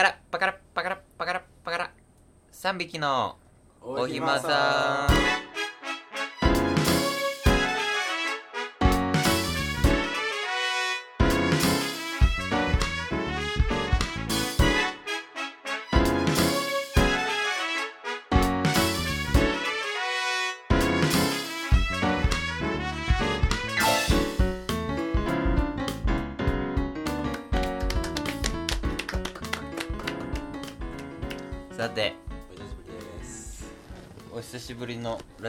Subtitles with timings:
[0.00, 1.90] カラパカラパカラパカラパカラ。
[2.52, 3.36] 3匹の
[3.82, 5.29] おひまさん。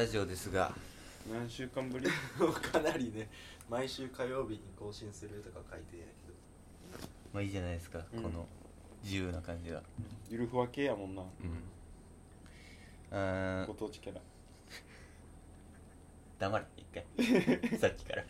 [0.02, 0.74] ラジオですが。
[1.32, 2.08] 何週間ぶり？
[2.74, 3.30] かなりね
[3.70, 7.08] 毎週火曜日に更新するとか書いてんやけど。
[7.32, 8.24] まあいいじゃないですか、うん。
[8.24, 8.48] この
[9.04, 9.84] 自由な感じが
[10.28, 11.22] ゆるふわ系やもんな。
[11.22, 11.28] うん。
[13.16, 13.68] あー。
[13.68, 14.22] ご当地キャラ。
[16.40, 17.06] 黙れ一回。
[17.78, 18.24] さっきから。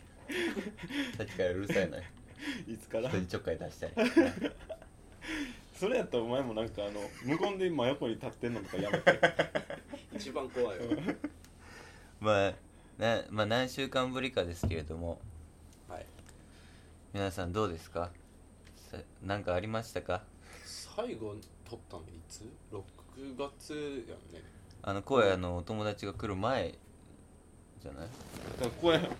[1.16, 2.02] さっきからうるさいのよ。
[2.68, 3.08] いつから？
[3.08, 3.92] 一人ちょっかい出したい。
[5.74, 9.18] それやったらお前もなんかあの無言で真横に立ってんのとかやめて。
[10.14, 10.82] 一番怖いよ
[12.22, 12.52] まあ
[12.98, 15.18] なまあ何週間ぶりかですけれども。
[15.88, 16.06] はい。
[17.12, 18.10] 皆さんどうですか？
[18.76, 20.22] さなんかありましたか？
[20.64, 21.34] 最後
[21.68, 22.80] 撮ったのいつ ?6
[23.36, 23.72] 月
[24.08, 24.40] やんね。
[24.82, 26.72] あの荒野のお友達が来る前
[27.82, 28.06] じゃない？
[28.60, 28.68] だ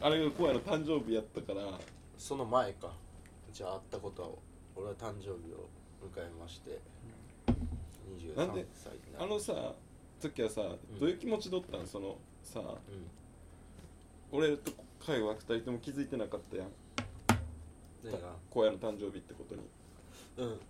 [0.01, 1.61] あれが荒野の誕生日やったから
[2.17, 2.93] その前か。
[3.53, 4.29] じゃあ会ったことは
[4.77, 5.69] 俺は誕生日を
[6.09, 6.79] 迎えまして
[8.19, 9.75] 23なんで歳になあのさ
[10.21, 10.63] 時はさ
[10.99, 12.75] どういう気持ちだったんそのさう
[14.31, 14.73] 俺と
[15.07, 16.67] 海は二人とも気づいてなかったやん。
[16.67, 16.71] ん
[18.05, 18.29] 何が？
[18.55, 19.63] 荒野の誕生日ってことに。
[20.39, 20.61] うん。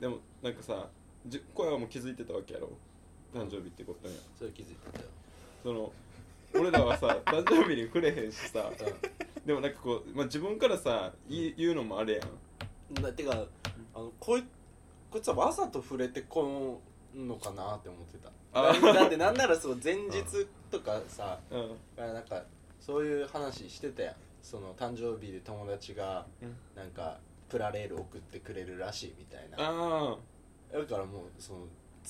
[0.00, 0.86] でもなんかさ
[1.26, 2.70] じ荒野も気づいてたわけやろ？
[3.34, 5.06] 誕生日ってことにそれ気づいてたよ。
[5.62, 5.92] その
[6.54, 8.70] 俺らはさ 誕生日にくれへんしさ。
[9.44, 12.28] でもなんかこう、まあ、自分からさ言い言うのもあれやん。
[12.96, 13.44] うんなてか
[13.94, 14.44] あのこい
[15.10, 16.78] こいつはわざと触れてこ
[17.14, 18.30] んのかなって思ってた。
[18.52, 22.12] あだだってなんならそう前日とかさうん。
[22.14, 22.42] なんか
[22.80, 24.14] そういう話してたやん。
[24.42, 26.56] その誕生日で友達がうん。
[26.74, 29.56] なんかプラレール送ってくれるらしいみたいな。
[29.58, 30.16] あ
[30.72, 31.58] だからもうその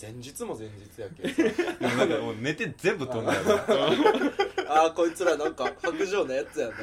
[0.00, 1.96] 前日も前日やけどさ。
[1.96, 3.40] なんかもう寝て全部飛んだよ
[4.68, 6.74] ああこいつらなんか白状なやつやな。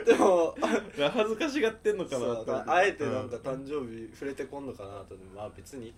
[0.00, 5.14] でもあ恥ずかしがってんのかなあえてなんか誕生日触れてこんのかなと。
[5.34, 5.92] まあ別に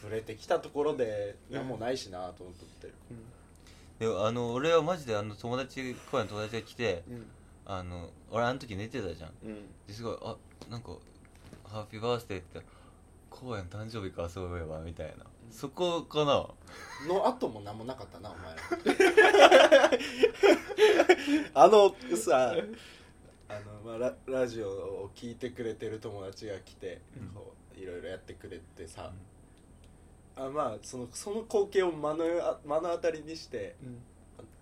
[0.00, 2.94] 触れてきたところで何もないしなと思っとって
[3.98, 7.26] でもあの俺はマジであの友達荒野の友達が来てうん。
[7.70, 9.30] あの俺あの時寝てたじゃん。
[9.44, 9.54] うん。
[9.86, 10.36] ですごいあ
[10.70, 10.92] なんか
[11.64, 12.60] 「ハッピーバースデー」って
[13.30, 15.26] 荒野の誕生日かそういえばみたいな。
[15.50, 16.46] そこかな。
[17.06, 18.56] の後も何もなかったなお前。
[21.54, 22.54] あのさ
[23.48, 27.00] あの、まあ、ララジオを聞いてくれてる友達が来て、
[27.74, 29.12] いろいろやってくれてさ、
[30.38, 33.74] あまあそのその光景を目のあ目の当たりにして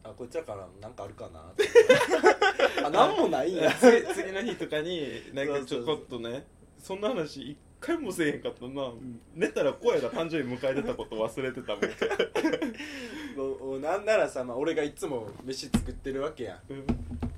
[0.02, 1.68] あこいつらからなんかあるかなって。
[2.84, 3.72] あなんもないんや。
[3.78, 6.46] 次次の日とかになんかちょこっとね
[6.78, 8.92] そんな話一回もせえへんかったな、
[9.34, 11.84] 寝たら声が誕生日迎えてたこと忘れてたもん。
[13.36, 16.72] もうもうなんならさ、まあ、俺がいつも飯作ってるわけやん。
[16.72, 16.86] うん。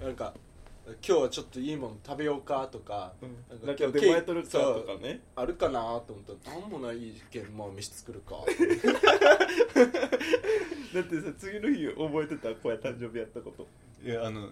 [0.01, 0.35] なんか
[1.07, 3.37] 今日はちょっといいもん食べようかとかうん。
[3.67, 5.21] なんんか出前取るかとかね。
[5.37, 8.37] あるかなと思ったら何もないけんまあ飯作るか。
[10.95, 13.67] だってさ次の日覚えてた子や誕生日やったこと。
[14.03, 14.51] いやあの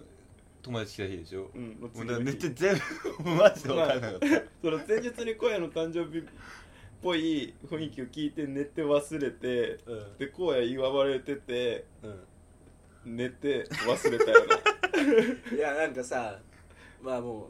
[0.61, 1.49] 友達来た日でしょ。
[1.55, 2.33] うんもうだから次の日。
[2.33, 2.75] 寝て全
[3.23, 4.27] 部マジで分かんなかった
[4.61, 6.23] その前日に小屋の誕生日っ
[7.01, 10.17] ぽい雰囲気を聞いて寝て忘れてうん。
[10.17, 13.15] で荒野祝われててうん。
[13.17, 14.57] 寝て忘れたよな
[15.55, 16.39] いやなんかさ
[17.01, 17.49] まあも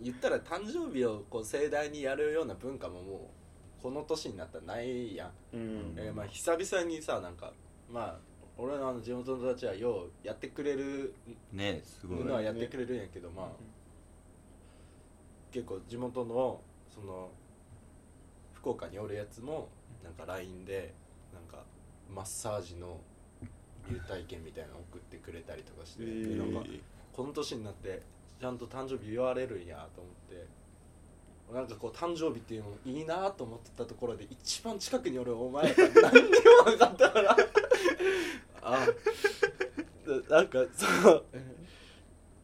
[0.00, 3.30] う言ったら誕生日をこう盛大にやるような文化もも
[3.80, 5.94] うこの年になったらないやん、うん。
[5.96, 7.52] えーまあ久々にさなんか
[7.90, 8.18] まあ
[8.58, 11.14] 俺のあの地元の友達はようやってくれる
[11.52, 12.24] ねすごい。
[12.24, 13.46] のはやってくれるんやけど、まあ
[15.50, 17.30] 結構地元のその
[18.54, 19.68] 福岡におるやつも
[20.02, 20.94] なんか LINE で
[21.32, 21.64] なんか
[22.08, 23.00] マッサージの
[23.90, 26.28] 入体験みたいなの送ってくれたりとかして、えー。
[26.36, 26.68] でなんか
[27.12, 28.02] この年になって
[28.40, 30.46] ちゃんと誕生日言われるんやと思って
[31.52, 36.30] なんかこう誕生日っていうのいいなと思ってたところで一番近くにおるお前何に
[36.64, 37.36] もなかったから
[38.62, 38.86] あ
[40.28, 41.22] ななんかその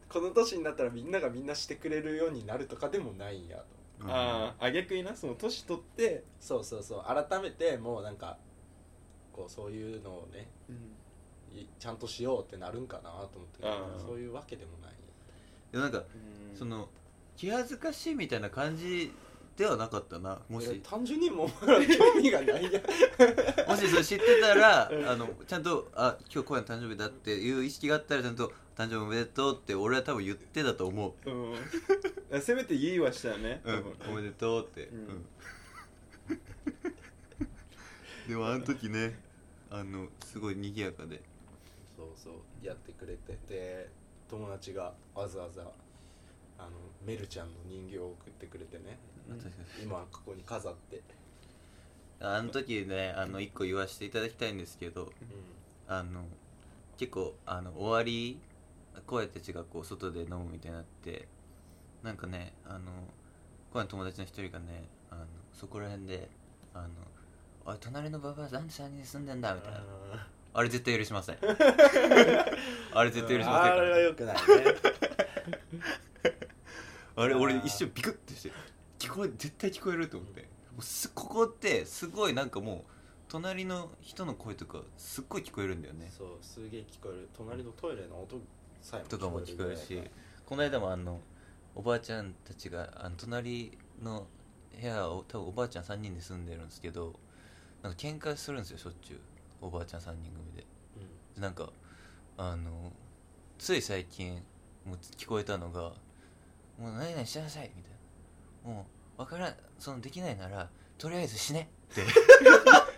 [0.09, 3.63] この年になったらみんながみんなしてくれるようになるとかでもないんやと
[4.01, 4.11] うん。
[4.11, 7.03] あああ逆になその年取って、そうそうそう。
[7.03, 8.37] 改めてもうなんか
[9.33, 10.73] こうそういうのをねい
[11.79, 14.93] ちゃんとしようってなるんかなと思ってそういうわけでもない。
[15.71, 16.01] でもなんかう
[16.55, 16.57] ん。
[16.57, 16.89] その
[17.37, 22.83] 気恥ずかしいみたいな感じってはなかったなもいしや単純にもう興味がないやん。
[23.69, 31.29] もしそれ知ってたらあのちゃんとあ今日小屋の誕生日だっていう意識があったらちゃんと誕生日おめでとうって俺は多分言ってたと思う。
[31.29, 32.41] うん。
[32.41, 34.97] せめて言いはしたよねうん、おめでとうって、うん。
[34.97, 35.25] うん。
[38.29, 39.19] でもあの時ね
[39.71, 41.21] あのすごい賑やかで
[42.21, 43.89] そうやってくれてで
[44.29, 45.61] 友達がわざわざ
[46.57, 46.69] あの
[47.05, 48.97] メルちゃんの人形を送ってくれてね。
[49.29, 51.01] 確かに今ここに飾って、
[52.19, 55.11] あの時ねあの一個言わせていただきたいんですけどう
[55.87, 56.25] あの
[56.97, 58.39] 結構あの終わり
[59.05, 61.27] 小屋たちがこう外で飲むみたいになって
[62.03, 62.91] なんかねあの
[63.71, 66.27] 小屋の友達の一人がねあのそこら辺で
[66.73, 66.89] あの
[67.65, 69.79] 「おい隣のババアなんで3人住んでんだ」みたいな
[70.53, 71.37] あれ絶対許しません。
[72.93, 74.41] あれ絶対許しませんあれはからよくないね。
[77.15, 78.51] あれ俺一瞬ビクッてして
[78.97, 80.41] 聞こえ絶対聞こえると思って。
[80.41, 80.47] も
[80.79, 82.91] うすここってすごいなんかもう
[83.27, 86.11] 隣の人の声とかすっごい聞こえるんだよね。
[86.15, 87.29] そうすげえ聞こえる。
[87.33, 88.39] 隣のトイレの音
[88.81, 90.01] さえもとかも聞こえるし
[90.45, 91.21] この間もあの
[91.75, 94.27] おばあちゃんたちがあの隣の
[94.79, 97.13] 部屋を多分おばあちゃん3人で住んでるんですけど
[97.83, 99.19] なんか喧嘩するんですよしょっちゅう
[99.61, 100.65] おばあちゃん3人組で。
[101.35, 101.69] でなんか
[102.37, 102.91] あの
[103.57, 104.41] つい最近
[104.85, 105.93] もう聞こえたのが
[106.79, 107.91] 「もう何々しなさい」みたい
[108.65, 112.03] な「もう分からんそのできないならとりあえず死ね」って。
[112.03, 112.05] っ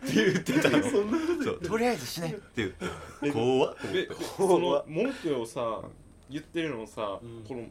[0.04, 0.84] て言ってたの。
[0.84, 3.32] そんなことそうとりあえず死ねって言って。
[3.32, 3.76] 怖っ。
[3.94, 5.82] でその文句をさ
[6.30, 7.44] 言ってるのをさ、うん。
[7.44, 7.68] この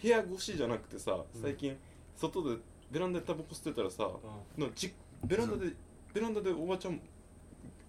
[0.00, 1.42] 部屋越しじゃなくてさうん。
[1.42, 1.76] 最近
[2.16, 2.58] 外で
[2.90, 4.08] ベランダでタバコ吸ってたらさ、
[4.56, 4.94] うなじ
[5.24, 5.72] ベランダで
[6.14, 7.00] ベランダでおばちゃん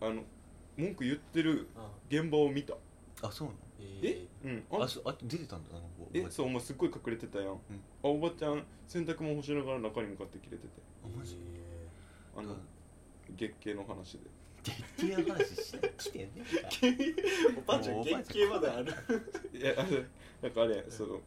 [0.01, 0.23] あの
[0.77, 1.65] 文句言ってるんうん
[2.09, 2.73] 現場を見た。
[3.21, 3.59] あそうなの？
[4.01, 4.63] えうん。
[4.71, 5.75] ああそあ出てたんだ。
[5.75, 5.81] な
[6.13, 7.55] えそうお前すっごい隠れてたやん、あ
[8.03, 10.69] おばちゃん洗濯物干しながら中に向かって切れてて。
[11.03, 11.37] あマジ？
[12.37, 12.55] あの、
[13.37, 14.19] 月経の話で。
[14.63, 16.43] 月経の話してきて んね
[17.57, 18.03] おばあちゃん。
[18.03, 18.93] 月経まである。
[19.53, 20.05] いやあれ
[20.41, 21.21] なんかあれその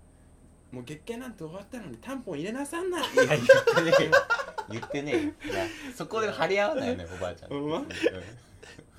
[0.71, 2.99] もう月経なんて終わったのにタンポン入れなさんな。
[3.01, 3.41] いや言っ
[3.75, 4.11] てねえよ。
[4.71, 5.53] 言ってねえよ。
[5.53, 7.53] いやそこで張り合わないのよおばあちゃん。
[7.53, 7.87] うん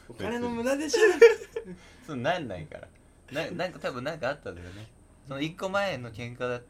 [0.10, 1.00] お金の無駄でしょ。
[2.06, 2.88] そうなんないから。
[3.32, 4.88] ななんか多分なんかあったんだよね。
[5.28, 6.62] その一個前の喧嘩だ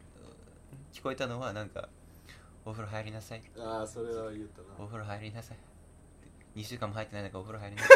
[0.94, 1.90] 聞こえたのはなんか
[2.66, 3.42] お風呂入りなさい。
[3.58, 4.68] ああそれは言ったな。
[4.78, 5.58] お風呂入りなさい。
[6.56, 7.90] 2週間も入ってない中お風呂入りなさ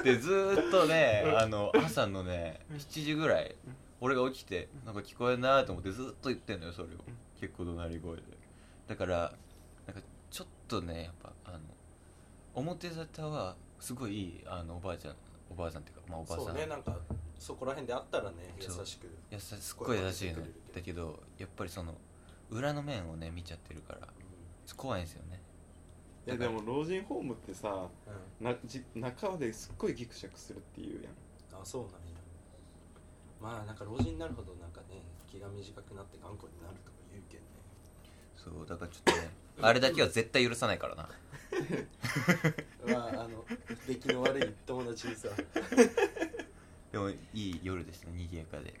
[0.00, 0.02] い。
[0.04, 3.54] でずーっとねあの朝のね7時ぐらい
[4.00, 6.90] 俺が起きてなんか聞こえんなと思ってずっと言ってんのよそれを。
[7.40, 8.22] 結構怒鳴り声で。
[8.86, 9.32] だから
[9.86, 11.58] なんかちょっとねやっぱあの
[12.54, 15.16] 表沙汰はすごいいいあのおばあちゃん
[15.50, 16.96] おばあさんっていうかまあおばあさそんうねなんか
[17.36, 18.86] そこら辺であったらね優そう。
[18.86, 20.38] しく優しすっごい優しいの
[20.72, 21.96] だけどやっぱりその
[22.48, 24.06] 裏の面をね見ちゃってるから
[24.76, 25.40] 怖いんですよね。
[26.24, 27.88] いやでも老人ホームってさ
[28.40, 28.46] うん。
[28.46, 31.60] なじ中ですっごいギクシャクするっていうやん。
[31.60, 31.98] あそうなんや。
[33.40, 37.46] まあなんか老人になるほどなんかね気が短くなって頑固になるとか言うけんね。
[38.36, 39.30] そうだからちょっとね
[39.60, 41.08] あれだけは絶対許さないからな
[42.86, 43.44] まああの
[43.86, 45.28] 出来の悪い友達にさ。
[46.90, 48.74] でもいい夜でしたね賑やかで。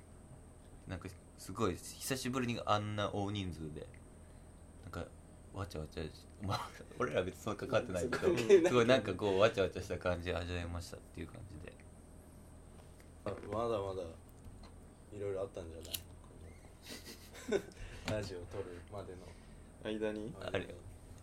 [0.86, 1.08] なんか
[1.38, 3.86] すごい久しぶりにあんな大人数で。
[4.84, 5.04] なんか
[5.54, 6.10] わちゃわちゃし
[6.42, 8.68] まあ俺ら別にそんな関わってないけど。
[8.68, 11.72] すごいなんかこうわちゃわちゃした感じ味わいましたっていう感じで。
[13.24, 14.02] あまだまだ
[15.14, 17.62] いろいろあったんじゃない？
[18.10, 19.18] ラジオ撮るまでの。
[19.84, 20.32] 間に？
[20.40, 20.74] あれ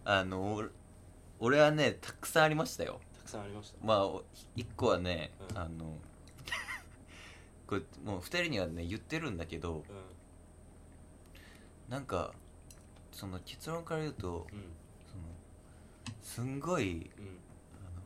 [0.05, 0.63] あの
[1.39, 2.99] 俺俺はねたくさんありましたよ。
[3.17, 3.77] たくさんありました。
[3.85, 4.23] まあお
[4.55, 5.57] 一個はね、うん。
[5.57, 5.97] あの
[7.67, 9.83] これもう二人にはね言ってるんだけどう
[11.91, 12.33] なんか
[13.11, 14.43] その結論から言うとんうん。
[14.43, 15.23] その
[16.21, 17.25] すんごいうん。
[17.25, 17.29] あ
[17.95, 18.01] の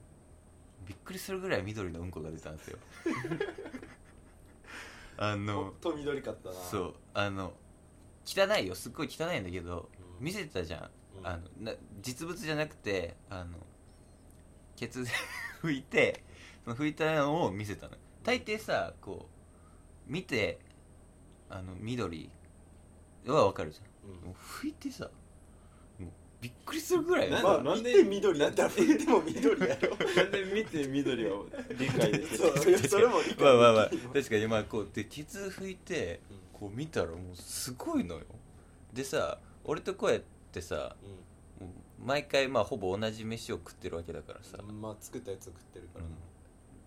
[0.86, 2.78] びっくりするぐらい緑のうんこが出たんですよ。
[5.18, 6.56] あほのんと緑かったな。
[6.56, 7.54] そうあの
[8.25, 8.75] 汚いよ。
[8.75, 10.25] すっごい汚いんだけどうん。
[10.25, 10.92] 見せてたじゃん
[11.24, 13.58] あのな実物じゃなくてあの
[14.75, 15.10] ケツで
[15.62, 16.24] 拭いて
[16.63, 17.98] その拭いたのを見せたの。
[18.24, 19.27] 大抵さこ
[20.08, 20.60] う見て
[21.50, 22.30] あの緑
[23.25, 24.12] はわかるじゃん。
[24.12, 24.22] うん。
[24.27, 25.10] もう拭いてさ
[26.00, 26.12] もう
[26.42, 33.44] びっくりするぐらいなんまあ なんで見て緑だったら見ても緑やろなんで見て緑を理解できるそそれも理解できる。
[33.44, 36.38] まあまあまあ確かにまあこうでケツ拭いてうん。
[36.53, 38.25] こう見たらもうすごいのよ。
[38.94, 40.95] でさ俺とこうやってさ
[41.60, 41.69] もう
[42.05, 44.81] 毎回まあほぼ同じ飯を食ってるわけだからさ、うん。
[44.81, 46.05] まあ作ったやつ食ってるから。
[46.05, 46.12] うん。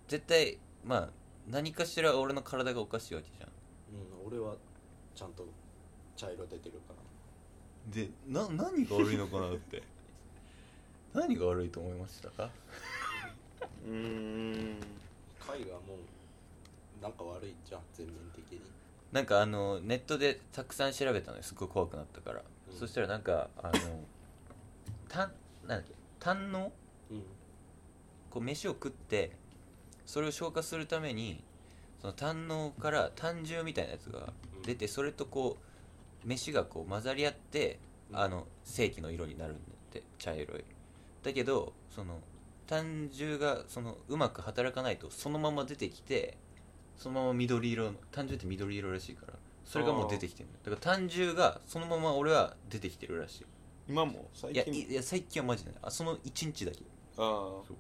[0.08, 1.08] 絶対まあ
[1.48, 3.48] 何かしら俺の体がおかしいわけじゃん。
[3.48, 4.26] うん。
[4.26, 4.56] 俺は
[5.14, 5.46] ちゃんと
[6.16, 6.96] 茶色出てるから。
[7.94, 9.82] でな何が悪いのかなって。
[11.14, 12.50] 何が悪いと思いましたか？
[13.86, 14.76] うーん。
[15.48, 15.94] 海がも
[17.00, 18.60] うなんか悪いじゃん全面的に。
[19.12, 21.42] なんかあのネットでたくさん調べたのよ。
[21.42, 22.78] すっごい怖くなったから、うん。
[22.78, 23.72] そしたらなんかあの
[25.08, 25.28] たなん
[25.68, 26.72] だっけ胆の
[27.10, 27.22] うん。
[28.30, 29.32] こう飯を食って
[30.04, 31.42] それを消化するために
[32.00, 34.32] その胆のから胆汁みたいなやつが
[34.64, 35.56] 出てそれとこ
[36.24, 37.78] う飯がこう混ざり合って
[38.10, 38.18] うん。
[38.18, 40.64] あの正規の色になるんだって茶色い。
[41.22, 42.20] だけどその
[42.66, 46.36] 胆汁がそのうまく働かないとそのまま出てきて
[46.96, 49.32] そのまま緑色の胆汁って緑色らしいから
[49.66, 50.48] それがもう出てきてる。
[50.64, 53.44] だから胆汁がそのまま俺は出てきてるらし
[53.88, 55.72] 今も最いいや近いいや最近はマジで。
[55.72, 56.78] ないあその1日だけ。
[57.18, 57.66] ああ。
[57.66, 57.76] そう。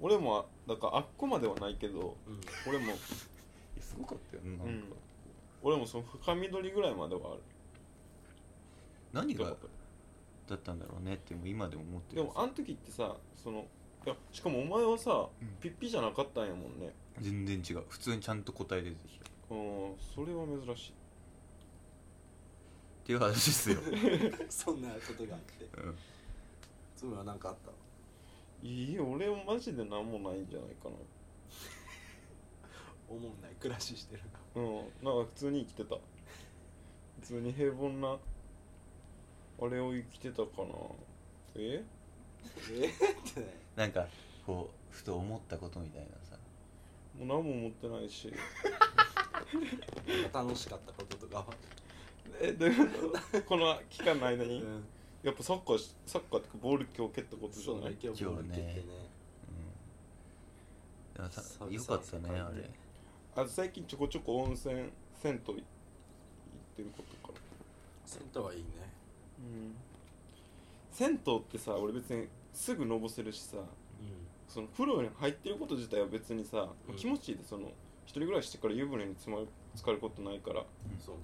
[0.00, 2.40] 俺もだからあっこまではないけどうん。
[2.68, 2.94] 俺も。
[3.80, 4.42] すごかったよ。
[4.42, 4.84] ねなんか、うん
[5.64, 7.40] 俺もその深緑ぐらいまではある。
[9.12, 9.44] 何が
[10.48, 12.22] だったんだろうねってもう今でも思ってる。
[12.22, 13.66] でもあの時ってさその
[14.04, 15.48] いやしかもお前はさ、うん。
[15.60, 16.92] ピッピじゃなかったんやもんね。
[17.20, 17.84] 全然違う。
[17.88, 19.28] 普通にちゃんと答え出てきた。
[19.28, 20.94] っうんそれは珍しい。
[23.04, 23.78] ていう話ですよ、
[24.48, 25.64] そんなことがあって。
[25.80, 25.96] うん、
[26.96, 27.72] つむは何かあった？
[28.66, 30.88] いいよ俺マジで何もないんじゃないか
[33.08, 33.54] 思 んない。
[33.58, 34.22] 暮らししてる
[34.54, 35.96] なうんなんか普通に生きてた。
[35.96, 36.00] 普
[37.26, 38.18] 通に平凡な
[39.60, 40.68] あれを生きてたかな。
[41.56, 41.84] え？
[42.70, 42.86] え？
[42.88, 44.06] ってねなんか
[44.46, 46.36] こうふと思ったことみたいなさ。
[47.18, 48.32] もう何も思ってないし
[50.32, 51.38] 楽しかったこととか。
[51.38, 51.46] は
[52.40, 53.42] えどういうこと？
[53.48, 54.84] この期間の間に、うん。
[55.22, 57.82] やっぱサッカーしサッカーってかボール今日蹴ったことじゃない？
[57.82, 58.84] そうね今日ボール蹴ってね。
[61.18, 61.30] うん。
[61.30, 62.70] さよかったねあれ。
[63.36, 64.90] あと最近ちょこちょこ温泉
[65.22, 65.56] 銭湯行っ
[66.76, 67.38] てることかな？
[68.06, 68.66] 銭湯はいいね。
[69.38, 69.74] うん。
[70.90, 73.62] 銭湯ってさ俺別にすぐのぼせるしさう
[74.48, 76.96] その風呂に入ってること自体は別にさ、うん。
[76.96, 77.72] 気持ちいいでその
[78.04, 80.60] 一人暮らししてから湯船につまる浸かることないから。
[80.60, 80.64] ん。
[81.04, 81.16] そう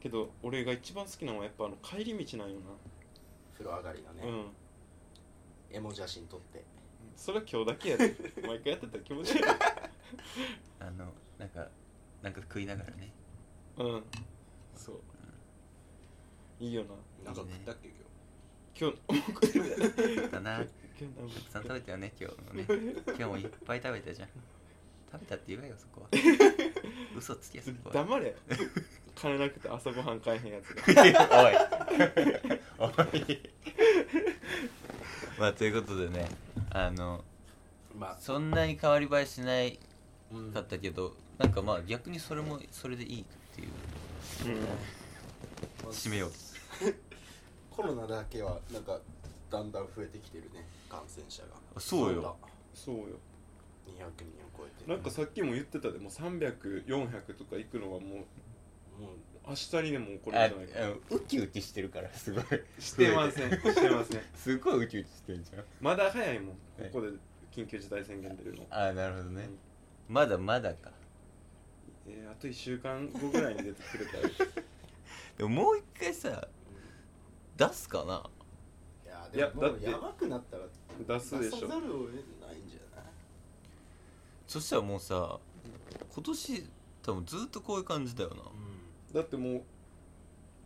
[0.00, 2.58] けど俺が一番好きなのはやっぱあの帰り道なんよ
[3.52, 4.28] 風呂上がりがな、ね。
[5.70, 5.76] うん。
[5.76, 6.64] エモ写真撮って。
[7.16, 8.14] それは今日だけやで。
[8.46, 9.42] 毎回やってたら気持ちいい。
[10.78, 11.68] あのなんか
[12.22, 13.12] なんか食いながらね。
[13.78, 14.04] うん。
[14.76, 15.00] そう。
[16.60, 16.90] いいよな。
[17.24, 17.90] なんか食ったっけ
[18.78, 20.30] 今日？
[20.30, 20.64] だなた
[21.00, 22.66] 今日なんかくさん食べたよね今日もね。
[23.06, 24.28] 今日もいっぱい食べたじゃん
[25.10, 26.08] 食べたって言うわよそこは。
[27.16, 27.94] 嘘つけそこは。
[27.94, 28.36] 黙れ。
[29.14, 30.92] 金なくて朝ごはん買えへんやつが。
[32.78, 32.90] おい。
[32.90, 33.50] おい。
[35.38, 36.28] まあということでね
[36.70, 37.24] あの
[37.92, 38.16] どまあ。
[38.20, 39.78] そんなに変わり映えしない
[40.30, 43.24] うんかったけどなんかまあ逆にそれもそれでいいっ
[43.54, 43.68] ていう。
[45.90, 46.32] 締めよう。
[47.74, 49.00] コロナだけはなんか
[49.50, 51.48] だんだん増えてきてるね感染者が。
[51.76, 52.36] あそうよ。
[52.74, 53.18] そうよ
[53.88, 54.06] 200人を
[54.56, 54.90] 超えて。
[54.90, 58.10] なんかさっきも言ってたでも300400とか行くのはもう
[59.02, 59.16] もう
[59.48, 60.80] 明日にでも起こるあんじゃないか。
[60.80, 62.44] なウキウキしてるからすごい。
[62.78, 64.22] してません してません。
[64.34, 65.64] すごいウキウキしてんじゃん。
[65.80, 66.60] まだ早いもんこ
[66.92, 67.08] こで
[67.50, 68.66] 緊急事態宣言出るの。
[68.70, 69.48] あなるほどね。
[70.08, 70.92] まだまだか。
[72.06, 74.28] えーあと1週間後ぐらいに出てくれたら。
[75.38, 76.48] でももう一回さ
[77.56, 78.30] 出すかな。
[79.34, 80.66] いやでもやばくなったら
[81.06, 81.60] 出すでしょ。
[81.60, 82.24] 出さざるを得ない
[84.48, 85.38] そしたらもうさ
[86.14, 86.64] 今年
[87.02, 88.36] 多分ずっとこういう感じだよな。
[89.12, 89.62] だってもう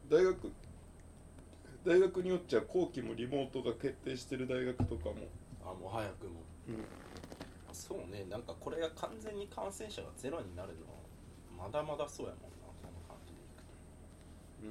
[0.08, 0.52] 大学
[1.84, 5.14] 大学によっちゃ後期もリモートが決定してる大学とかも、
[5.64, 6.40] あもう早くも。
[7.72, 8.24] そうね。
[8.30, 10.86] なんかこれが完全に感染者がゼロになるの
[11.62, 12.48] はまだまだそうやもんな。
[12.82, 13.42] この感じで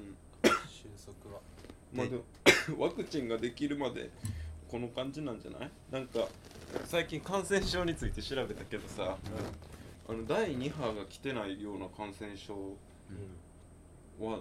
[0.00, 0.56] くうん。
[0.56, 1.42] と収束は。
[1.92, 2.22] まあでも
[2.82, 4.10] ワクチンができるまで
[4.72, 5.70] この感じなんじゃない？
[5.90, 6.26] なんか
[6.86, 9.18] 最近感染症について調べたけどさ
[10.08, 14.26] あの第2波が来てないような感染症うん。
[14.26, 14.38] は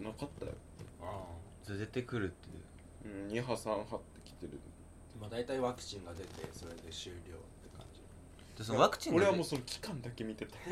[0.00, 0.52] なかったよ、
[1.00, 1.68] ああ。
[1.68, 3.24] 絶対来るっていう。
[3.24, 4.58] うん、2波3波って来てる。
[5.16, 8.00] あまあ大体ワクチンが出てそれで終了って感じ。
[8.58, 10.56] でそのワクチンが俺はもうその期間だけ見てた。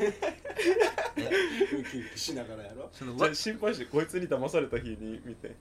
[1.79, 2.89] ウキウキしながらやろ。
[2.91, 5.55] じそのワゃあ心配してこいつに騙された日に見て。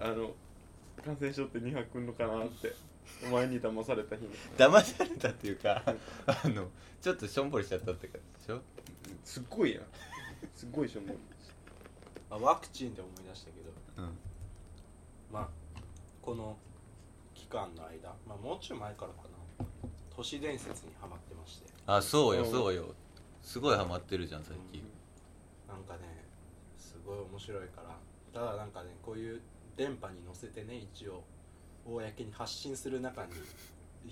[0.00, 0.34] あの
[1.08, 2.74] 感染症って2波来んのかなって
[3.26, 4.28] お前に騙された日に。
[4.58, 5.82] 騙されたっていうか
[6.26, 6.68] あの
[7.00, 8.60] ちょっとしょんぼりしちゃったって感じでしょ？
[9.24, 9.84] すっごいやん。
[10.54, 11.16] すっごいしょもう
[12.30, 14.18] あワクチンで思い出したけどうん。
[15.32, 15.48] まあ
[16.20, 16.58] この
[17.34, 19.22] 期間の間まあもうちょい前からか
[19.58, 19.66] な。
[20.14, 21.68] 都市伝説にハマってまして。
[21.86, 22.50] あそうようん。
[22.50, 22.94] そうよ。
[23.42, 24.82] すごいハマってるじゃん最近。
[25.66, 26.00] なんかね
[26.76, 27.96] すごい面白いから
[28.38, 29.40] ただなんかねこういう
[29.78, 31.22] 電波に乗せてね一応
[31.86, 33.32] 公に発信する中に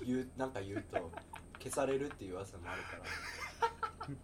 [0.06, 1.10] 言うなんか言うと
[1.58, 3.02] 消されるっていう噂もあるから。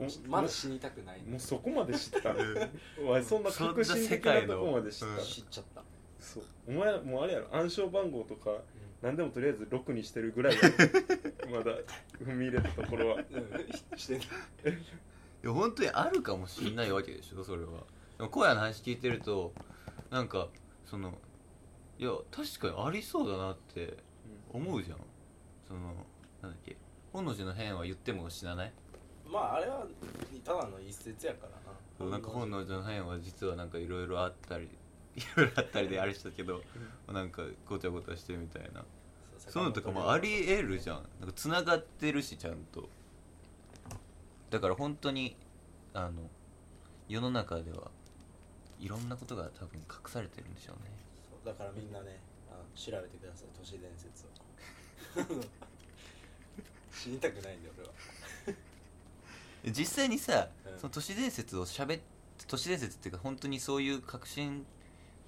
[0.00, 2.34] おまだ死にたくない もうそこまで知った
[3.00, 5.84] お前そんな革新的なとこまで知った知っちゃった、
[6.18, 6.44] そう。
[6.66, 7.56] お前もうあれやろ？
[7.56, 8.58] 暗証番号とか
[9.02, 10.56] 何でもとりあえず6にしてるぐらい
[11.50, 11.76] まだ
[12.20, 13.14] 踏み入れたところは。
[13.14, 13.40] うん、う
[13.94, 14.26] ん、してない。
[14.26, 17.84] いや本当にあるかもしんないわけでしょそれは。
[18.18, 19.52] でも荒野の話聞いてると
[20.14, 20.46] なんか
[20.86, 21.12] その
[21.98, 23.96] いや確かにありそうだなって
[24.52, 24.98] 思うじゃん。
[25.66, 25.80] その
[26.40, 26.76] なんだっけ
[27.12, 28.72] 本能寺の変は言っても死なない？
[29.28, 29.84] まああれは
[30.44, 31.48] ただの一説やか
[31.98, 32.12] らな。
[32.12, 32.76] なんか本能寺。
[32.76, 34.68] の変は実はなんかいろいろあったり
[35.16, 36.62] いろいろあったりであれしたけど、
[37.08, 38.84] なんかごちゃごちゃしてみたいな。
[39.36, 41.08] そういうのとかもありえるじゃん。
[41.18, 42.88] なんかつながってるしちゃんと。
[44.50, 45.36] だから本当に
[45.92, 46.30] あの
[47.08, 47.90] 世の中では
[48.84, 50.90] いろんなことが多分隠されてるんでしょうね。
[51.30, 54.28] そうだからみんなねあの調べてください都市伝説を。
[56.92, 57.94] 死にたくないんだよ俺は。
[59.72, 60.78] 実際にさ、うん。
[60.78, 62.02] その都市伝説をしゃべ
[62.46, 64.66] 都市伝説っていうか本当にそういう革新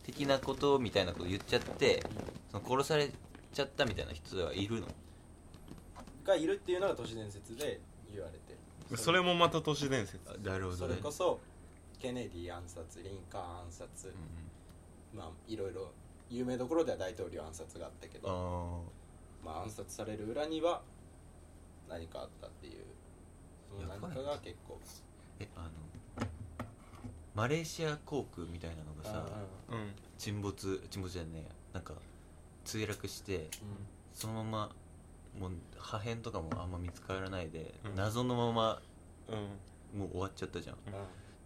[0.03, 2.05] 的なことみたいなこと言っちゃって
[2.53, 3.11] その殺され
[3.55, 4.89] ちゃったみたいな人はいるの？
[6.25, 7.81] がいるっていうのが都市伝説で
[8.13, 8.53] 言われて
[8.91, 8.97] る。
[8.99, 10.19] それもまた都市伝説。
[10.43, 11.41] なるそれこそ
[11.99, 14.13] ケネディ暗殺リンカーン暗殺、
[15.15, 15.93] まあいろいろ
[16.29, 20.83] 有名どころでは大統領暗殺があったけどあまあ暗殺される裏には
[21.89, 22.85] 何かあったっていう
[23.71, 24.79] その何かが結構
[25.41, 26.27] えあの
[27.35, 29.27] マレーシア航空みたいなのがさ
[29.71, 31.45] うんうん沈没沈没じゃねえや。
[31.75, 31.95] なんか
[32.65, 33.49] 墜落して
[34.13, 34.71] そのまま
[35.39, 37.95] もう破片とかもあんま見つからないで、うん。
[37.95, 38.81] 謎のまま
[39.29, 40.01] うん。
[40.01, 40.77] もう終わっちゃったじゃん。
[40.87, 40.93] うん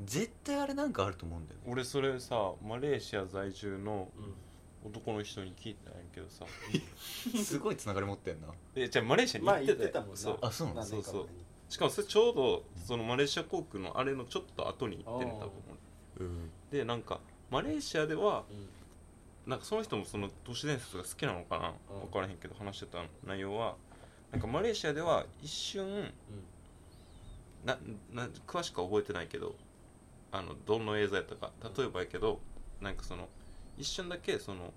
[0.05, 1.67] 絶対あれなんかあると思うんだよね。
[1.69, 4.35] 俺それさマレーシア在住のうん。
[4.83, 6.47] 男の人に聞いたんやけどさ。
[7.45, 8.49] すごいつながり持ってんな。
[8.75, 10.17] えじゃあマレーシアにまあ行っってたもんな。
[10.17, 10.39] そう。
[10.41, 10.81] あそうなの？
[10.81, 11.29] 何年か前に。
[11.69, 15.53] しかもそれちょうどそのマレーシア航空のあれのちょっと後に行ってるあー多分。
[16.21, 16.51] うん。
[16.71, 19.51] 俺でなんかマレーシアではうん。
[19.51, 21.75] なんかその人もその都市伝説が好きなのかな？
[21.91, 22.01] うん。
[22.07, 23.77] 分からへんけど話してた内容は。
[24.33, 26.11] なんかマレーシアでは一瞬
[27.67, 27.77] な
[28.15, 29.55] な詳しくは覚えてないけど
[30.33, 31.53] あのどの映像やったか。
[31.77, 32.41] 例えばやけど
[32.81, 33.29] なんかその
[33.77, 34.73] 一瞬だけその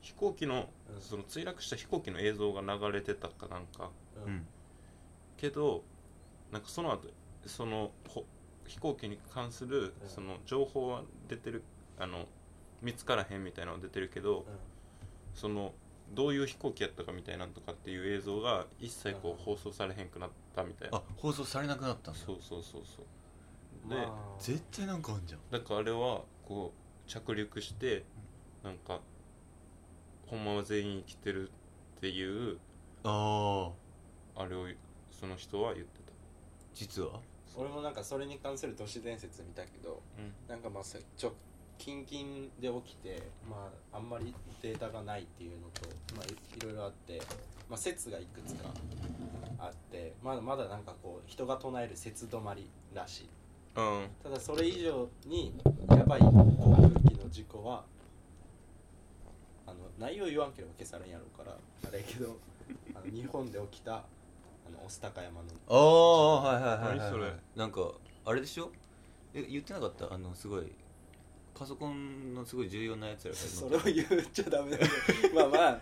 [0.00, 1.00] 飛行機のうん。
[1.00, 3.90] その墜落した飛行機の映像が流れてたかなんか。
[4.26, 4.32] うん。
[4.32, 4.46] うん。
[5.36, 5.82] けど
[6.52, 7.08] なんかその後
[7.46, 8.24] そのほ
[8.66, 10.08] 飛行機に関するうん。
[10.08, 11.62] その情報は出てる
[11.98, 12.26] あの
[12.82, 14.44] 見つからへんみたいなのは出てるけど
[15.34, 15.72] その
[16.12, 19.52] どういう飛行機やったかみたいなんとかっていう映像が一切こうん。
[19.52, 20.98] う放送されへんくなったみたいな。
[20.98, 22.20] あ放送されなくなったんだ。
[22.20, 23.06] そうそうそうそう
[23.88, 24.40] で、まあ。
[24.40, 25.40] 絶対なんかあんじゃん。
[25.50, 28.04] だからあれはこう着陸して
[28.62, 29.00] なんか
[30.26, 31.50] ほんまは全員生きてる
[31.96, 32.58] っていう
[33.04, 33.70] あ
[34.36, 34.66] ああれを
[35.10, 36.00] その人は言って
[36.74, 37.20] 実は？
[37.56, 40.32] 俺もなんかそれに関する都市伝説見たけどた、うん。
[40.48, 41.32] なんかまあさ直
[41.78, 47.20] 近々で起きてまああんまりデータがないっていうのとまあいいろいろあって
[47.68, 48.70] まあ説がいくつか
[49.58, 53.28] あってまだまだなんかこう人が唱える説止まりらしい
[53.76, 54.08] うん。
[54.22, 55.54] ただそれ以上に
[55.88, 57.84] やばい航空機の事故は
[59.66, 61.56] あの内容言わんければ消されんやろうから
[61.88, 62.36] あれやけど
[62.94, 64.04] あの日本で起きたあ
[64.70, 67.32] の御巣鷹山のああはいはいはいはい、何それ？
[67.56, 67.80] なんか
[68.26, 68.70] あれでしょ？
[69.34, 70.12] え言ってなかった？
[70.12, 70.72] あのすごい
[71.54, 73.34] パソコンのすごい重要なやつら。
[73.34, 75.80] が それを言っちゃダメだけど まあまあ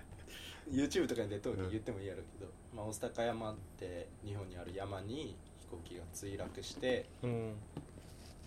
[0.70, 7.56] YouTube とかに出とるに言ってもいいやろうけど、まあ、御巣鷹山って日本にある山に飛行機が墜落してうん。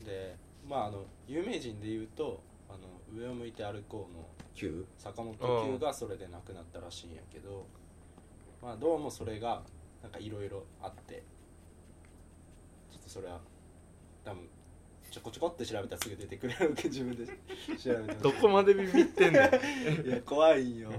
[0.06, 0.36] で
[0.68, 2.80] まああの有名人で言うと「あの
[3.14, 7.66] 上を向いて歩こう」の9坂本九がそれで亡くなったらしいんやけど
[8.62, 9.64] まあどうもそれが
[10.02, 11.24] なんかいろいろあって
[12.92, 13.40] ちょっとそれは
[14.24, 14.48] 多分
[15.12, 17.26] ちょこちょこって調べたらすぐ出てくるやろうけど自分で
[17.78, 20.92] 調べて どこまでビビってんねん いや怖いんよ。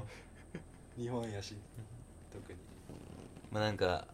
[0.96, 1.56] 日本やし
[2.32, 2.58] 特に。
[3.50, 4.06] まあなんか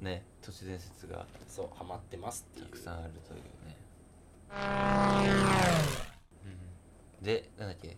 [0.00, 2.66] ね都市伝説がそうハマってますっていう。
[2.66, 3.76] たくさんあるというね。
[7.22, 7.96] でなんだっけ。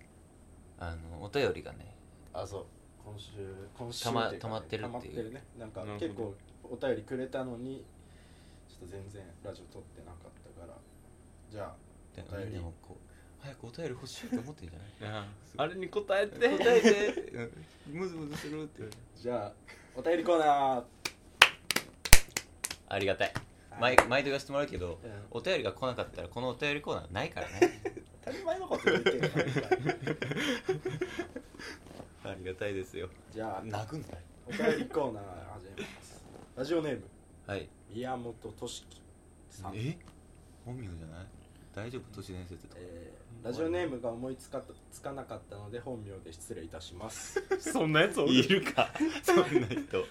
[0.79, 1.95] あのお便りがね
[2.33, 2.67] あそう。
[3.05, 4.89] 今週今週たまっていうか溜まってるっていう。
[4.89, 5.43] 溜まってるね。
[5.59, 6.07] なんかなるほど。
[6.07, 7.85] 結構お便りくれたのに
[8.69, 10.75] ちょっと全然ラジオ撮ってなかったから。
[11.51, 11.75] じゃあ
[12.15, 12.53] でお便り。
[12.53, 12.97] みんなもこう
[13.43, 14.89] 早くお便り欲しいと思ってんじゃない？
[15.01, 16.49] いやあれに答えて。
[16.59, 17.21] 答えて。
[17.33, 17.99] うん。
[17.99, 18.83] ムズムズするって
[19.17, 19.53] じゃあ
[19.97, 20.83] お便りコーナー
[22.88, 23.33] ありがたい。
[23.70, 23.96] はい。
[23.96, 25.12] 毎毎度言わせてもらうけどうん。
[25.31, 27.83] お便りが来なかったらこのお便りコーナーないからね。
[28.25, 29.44] 当たり前のこと言ってるから
[32.33, 33.09] ありがたいですよ。
[33.33, 34.11] じゃあ殴んない。
[34.46, 36.25] お便りコーナー始めます。
[36.57, 37.03] ラジオネーム。
[37.46, 37.68] はい。
[37.90, 39.01] 宮本俊樹
[39.51, 39.96] さん、え？
[40.64, 41.27] 本名じゃない？
[41.75, 42.03] 大丈夫？
[42.16, 47.40] 都市伝説とえーラジオネームが思いつかつかなかったので本名で失礼いたします。
[47.61, 48.33] そんなやつおる？
[48.33, 48.90] いるか。
[49.22, 50.05] そんな人。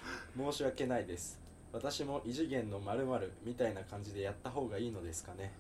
[0.52, 1.38] 申し訳ないです
[1.76, 5.52] 私も異次元の〇〇みたいな感じでやった方がいいのですかね。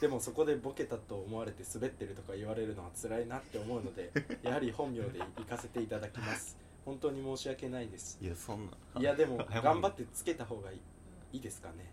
[0.00, 4.10] でもそこでボケたと思われて滑ってるとか言われるのは辛いなって思うので
[4.42, 6.56] やはり本名で行かせていただきます。
[6.84, 8.18] 本当に申し訳ないです。
[8.20, 9.00] いやそんな。
[9.00, 10.80] いやでも頑張ってつけた方がいい
[11.34, 11.90] いいですかね。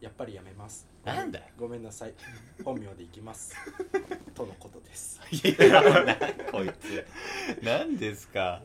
[0.00, 0.86] やっぱりやめます。
[1.04, 1.44] なんだよ。
[1.58, 2.14] ごめんなさい。
[2.64, 3.56] 本名で行きます。
[4.34, 5.20] とのことです。
[5.30, 6.16] いやな
[6.52, 7.04] こいつ。
[7.62, 8.62] 何ですか？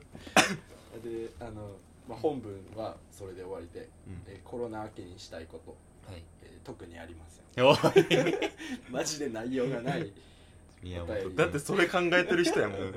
[1.03, 1.75] であの、
[2.07, 4.21] まあ、本文はそれで終わりで、うん。
[4.27, 5.75] えーコロナ明けにしたいこと、
[6.11, 6.23] はい。
[6.43, 7.65] えー特にありません。
[7.65, 7.77] おい。
[8.91, 10.11] マジで内容がない。
[10.81, 12.93] 宮お便り本だってそれ考えてる人やもん、うん。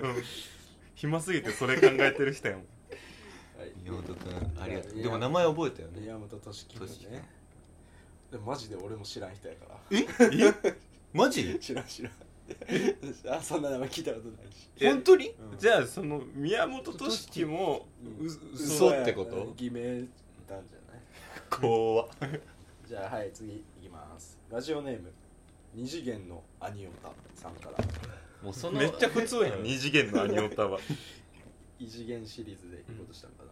[0.95, 2.67] 暇すぎてそれ考えてる人やもん。
[3.61, 3.73] はい。
[3.83, 5.03] 宮本君ありがとう。
[5.03, 6.01] でも名前覚えたよね。
[6.01, 7.29] 宮本俊樹君俊樹ね。
[8.31, 9.99] でもマジで俺も知らん人やから。
[9.99, 10.05] え？
[11.13, 11.59] マジ？
[11.61, 12.13] 知らん知らん
[13.31, 14.69] あそんな名前聞いたことないし。
[14.81, 15.29] え本当に？
[15.31, 15.59] うん。
[15.59, 17.87] じゃあその宮本俊樹も
[18.21, 18.27] うん。
[18.27, 19.37] う嘘ってこと？
[19.39, 20.61] や偽名なんじゃない？
[21.51, 22.09] 怖っ。
[22.87, 24.39] じゃあはい次いきます。
[24.51, 25.11] ラジオネーム
[25.75, 27.85] 二次元のアニオタさんから。
[28.43, 29.63] もうそのめっちゃ普通やん。
[29.63, 30.79] 二次元のアニオタは。
[31.79, 33.51] 異次元シリーズでいいことしたのかな、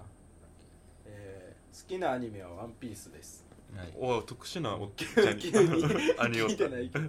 [1.07, 3.45] えー好きなアニメは「ワンピースです。
[3.77, 3.93] はい。
[3.99, 5.53] おい特殊なおっ急ちゃんに。
[6.19, 6.53] アニオタ。
[6.53, 7.09] 聞いてないけど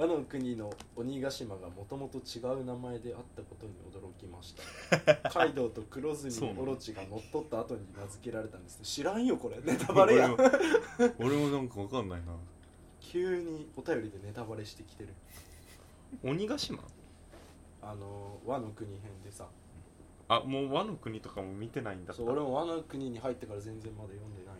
[0.00, 5.28] 和の国の鬼ヶ島がもともと違う名前であったことに驚きました。
[5.28, 9.60] カイドウと黒住そうなのオロチが乗っ取った後に名付けられたんです知らんよこれ。
[9.60, 10.32] ネタバレやん。
[10.38, 12.34] 俺も俺もなんかわかんないな。
[12.98, 15.10] 急にお便りでネタバレしてきてる。
[16.24, 16.82] 鬼ヶ島？
[17.82, 19.48] あの和の国編でさ。
[20.28, 22.22] あもう和の国とかも見てないんだった。
[22.22, 24.54] そう俺も和の国に入ってから全然まだ読んでない、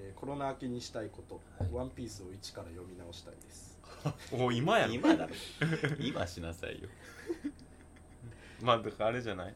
[0.00, 1.72] えーコロナ明けにしたいこと、はい。
[1.72, 3.78] ワンピースを一から読み直したいです。
[4.32, 5.32] お今やろ今だろ。
[6.00, 6.88] 今しなさいよ。
[8.62, 9.54] まあだからあれじゃない？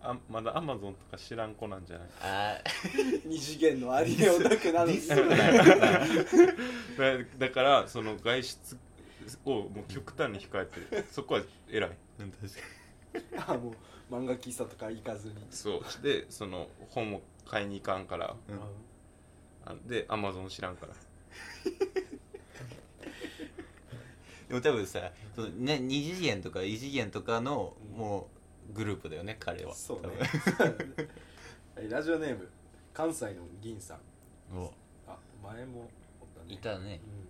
[0.00, 2.08] あまだアマゾンとか知らん子なんじゃない？
[2.20, 2.58] あ
[3.24, 4.94] 二次元のアニメオタクなのに。
[4.94, 5.36] ディスるな
[7.16, 7.24] よ。
[7.24, 8.76] だ だからその外出
[9.44, 11.04] をもう極端に控えてる。
[11.10, 11.90] そこは偉い。
[12.20, 13.70] うん確かあも
[14.10, 16.02] う漫画喫茶とか行かずに、そう。
[16.02, 18.34] でその本を買いに行かんから。
[18.48, 18.60] にうん
[19.68, 20.94] あでアマゾン知らんから。
[24.48, 28.30] でも多分さその、ね、二次元とか異次元とかのうんも
[28.70, 29.74] うグループだよね彼は。
[29.74, 30.08] そうね。
[30.08, 30.64] 多
[31.76, 32.48] はい ラジオネーム
[32.94, 34.00] 関西の銀さん。
[34.50, 34.72] 分お。
[35.06, 36.54] あ前もおったね。
[36.54, 37.00] いたね。
[37.04, 37.28] うん、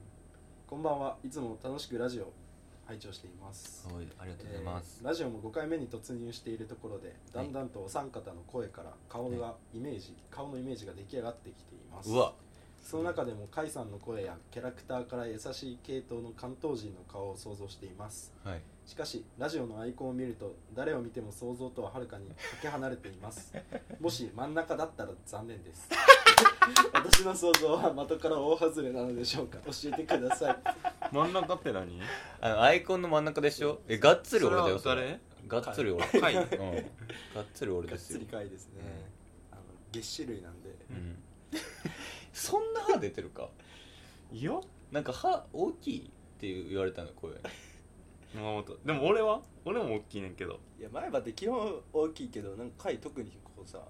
[0.68, 1.18] こんばんは。
[1.24, 2.32] いつも楽しくラジオ
[2.88, 3.86] 拝聴しています。
[3.94, 5.00] おいありがとうございます。
[5.02, 12.10] えーラジオも5回目に突入しているところでだんだんとお三方の声から顔がイメージ、顔のイメージが出来上がってきています。
[12.10, 12.32] うわ。
[12.82, 18.32] その中でも甲斐さんの声やキャラクターから優しい系統の関東人の顔を想像しています。
[18.42, 18.62] はい。
[18.86, 23.52] しかしラジオのアイコンを見ると誰を見ても想像とははるかにかけ離れています。
[24.00, 25.90] もし真ん中だったら残念です
[26.92, 29.58] 私の想像は的から大外れなのでしょうか。
[29.66, 30.56] 教えてください。
[31.12, 32.00] 真ん中って何？
[32.40, 33.80] あのアイコンの真ん中でしょ？
[33.88, 36.04] えがっつり俺だよそれはがっつり俺。
[36.20, 36.34] はい。
[36.34, 36.44] うん。
[36.44, 36.50] が
[37.42, 38.18] っつり俺がっですよ。
[38.18, 38.82] つり回ですね、
[39.52, 40.70] あの月種類なんで。
[40.90, 41.22] うん。
[42.32, 43.48] そんな歯出てるか？
[44.32, 44.52] いや。
[44.92, 47.32] なんか歯大きいって言われたの声
[48.34, 49.40] 山本でも俺は？
[49.64, 50.60] 俺も大きいねんけど。
[50.78, 53.80] いや前歯って基本大きいけどなんか貝特にこうさ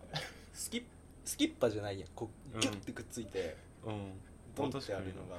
[0.55, 0.83] スキッ
[1.29, 2.09] スキッパじゃないやん。
[2.15, 2.61] こううん。
[2.61, 4.13] ギュッてくっついて、うん。
[4.57, 5.37] ドンってあるのが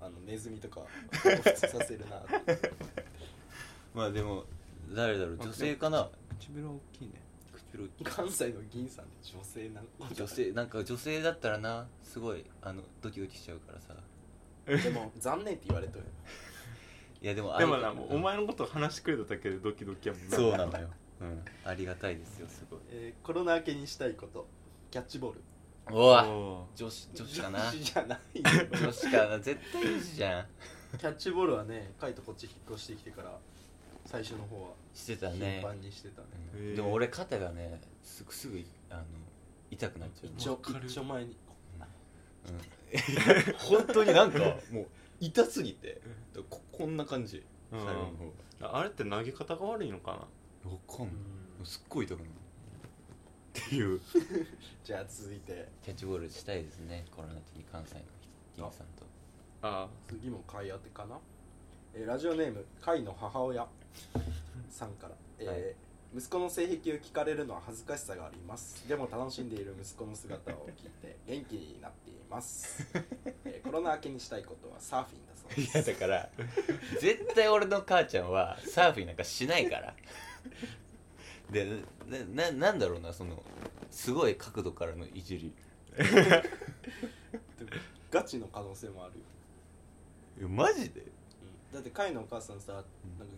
[0.00, 0.80] あのネズミとか
[1.12, 2.22] 彷彿させるな。
[3.94, 4.44] まあでも
[4.94, 6.08] 誰だろう女性かな？
[6.40, 7.12] 唇は大きいね。
[7.52, 8.04] 唇大きい。
[8.04, 13.94] 関西の銀さんって女性なの女性なんか女性だったらなすごいあのドキドキしちゃうからさ。
[14.82, 16.06] でも残念って言われとる。
[17.20, 20.36] いやでもでもあれなもうお前のこと話してくれただけでドキドキやもんな。
[20.36, 20.88] そうなのよ、
[21.20, 22.80] うん、ありがたいですよすごい。
[22.88, 24.46] えーコロナ明けにしたいこと
[24.90, 25.42] キャッチボール。
[25.90, 26.26] おわ。
[26.28, 27.60] お女子女子かな。
[27.70, 28.44] 女子じゃないよ。
[28.72, 29.38] 女子かな。
[29.38, 30.46] 絶対女子じゃん。
[30.98, 33.38] キャッチボールはねカイとこっち引っ越してきてから
[34.04, 36.74] 最初の方はしてた頻ね、繁にしてたね。
[36.74, 39.02] でも俺肩がねすぐすぐあの
[39.70, 40.32] 痛くなっちゃう。
[40.36, 41.36] 一応わかる一応前に。
[42.48, 42.58] うん。
[43.58, 44.38] 本当になんか
[44.70, 44.86] もう
[45.20, 46.00] 痛すぎて。
[46.48, 47.44] ここんな感じ。
[47.72, 47.80] うん。
[47.84, 48.06] 最後の
[48.68, 50.12] 方あれって投げ方が悪いのか
[50.64, 50.70] な？
[50.70, 51.14] わかんない。
[51.60, 51.66] うん。
[51.66, 52.30] すっごい痛くなる
[53.74, 54.00] いう。
[54.84, 55.68] じゃあ続いて。
[55.82, 57.04] キャッチボールしたいですね。
[57.14, 58.00] コロナ中に関西の
[58.56, 59.04] 銀さんと。
[59.62, 59.88] あ。
[60.08, 61.18] 次も買い当てかな？
[61.94, 63.66] えーラジオネーム甲斐の母親。
[64.70, 65.74] さんから、えーはい。
[66.16, 68.88] 息子の性癖を聞かれるのは恥ずかしさがあります。
[68.88, 72.86] でも楽しんでいる息子の姿を聞いて元気になっています、
[73.44, 76.28] えーコロナ明けにしたいことはサーフィンだそうでいすやだから
[77.00, 79.94] 絶対俺の母ちゃんはサーフィンなんかしないから
[81.50, 81.82] で
[82.34, 83.42] なななんだろうなその
[83.90, 85.52] すごい角度からのいじり。
[88.10, 89.24] ガチの可能性もあるよ、
[90.38, 91.02] いやマジで？
[91.72, 92.86] だって甲斐のお母さんさなんか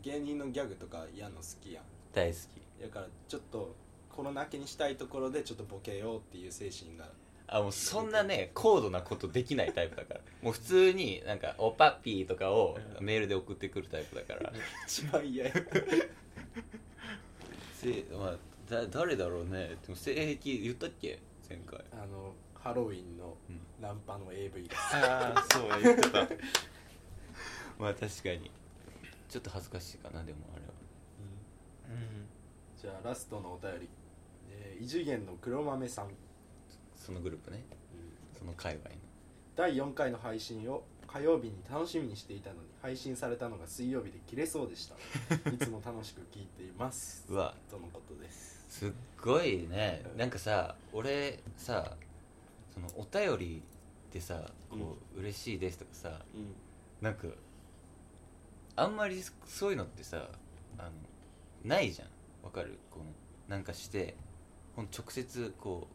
[0.02, 1.84] 芸人のギャグとか嫌の好きやん。
[2.12, 2.38] 大好
[2.80, 3.74] だからちょっと
[4.10, 7.06] コロナ明けにしたいところでちょっとボケようっていう精神が。
[7.06, 7.08] き
[7.48, 10.20] あもうそんなね高度なことできないタイプだから。
[10.42, 14.52] もう普通になんか「おパッピー」とかをメールで送ってくるタイプだから。
[14.86, 15.52] 一番嫌や
[17.80, 18.36] せまあ
[18.70, 19.76] だ誰だろうね。
[19.82, 21.18] でも性癖言ったっけ？
[21.48, 21.82] 前回。
[21.92, 23.60] あのハロウィンのうん。
[23.80, 24.80] ナンパの AV です。
[24.96, 26.28] ああそう言ってた。
[27.78, 28.50] まあ確かに。
[29.28, 30.68] ちょっと恥ずかしいかなでもあれは。
[32.80, 33.88] じゃあラストのお便り、
[34.50, 36.10] えー異次元の黒豆さん、
[36.96, 37.64] そのグループね。
[38.38, 38.96] その界隈の。
[39.56, 44.94] 第4回の配信を火曜日に楽しみにしていたのに配信されたのが水曜日で切れそうでした。
[45.50, 47.24] いつも楽しく聞いています。
[47.28, 47.54] うわ。
[47.70, 48.64] とのことです。
[48.68, 50.04] すっごいね。
[50.16, 51.96] なんかさ俺さ
[52.74, 53.62] そのお便り
[54.12, 56.54] でさこう、嬉しいですとかさうん。
[57.00, 57.26] なんか
[58.76, 60.30] あんまりそういうのってさ
[60.76, 60.90] あの
[61.64, 62.08] ないじゃん。
[62.44, 62.78] わかる？
[62.90, 63.06] この
[63.48, 64.14] なんかして
[64.76, 65.88] ほん直接こ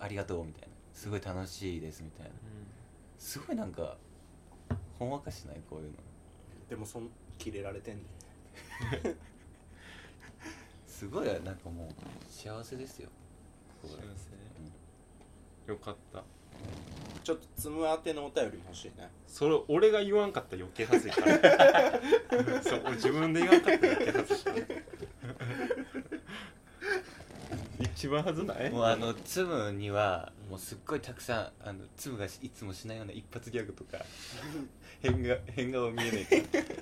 [0.00, 0.74] うありがとうみたいな。
[0.94, 2.32] すごい楽しいですみたいな。
[3.18, 3.96] すごいなんか
[4.98, 5.60] ほんわかしない？
[5.68, 5.96] こういうの。
[6.68, 7.08] でもそん
[7.38, 8.02] 切れられてんね
[10.86, 11.92] すごいなんかもう
[12.30, 13.08] 幸せですよ。
[13.82, 13.98] 幸せ。
[15.70, 16.24] よかった。
[17.22, 19.08] ちょっとつむ当てのお便りも欲しいね。
[19.26, 22.00] それ俺が言わんかったら余計恥ずいから。
[22.62, 24.56] そう俺自分で言わんかったら余計恥ずいから
[27.80, 28.70] 一番恥ずない？
[28.70, 33.98] もうあのツムにはもうすっごいたくさんあのツムがいつもしないような一発ギャグとか
[35.00, 36.36] 変が変顔見えないか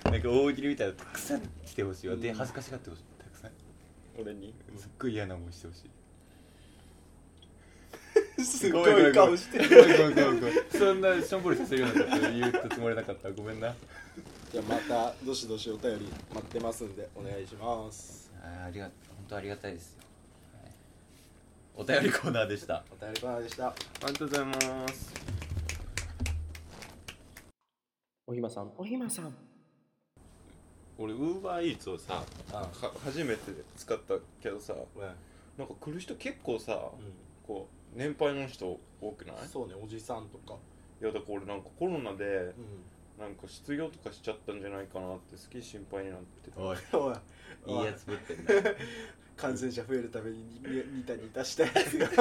[0.05, 2.17] ら なんか大喜利みたいなのたくさん来てほしいわ。
[2.17, 2.35] でうん。
[2.35, 3.51] 恥ずかしがってほしいたくさん。
[4.19, 4.55] 俺に？
[4.79, 5.91] すっごい嫌な思いしてほしい。
[8.45, 9.69] すごい顔してる。
[9.69, 13.31] ごめんごめんごめんそんなしょんぼりさせるようなこと言ったつもりなかった。
[13.33, 13.75] ごめんな。
[14.53, 18.31] じゃあまたどしどしお便り待ってますんでお願いします。
[18.43, 18.93] あーありが本
[19.29, 20.06] 当ありがたいですよ、はい
[21.77, 22.83] お便りコーナーでした。
[22.91, 23.67] お便りコーナーでした。
[23.69, 23.75] あ
[24.07, 25.15] りがとうございます。
[28.27, 28.71] おひまさん。
[28.77, 29.35] おひまさん。
[30.99, 32.71] 俺ウーバーイーツをさあは
[33.05, 35.03] 初めて使ったけどさうん
[35.59, 36.89] なんか来る人結構さ
[37.47, 39.37] こう年配の人多くない？
[39.47, 40.55] そうねおじさんとか。
[41.03, 42.83] いやだから俺なんかコロナでうん。
[43.21, 46.51] なんか失業とかしちゃったんじゃないかなってすげえ心配になって。
[46.51, 47.81] たおいおい。
[47.81, 48.45] いいやつぶってんな
[49.37, 52.15] 感染者増えるためにニニタニタしたやつがニ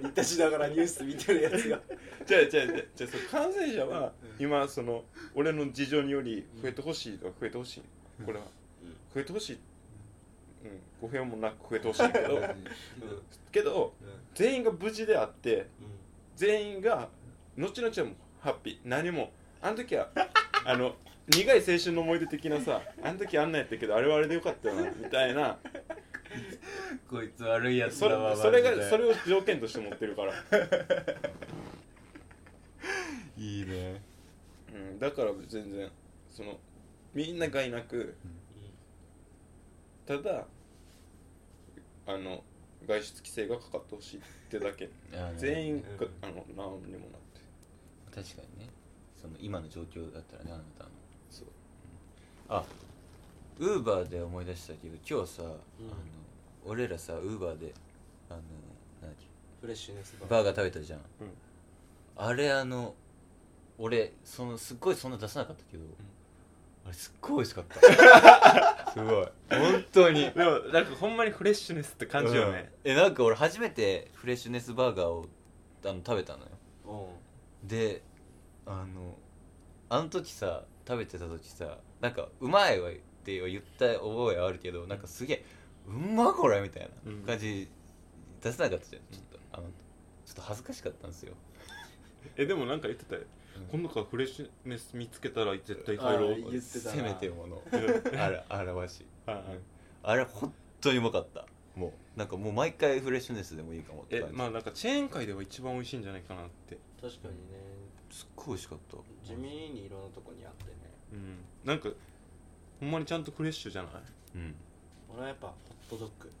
[0.00, 1.78] タニタしながらニュース見てるやつが。
[2.26, 4.44] じゃあじゃあじゃあじゃあその感染者はうん。
[4.44, 5.04] 今その
[5.34, 7.82] 俺の事情により増えてほしいとか増えてほしい
[8.24, 8.44] これは。
[9.14, 9.58] 増えてほしい。
[10.64, 12.40] うん語弊もなく増えてほしいけど。
[13.52, 13.92] けど
[14.34, 15.66] 全員が無事であって
[16.36, 17.08] 全員が
[17.56, 18.78] 後々はもうハッピー。
[18.88, 19.30] 何も。
[19.60, 20.08] あの時は
[20.64, 20.94] あの
[21.28, 25.58] 苦い青春の思い出的なさあの時あんなんやったけどあれはあれでよかったよなみたいな。
[27.08, 28.82] こいつ悪いやつそだわれそれマジで。
[28.82, 30.32] がそれを条件として持ってるから、
[33.38, 34.02] いいね。
[34.74, 35.90] うん、だから全然
[36.28, 36.58] その
[37.14, 38.14] みんながいなく
[40.04, 40.44] ただ
[42.06, 42.44] あの
[42.86, 44.84] 外出規制がかかってほしいってだけ。
[44.84, 45.34] いやね。
[45.36, 46.10] 全員がうん。
[46.22, 47.40] あの何にもなって。
[48.14, 48.70] 確かにね。
[49.20, 50.90] その今の状況だったらねあなたの
[52.48, 52.64] あ
[53.58, 55.56] ウーバーで思い出したけど今日さ、あの
[56.64, 57.72] 俺らさウーバーで
[58.28, 58.40] あの
[59.00, 59.26] なんだっけ
[59.60, 60.44] フレッシュネスバー。
[60.44, 61.30] ガー食べたじゃん、うん。
[62.16, 62.94] あれあの
[63.78, 65.84] 俺そのすっごいそんな出さなかったけど、
[66.84, 68.92] あれすっごい美味しかった。
[68.92, 69.28] すごい。
[69.50, 70.30] 本当に。
[70.30, 72.92] でもなんかほんまにフレッシュネスって感じよね、うん。
[72.92, 75.26] えなんか俺初めてフレッシュネスバーガーを
[75.84, 77.08] あの食べたのよ。
[77.64, 78.02] で
[78.64, 79.16] あの
[79.88, 82.92] あの時さ食べてた時さなんかうまいわっ
[83.24, 85.44] て言った覚えはあるけどなんかすげえ
[85.88, 87.68] うまこれみたいな感じ
[88.40, 89.38] 出せなかったじゃんちょっと。
[89.52, 89.64] あの
[90.24, 91.34] ちょっと恥ずかしかったんですよ。
[92.36, 93.22] えでもなんか言ってたよ、
[93.56, 93.80] うん。
[93.80, 96.94] 今度からフレッシュネス見つけたら絶対帰ろう言ってたな。
[96.94, 97.62] せめてもの。
[98.50, 99.44] あら表しはいはい。
[100.04, 101.46] あれ本当にうまかった。
[101.74, 104.36] もうなんかもう毎回フレッシュネスでもいいかもってえ感じ。
[104.36, 106.78] まあなんかチェーン界では一番美味しいんじゃないかなって。
[107.00, 107.66] 確かにね。
[108.10, 108.96] すっごい美味しかった。
[109.24, 111.38] 地味にいろんなとこにあってねうん。
[111.64, 111.88] なんか
[112.80, 113.92] ほんまにちゃんとフレッシュじゃない？
[114.34, 114.54] うん。
[115.12, 115.54] 俺はやっぱホ
[115.88, 116.32] ットドッグ。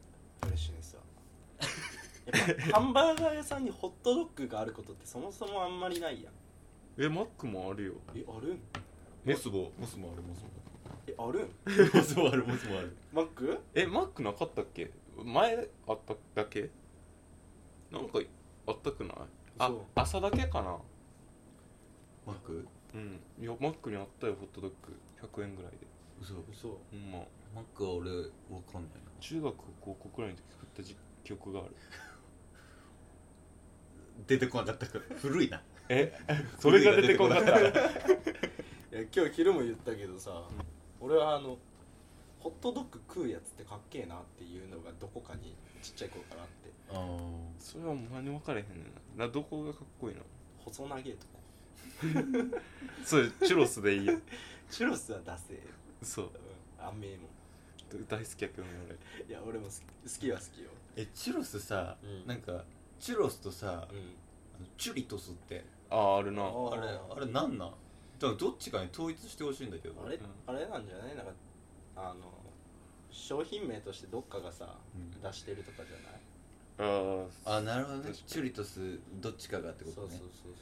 [0.42, 1.02] フレッシュネスは
[2.26, 6.32] やっぱハンバーガー屋さんにホットドッグがあることってそもそもあんまりないやん。
[6.98, 7.92] えマックもあるよ。
[8.14, 8.60] えあるん？
[9.24, 10.48] モスボモスもあるモスも
[11.06, 11.96] えあるん？
[11.96, 12.96] モスもあるモスもある。
[13.12, 13.58] マック？
[13.74, 14.90] えマックなかったっけ？
[15.24, 16.70] 前あっただけ？
[17.90, 18.18] なんか
[18.66, 19.16] あったくない？
[19.58, 19.78] あそう。
[19.94, 20.76] 朝だけかな。
[22.26, 22.66] マック？
[22.96, 23.44] うん。
[23.44, 24.96] いやマックにあったよホットドッグ。
[25.20, 25.78] 100円ぐらいで。
[26.20, 26.34] 嘘。
[26.50, 26.68] 嘘。
[26.68, 27.18] ほんま。
[27.54, 28.16] マックは俺わ
[28.72, 29.10] かんないな。
[29.20, 31.70] 中学高校くらいの時食ったじ記憶がある。
[34.26, 35.04] 出てこなかったから。
[35.20, 35.62] 古いな。
[35.88, 36.12] え？
[36.58, 37.60] それが出てこなかった。
[37.60, 40.48] いや今日昼も言ったけどさ、
[41.00, 41.58] 俺はあの
[42.40, 46.70] ホットドッグ食うやつってかっけえなっていうのがどこかにちっちゃい頃からあって。
[46.88, 46.94] あ
[47.58, 49.26] それはほんまに分かれへんねんな。
[49.26, 50.22] などこがかっこいいの？
[50.64, 51.38] 細長えとこ
[53.04, 54.18] それチュロスでいいよ。
[54.70, 55.38] チュロスは出
[56.02, 56.30] せそう。
[56.78, 57.28] あめえも
[58.08, 58.68] 大好きやけどね
[59.28, 60.70] いや俺も好き好きは好きよ。
[60.96, 62.26] えチュロスさ、うん。
[62.26, 62.64] なんか
[62.98, 63.98] チュロスとさ、うん。
[63.98, 65.64] あのチュリトスって。
[65.90, 66.42] 俺あああるな。
[66.42, 67.70] ああれあれなんなん？
[68.18, 70.02] だからどっちかに統一してほしいんだけど。
[70.04, 70.24] あれ、うん。
[70.46, 71.14] あれなんじゃない？
[71.16, 71.32] なんか
[71.96, 72.32] あの
[73.10, 75.22] 商品名としてどっかがさ、うん。
[75.22, 76.20] 出してるとかじゃない？
[76.78, 78.02] あああなるほどね。
[78.04, 78.28] 確かに。
[78.28, 80.08] チュリトスどっちかがってことね。
[80.08, 80.52] そうそうそう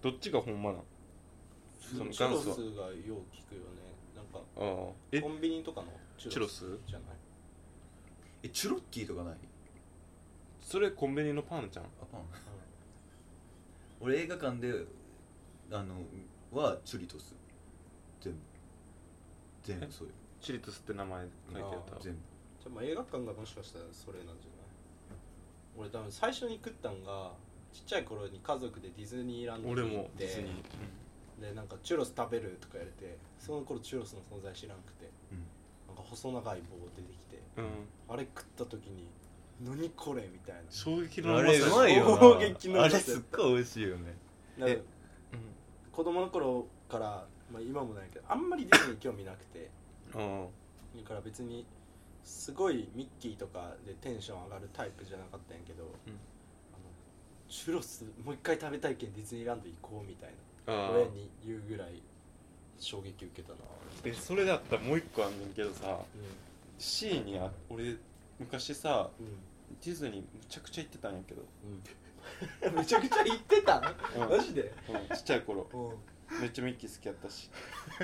[0.00, 0.82] どっちがほんまなん？
[1.80, 3.00] そのチュロス元祖はがよう
[3.34, 3.94] 聞くよね。
[4.14, 4.92] なんかああ。
[5.10, 5.20] え？
[5.20, 6.80] コンビニとかのチュロスチュロス？
[6.86, 7.08] じゃない？
[8.44, 9.34] えチュロッキーとかない？
[10.60, 11.84] それコンビニのパンじゃん？
[11.86, 12.20] あパン。
[14.00, 14.72] 俺映画館で
[15.72, 15.94] あの
[16.52, 17.34] はチュリトス。
[18.20, 18.38] 全部。
[19.64, 20.14] 全部そうよ。
[20.40, 22.02] チリトスって名前書いてあった？
[22.02, 22.20] 全部。
[22.60, 25.18] じゃあまあ映画館がもしかしたらそれなんじゃない？
[25.76, 27.32] 俺多分最初に食ったんが
[27.72, 31.48] ちっちゃい頃に家族でディズニーランドに俺行ってもディズニー。
[31.48, 35.46] でなんかチュロス食べるとか言われてその頃チュロスの存在知らんくてうん。
[35.86, 37.70] なんか細長い棒出てきてうん、うん、
[38.08, 39.06] あれ食った時に
[39.64, 40.62] 何これみたいな。
[40.70, 42.20] 衝撃のあれさうまいよな。
[42.20, 44.16] 衝撃のあれすっごい美味しいよね。
[44.56, 44.82] なんかうん。
[45.92, 49.70] 子供の頃から、まあ、今もないけどあんまりディズニー興味なくて
[50.14, 50.46] あ
[50.96, 51.66] だから別に
[52.24, 56.16] すごいミッキーとかでテンション上がるタイプじゃなかったんやけど、あの
[57.48, 60.30] チュロスもう一回食べたいけんディズニーランド行こうみたい
[60.66, 60.90] な。
[60.90, 62.02] 親に言うぐらい
[62.78, 63.58] 衝撃受けたな
[64.04, 65.98] えそれだったらもう一個あんねんけどさう
[66.78, 67.96] C にあ俺
[68.38, 69.24] 昔さん。
[69.84, 71.42] ディズニーむちゃくちゃ行ってたんやけど、
[72.66, 73.94] うん、めちゃくちゃ行ってた？
[74.16, 74.30] うん。
[74.30, 74.72] マジで？
[74.88, 75.66] うんちっちゃい頃。
[76.30, 76.40] うん。
[76.40, 77.50] めっちゃミッキー好きやったし、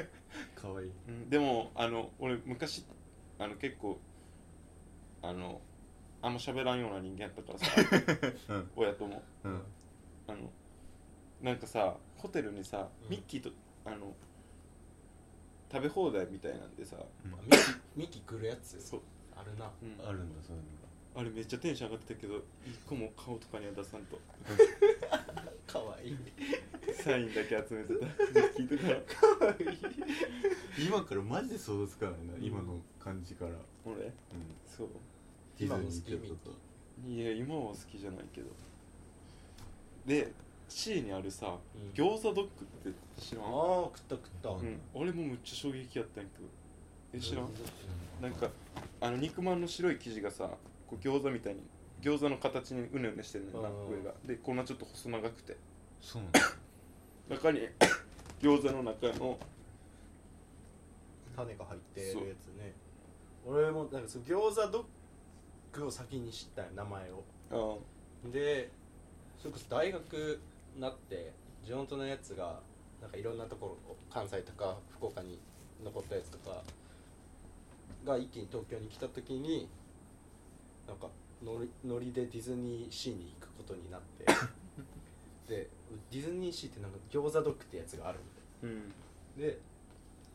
[0.60, 0.90] かわいい。
[1.08, 2.84] うん、でもあの俺昔
[3.38, 3.98] あの結構
[5.22, 5.60] あの
[6.24, 7.66] あんま喋らんような人間やったからさ。
[8.48, 8.70] うん。
[8.76, 9.22] 親とも。
[9.44, 9.62] うん。
[10.26, 10.50] あの
[11.42, 13.10] なんかさホテルにさうん。
[13.10, 13.50] ミッキーと
[13.84, 14.14] あの
[15.70, 17.58] 食べ放題みたいなんでさ、ミキ
[17.96, 18.80] ミキ来るやつ？
[18.80, 19.00] そう、
[19.36, 19.70] あるな。
[19.82, 20.08] うん。
[20.08, 20.68] あるんだそういうの
[21.16, 24.18] あれめっちゃテンション上がってたけど一個も顔とかには出さんと。
[25.70, 26.16] かわいい。
[26.94, 28.06] サインだけ集めてた。
[28.06, 28.12] ミ
[28.48, 29.38] ッキーとか。
[29.38, 29.64] かわい
[30.82, 30.86] い。
[30.86, 32.42] 今からマジで想像つかないな、うん。
[32.42, 34.10] 今の感じから、うん、俺
[34.64, 34.88] そう
[35.58, 36.36] ディ今も好ズニーきミッ行っ
[37.04, 37.24] キい。
[37.24, 38.48] や今は好きじゃないけど。
[40.06, 40.32] で
[40.68, 41.90] C にあるさ、うん。
[41.92, 42.48] 餃子ドッグ
[42.88, 43.44] って知らん？
[43.44, 43.50] ああ
[43.84, 44.48] 食った食った。
[44.50, 44.80] ううん。
[44.94, 46.48] 俺もむっちゃ衝撃やったんやけど。
[47.14, 47.44] え知らん？
[47.44, 47.52] うん。
[48.22, 48.48] なんか
[49.00, 50.50] あの肉まんの白い生地がさ
[50.86, 51.60] こう餃子みたいに
[52.02, 53.98] 餃子の形にうねうねしてるのよなうん。
[53.98, 54.12] 上が。
[54.24, 55.56] でこんなちょっと細長くて。
[56.00, 56.40] そうなんだ
[57.30, 57.60] 中に
[58.40, 59.38] 餃子の中の
[61.36, 62.72] 種が入ってるやつね。
[63.46, 64.84] 俺もなんかその餃子ドッ
[65.74, 67.24] グを先に知ったよ名前を。
[67.50, 68.70] あで
[69.38, 70.40] それこそ大学
[70.74, 71.32] になって
[71.64, 72.60] 地元のやつが
[73.02, 75.38] なんかいろんなところ関西とか福岡に
[75.84, 76.62] 残ったやつとか
[78.06, 79.68] が一気に東京に来た時に
[80.86, 81.08] なんか
[81.44, 84.26] ノリノリでディズニーシーに行くことになって。
[85.48, 85.68] で
[86.10, 88.22] ディズニーシーってなんか餃子ドッグってやつがあるん
[88.62, 88.74] だよ
[89.36, 89.40] うん。
[89.40, 89.58] で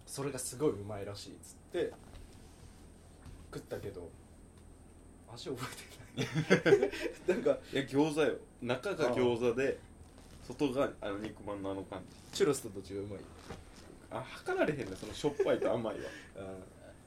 [0.05, 1.91] それがすごいうまいらしいっつって
[3.53, 4.09] 食ったけど
[5.33, 5.65] 味覚
[6.17, 7.35] えてない。
[7.35, 8.33] なんかいや餃子よ。
[8.61, 9.79] 中が餃子で
[10.47, 12.37] 外があの肉まんのあの感じ。
[12.37, 13.19] チュロスとどっちがうまい？
[14.11, 16.01] あ測られへんねそのしょっぱいと甘いは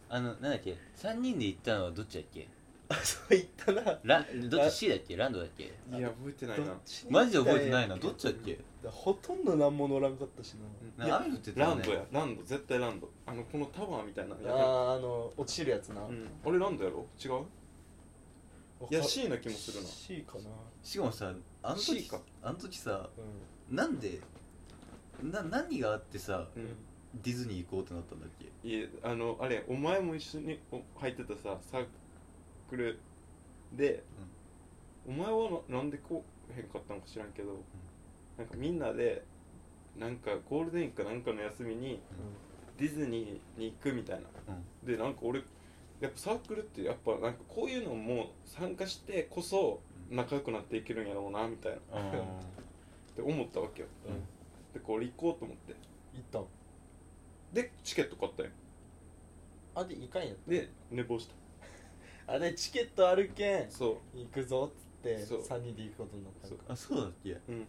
[0.08, 2.48] あのなんだっけ？3人で行ったのはどっちだっけ？
[2.88, 3.98] あそう言ったな。
[4.04, 5.16] ラどっち C だっけ？
[5.16, 5.64] ランドだっけ？
[5.64, 6.66] いや覚えてないな。
[7.10, 7.96] マジで覚えてないな。
[7.96, 8.58] どっちだっけ？
[8.84, 10.54] ほとんど何も乗らんかったし
[10.98, 11.06] な。
[11.06, 12.02] いな雨降ってたランドや。
[12.12, 12.42] ランド。
[12.42, 13.08] 絶対ランド。
[13.26, 14.34] あのこのタワーみたいな。
[14.34, 17.06] あーあの落ちるやつな、うん、あれランドやろ？
[17.18, 17.44] 違う？
[18.90, 19.88] いや C な気もするな。
[19.88, 20.44] C かな。
[20.82, 22.20] しかもさあの C 時か。
[22.42, 23.08] あの時さ
[23.70, 24.20] うなんで
[25.22, 26.68] な何があってさうん。
[27.22, 28.46] ディズニー行こうってなったんだっけ？
[28.66, 31.86] いえあのあれお前も一緒にお入ってたさサー
[32.70, 32.98] クル
[33.74, 34.02] で、
[35.06, 37.62] お前はななんでこうへんかったのか知らんけど、
[38.38, 39.22] なんかみんなで
[39.98, 42.00] なんかゴールデンウィークかなんかの休みに
[42.78, 44.22] ディズニーに行くみたいな。
[44.48, 44.86] うん。
[44.86, 45.42] でなんか俺
[46.02, 49.80] やっぱサークルってやっぱなんかこういうのも参加してこそ
[50.10, 51.78] 仲良くなっていけるんやろうなみたいな。
[51.78, 52.40] っあ
[53.14, 53.88] て思ったわけよ。
[54.06, 54.20] うん。
[54.74, 55.74] でこれ行こうと思って。
[56.14, 56.38] 行った。
[56.40, 56.44] ん
[57.52, 58.50] でチケット買ったよ。
[59.74, 60.50] あでいかんやった。
[60.50, 61.34] で寝坊した。
[62.34, 64.18] あれチケットあるけんそう。
[64.18, 65.42] 行くぞっつってそう。
[65.42, 66.32] 3人で行くことになっ
[66.66, 67.34] たあそうだっけ？
[67.34, 67.66] あうん。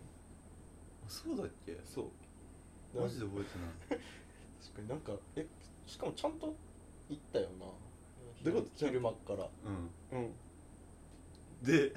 [1.07, 1.77] そうだっけ？
[1.85, 2.99] そう。
[2.99, 4.01] マジで覚えてない。
[4.63, 5.45] 確かになんかえ
[5.85, 6.53] しかもちゃんと
[7.09, 7.65] 行ったよな
[8.43, 8.85] どういうこと？
[8.87, 9.49] 昼間っから。
[10.11, 10.19] うん。
[10.19, 10.31] うん。
[11.63, 11.93] でで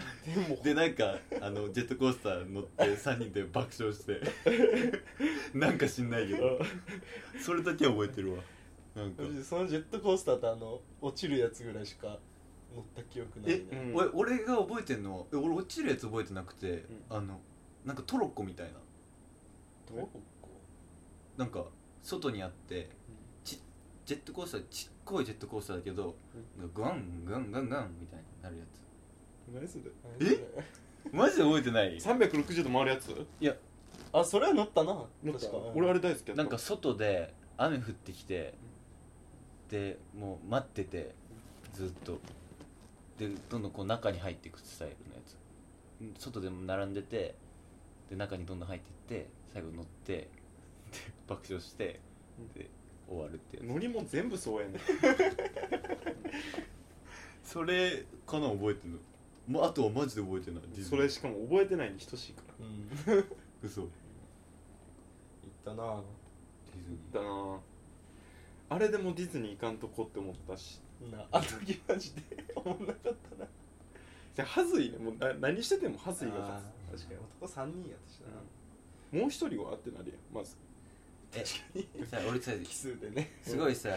[0.48, 0.62] も。
[0.62, 4.20] でなんかあのジェットコースター乗って3人で爆笑して。
[5.58, 6.58] なんか知んないけど。
[7.40, 8.42] それだけは覚えてるわ。
[8.94, 9.22] なんか。
[9.44, 12.18] そのジェットコースターってあの落ちるやつぐらいしか
[12.74, 17.40] 乗った記憶ないえねうん俺俺が覚えてんのはえ俺落ちるやつ覚えてなくて、あの
[17.84, 18.74] なんかトロッコみたいな。
[19.94, 20.20] どこ
[21.36, 21.64] なんか
[22.02, 22.88] 外にあってち
[24.06, 26.14] ジェットコースターちっこいジェットコースターだけど、
[26.56, 28.86] なんかグワングワンガンガンみたいになるやつ。
[29.52, 29.84] 何それ？
[30.32, 30.62] え？
[31.12, 33.10] マジで覚えてない？360度回るやつ？
[33.40, 33.54] いや。
[34.12, 34.94] あそれは乗ったな。
[34.94, 35.40] 乗った？
[35.40, 35.58] 確か。
[35.74, 36.42] 俺あれ大好きやった。
[36.42, 38.54] なんか外で雨降ってきて
[39.68, 41.12] でもう待ってて
[41.74, 42.20] ずっと。
[43.18, 45.36] でどんどんこう中に入っていくスタイルのやつ。
[46.00, 47.34] うん外でも並んでて
[48.08, 50.28] で中にどんどん入っていって最後乗ってで
[51.26, 51.98] 爆笑して
[52.54, 52.68] で
[53.08, 53.66] 終わるってやつ。
[53.66, 54.80] 乗り物全部そうやねん。
[57.44, 58.98] それかな覚えてんの？
[59.48, 60.62] まあとはマジで覚えてない。
[60.62, 60.90] ディズニー。
[60.90, 62.66] それしかも覚えてないに等しいから。
[62.66, 62.88] うん。
[63.22, 63.24] 行っ
[63.62, 63.88] 嘘デ
[65.64, 65.84] たな。
[65.84, 67.60] ィズニだな。
[68.68, 70.80] あれでもディズニー行かんとこって思ったし。
[71.12, 72.22] なあの時マジで
[72.54, 73.46] 思んなかったな。
[74.34, 74.98] じゃあはずいね。
[74.98, 76.34] もうな何しててもはずいが
[76.90, 77.20] 確かに。
[77.40, 78.26] 男3人やったしな、
[79.10, 80.56] つもう一人はってなるやんまず。
[80.56, 80.65] ー
[81.38, 83.32] えさ俺さ奇数でね。
[83.42, 83.90] すごいさ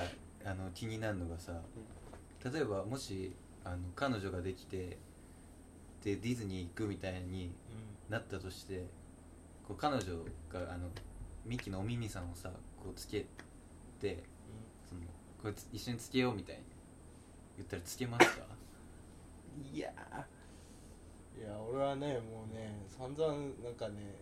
[0.45, 1.61] あの気になるのがさ
[2.51, 3.33] 例えばもし
[3.63, 4.97] あの彼女ができて
[6.03, 7.51] でディズニー行くみたいに
[8.09, 8.85] なったとして
[9.67, 10.05] こう彼女
[10.51, 10.87] があの
[11.45, 12.49] ミキのお耳さんをさ
[12.81, 13.25] こうつけ
[13.99, 14.23] て
[14.87, 15.01] その
[15.41, 16.61] これつ一緒につけようみたいに
[17.57, 18.43] 言ったらつけますか？
[19.73, 21.41] いやー。
[21.41, 23.33] いや俺はねもうね散々
[23.63, 24.15] なんかね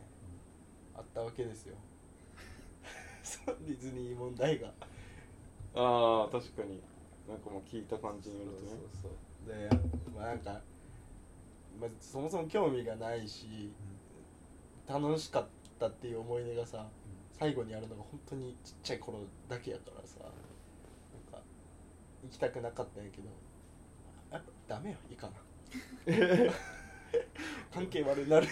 [0.95, 1.75] あったわけですよ
[3.27, 4.67] そうディズニー問題が。
[5.75, 6.81] ああ確かに。
[7.27, 8.69] なんかもう聞いた感じによるとね。
[8.69, 9.11] そうそう
[9.47, 9.69] で
[10.15, 10.61] まあなんか、
[11.79, 13.71] まあ、そもそも興味がないし、
[14.87, 15.47] 楽しかっ
[15.77, 16.87] たっていう思い出がさ、
[17.37, 20.31] 最後にあるのが本当にちっちゃい頃だけやからさなん
[21.31, 21.43] か
[22.23, 23.29] 行きたくなかったんやけど
[24.31, 25.33] やっぱダメよいいかな。
[27.73, 28.47] 関係悪くなる。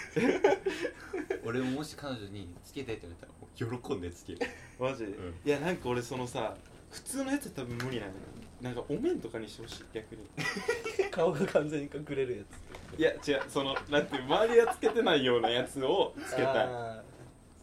[1.44, 4.40] 俺ももし彼女につけてって言われたら喜んでつける。
[4.78, 5.08] マジ、ん。
[5.44, 6.54] いやなんか俺そのさ
[6.90, 8.14] 普通のやつ多分無理なのよ
[8.60, 10.22] なんかお面とかにしてほしい逆に。
[11.10, 12.98] 顔が完全に隠れるやつ。
[12.98, 16.56] いや違うそのなんていう周りがつけてないようなやつをつけたい。
[16.66, 17.02] あ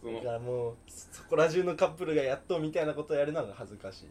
[0.02, 0.20] その。
[0.20, 4.08] からもうそこら中のカップルがやっとみたいなことをやるのが恥ずかしい。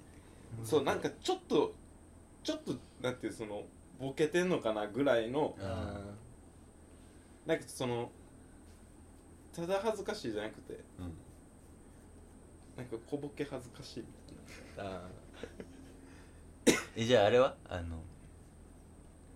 [0.64, 1.74] そうなんかちょっと
[2.44, 3.64] ちょっとなんていうその
[4.00, 6.00] ボケてんのかなぐらいのあ
[7.46, 8.12] なんかその
[9.54, 11.14] ただ恥ずかしいじゃなくてうん
[12.78, 14.06] なんか小ボケ恥ずかしいみ
[14.76, 14.92] たいな。
[14.92, 15.02] あ
[16.96, 17.56] えじゃああれは？
[17.70, 17.98] あの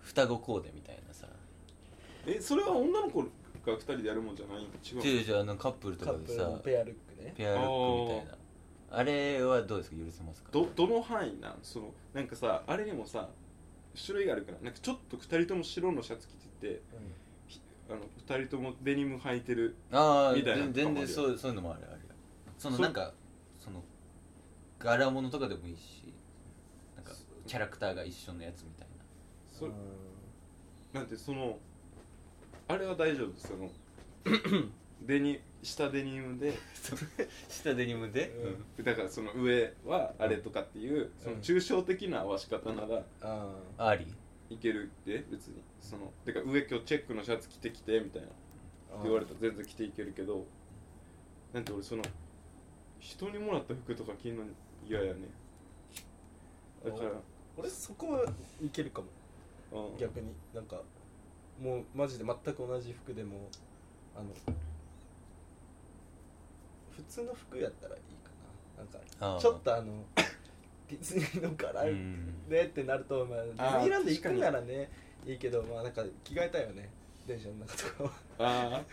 [0.01, 1.27] 双子コーデみたいなさ。
[2.25, 3.27] えそれは女の子が
[3.65, 4.67] 二人でやるもんじゃないん違
[4.99, 7.33] う違う違うあのカップルとカップルかでさのペアルックね。
[7.35, 7.67] ペアルック
[8.13, 8.37] みたいな。
[8.89, 9.97] あれはどうですか？
[9.97, 10.49] 許せますか？
[10.51, 11.59] どどの範囲なん？
[11.61, 13.29] そのなんかさあれにもさ
[13.95, 14.57] 種類があるから。
[14.61, 16.31] なんかちょっと二人とも白のシャツ着
[16.61, 16.81] てて
[17.47, 17.99] ひあの
[18.37, 21.15] 二人ともデニム履いてるああみたいな全全然のもあるよ。
[21.15, 21.97] そうそういうのもあるあるよ。
[22.57, 23.13] そのそなんか
[24.79, 26.13] 柄物とかでもいいし
[26.95, 27.11] なんか
[27.45, 28.87] キャラクターが一緒のやつみたい
[29.51, 29.67] そ
[30.93, 31.57] なんてその
[32.67, 33.39] あれは大丈夫？
[33.39, 33.69] その
[35.01, 36.49] デニ下デニムで。
[36.51, 36.55] な
[37.47, 38.31] 下デニムで、
[38.77, 38.83] うん。
[38.83, 43.47] だからその上はあれとかっていうその抽象的な合わし方ならあ
[43.77, 44.05] あり
[44.49, 45.23] いけるって？
[45.31, 45.61] 別に。
[45.81, 48.27] そのてか上今日チェックのシャツ着てきてみたいな。
[48.99, 50.45] あ言われたら全然着ていけるけど。
[51.53, 52.03] なんて俺その
[52.99, 54.43] 人にもらった服とか着んの
[54.87, 55.19] 嫌やね。
[56.85, 57.11] だから。
[57.57, 58.25] 俺そこは
[58.61, 59.01] いけるか
[59.71, 59.91] も。
[59.91, 59.97] うん。
[59.97, 60.27] 逆に。
[60.53, 60.81] なんか
[61.61, 63.49] もうマジで全く同じ服でも
[64.15, 64.29] あの
[66.95, 68.31] 普通の服やったらいいか
[68.77, 68.83] な。
[68.83, 70.05] なんかちょっとあの
[70.87, 72.47] ディズニーの柄うん。
[72.47, 74.89] でってなると、まあ、ディズニーランド行くならね
[75.25, 76.89] いいけどまあなんか着替えたいよね。
[77.27, 78.11] 電車の中とかは。
[78.39, 78.85] ああ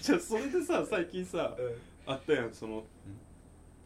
[0.00, 2.84] じゃあそれでさ最近さうあったやんその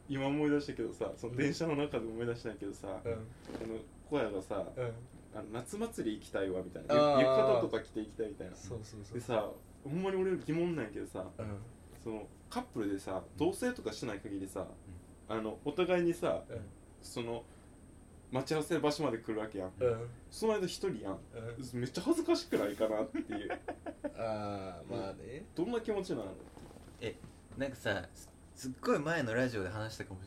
[0.09, 2.97] 今思い出したけどさその電車の中で思い出したんやけどさ、んうん。
[2.97, 3.79] あの
[4.09, 4.93] 小屋がさうん。
[5.35, 8.57] あの夏祭り行きたいわみたいな浴衣とか着て行きたいみたいな。
[8.57, 9.19] そうそうそう。
[9.19, 9.51] でさ
[9.85, 11.47] ほんまに俺疑問なんやけどさうん。
[12.03, 14.67] そのカップルでさ同棲とかしない限りさ、
[15.29, 16.59] あのお互いにさうん。
[17.03, 17.45] その
[18.33, 19.73] 待ち合わせ場所まで来るわけやん。
[19.79, 20.09] うん。
[20.31, 21.13] その間一人やん。
[21.13, 21.81] うん。
[21.81, 23.51] めっちゃ恥ずかしくないかなっていう。
[24.17, 25.45] ああまあね。
[25.55, 26.25] どんな気持ちなの
[27.59, 28.03] なんかさ
[28.57, 30.21] すすっごい前のラジオで話したかも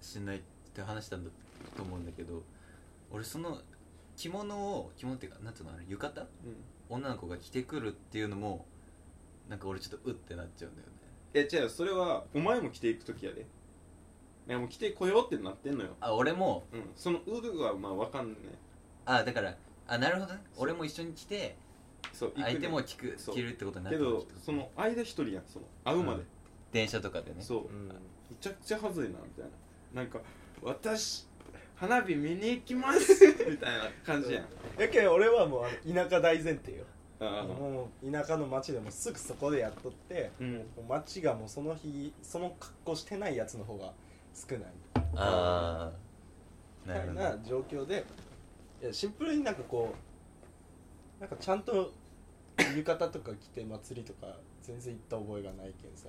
[0.00, 0.40] しれないっ
[0.74, 1.30] て話したんだ
[1.76, 2.42] と思うんだけど
[3.12, 3.58] 俺その
[4.16, 6.26] 着物を着物っていうかなんていうのあれ浴衣？
[6.88, 8.64] 女の子が着てくるっていうのも
[9.48, 10.92] なんか俺ちょっとうってなっちゃうんだよね。
[11.34, 13.42] え違うそれはお前も着ていく時やで。
[13.42, 13.44] い
[14.50, 15.90] やもう着てこようってなってんのよ。
[16.00, 16.64] あ俺も？
[16.72, 16.82] うん。
[16.96, 18.36] そのウルはまあわかんね
[19.04, 19.54] あだから
[19.88, 20.40] あなるほどね。
[20.56, 21.56] 俺も一緒に着て
[22.12, 26.26] そう相手も着く着るってことになるってことその間一人やんその会うまで、うん
[26.74, 27.36] 電車とかでね。
[27.38, 27.58] そう。
[27.68, 27.88] うん。
[27.88, 27.94] め
[28.40, 29.44] ちゃくちゃはずいなみたい
[29.94, 30.02] な。
[30.02, 30.18] なんか
[30.60, 31.28] 私
[31.76, 34.80] 花火見に行きますみたいな感じやん。
[34.80, 36.84] やけん俺はもうあの田舎大前提よ。
[37.20, 40.66] もう田舎の町でもすぐそこでやっとってうん。
[40.88, 43.92] 町がもうその日その格好してないやつの方が
[44.34, 44.66] 少ない。
[45.16, 45.92] ああ
[46.84, 47.20] みたいなるほど。
[47.38, 48.04] な状況で
[48.82, 49.94] いやシンプルになんかこ
[51.18, 51.92] うなんかちゃんと
[52.58, 54.26] 浴衣とか着て祭りとか
[54.60, 56.08] 全然行った覚えがないけんさ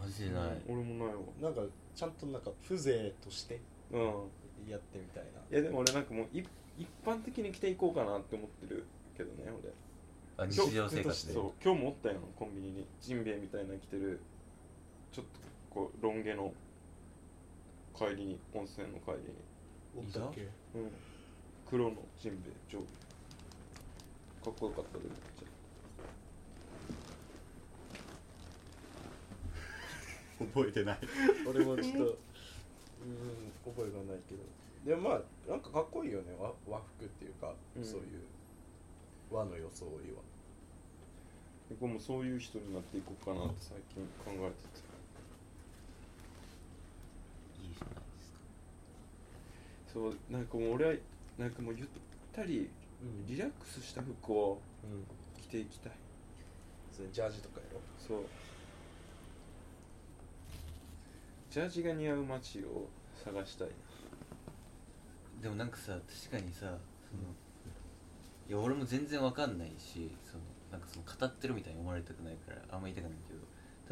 [0.00, 1.22] マジでない、俺もないわ。
[1.40, 1.62] なんか
[1.94, 3.60] ちゃんとなんか風情として
[3.92, 4.00] うん。
[4.68, 5.40] やってみたいな。
[5.50, 6.44] いやでも俺なんかもうい
[6.76, 8.84] 一般的に着ていこうかなって思ってる
[9.16, 9.72] けどね俺。
[10.36, 11.32] あ日常生活で？
[11.32, 12.86] そう今日もおったよコンビニに。
[13.00, 14.20] ジンベエみたいなの着てる
[15.10, 15.40] ちょっと
[15.70, 16.52] こうロン毛の
[17.96, 19.34] 帰りに温泉の帰りに。
[19.96, 20.42] おったっけ？
[20.42, 20.90] うん。
[21.68, 22.84] 黒のジンベエ上下。
[24.44, 25.44] かっこよかったでめっちゃ
[30.38, 30.98] 覚えてない。
[31.48, 34.42] 俺もちょっとうん覚えがないけど。
[34.84, 36.26] でもまあなんかかっこいいよね。
[36.38, 37.84] 和和服っていうか、うん。
[37.84, 38.22] そういう
[39.30, 40.22] 和の装いは。
[41.70, 44.88] 僕もそういう人になっていこうかなって最近考えてて。
[47.62, 48.38] いいじゃないですか。
[49.92, 50.94] そうなんかもう俺は
[51.38, 51.88] なんかもうゆっ
[52.32, 52.70] たり
[53.02, 53.26] うん。
[53.26, 55.42] リラックスした服をうん。
[55.42, 55.92] 着ていきたい。
[56.92, 57.80] それジャージとかやろ？
[57.98, 58.24] そう
[61.58, 62.88] ジャージが似合う街を
[63.24, 63.68] 探したい
[65.42, 65.98] でもなんかさ
[66.30, 66.76] 確かにさその
[68.48, 73.40] いや俺も全然わかんないしそのなんかその語ってるみたいに思われたくないからあんま言いたくないけど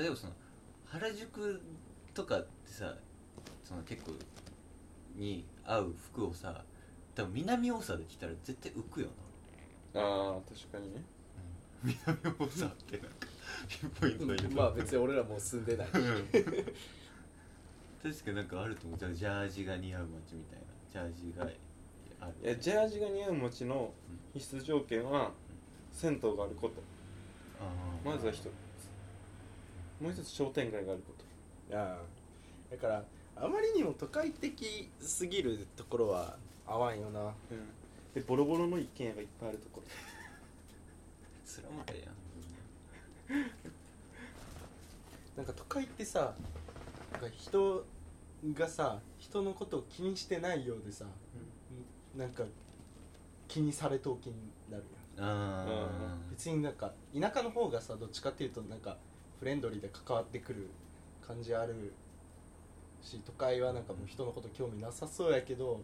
[0.00, 0.32] 例えばその
[0.86, 1.60] 原宿
[2.14, 2.94] とかってさ
[3.64, 4.12] その結構
[5.16, 6.62] に合う服をさ
[7.16, 9.08] 多分南大沢で着たら絶対浮くよ
[9.92, 10.00] な。
[10.02, 11.02] ああ確かにね。
[11.82, 13.16] 南大沢ってなんか
[13.68, 16.28] ピンポイントだけどまあ別に俺らもう住んでないうん
[18.12, 18.98] 確かなんかあると思う。
[18.98, 20.66] じゃあジャージが似合う街みたいな。
[20.92, 21.59] ジャージがある。
[22.42, 23.92] いやジャージが似合う街の
[24.32, 25.32] 必須条件は
[25.92, 26.80] 銭湯があること。
[28.04, 28.46] まずは一つ。
[30.00, 31.12] もう一つ商店街があるこ
[31.72, 32.02] ああ
[32.70, 33.04] だから
[33.34, 37.20] あまりにも都会的すぎるところは合わんよな。
[37.20, 37.34] と、
[38.14, 39.86] でボロボロの一軒家がいっぱいあるところ。
[41.44, 42.11] スラム街やん
[45.36, 46.36] なんか都会ってさ
[47.12, 47.84] なんか人
[48.55, 51.05] がさ人のことを気にしてないようでさ、
[52.16, 52.44] なんか
[53.49, 54.34] 気にされとう気に
[54.70, 54.84] なる
[55.18, 55.28] やん。
[55.28, 58.99] あ別になんか田舎の方がさどっちかっていうとなんか
[59.38, 60.68] フレンドリーで関わってくる
[61.26, 61.92] 感じある
[63.03, 65.80] し都会はなんかもう人のこと興味なさそうやけど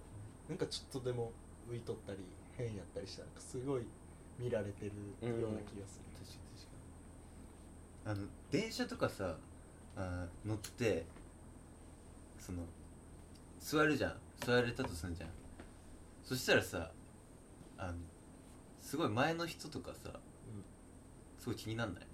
[0.48, 1.32] なんかちょっとでも
[1.70, 2.18] 浮いとったり
[2.58, 3.82] 変やったりしたらすごい
[4.38, 4.90] 見られてる
[5.28, 6.66] ような気がする、確かに確
[8.04, 8.12] かに。
[8.12, 9.36] あの電車とかさ
[9.96, 11.04] あー乗って
[12.45, 12.62] その
[13.61, 14.16] 座るじゃん。
[14.45, 15.30] 座れたとすんじゃん。
[16.24, 16.90] そしたらさ
[17.78, 17.95] あの
[18.80, 20.11] すごい前の人とかさ
[21.38, 22.03] すごい気になんない？
[22.03, 22.07] っ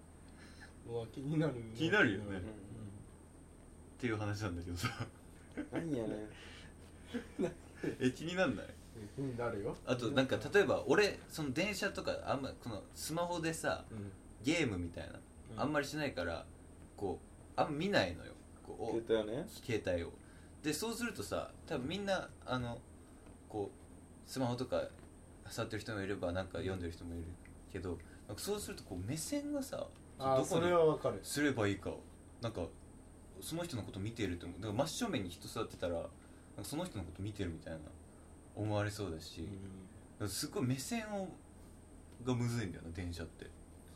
[0.90, 2.24] うわ気になる気になるよね。
[2.36, 2.42] うん
[3.98, 4.88] ていう話なんだけどさ。
[5.72, 6.28] 何やね
[8.00, 8.66] え気になんない？
[9.16, 9.76] 気になるよ。
[9.86, 14.12] あとなんか例えば俺その電車とかあんまこのスマホでさうん。
[14.44, 15.18] ゲームみたいな
[15.60, 16.46] あんまりしないから
[16.96, 17.18] こ
[17.56, 18.32] うあんま見ないのよ
[18.76, 19.46] 携帯よね。
[19.48, 20.12] 携帯を。
[20.62, 22.78] でそうするとさ多分みんなあの
[23.48, 24.82] こうスマホとか
[25.48, 27.24] 触ってる人もいればなんか読んでる人もいる
[27.72, 27.96] けど
[28.26, 29.86] なんかそうするとこう目線がさ
[30.18, 31.20] どこにれはわかる。
[31.22, 32.00] すればいいかを
[32.42, 32.62] なんか
[33.40, 34.60] その人のこと見てると思う。
[34.60, 36.08] だから真正面に人座ってたらなんか
[36.64, 37.78] その人のこと見てるみたいな
[38.56, 41.28] 思われそうだし、だからすごい目線を
[42.26, 43.46] がむずいんだよな電車って。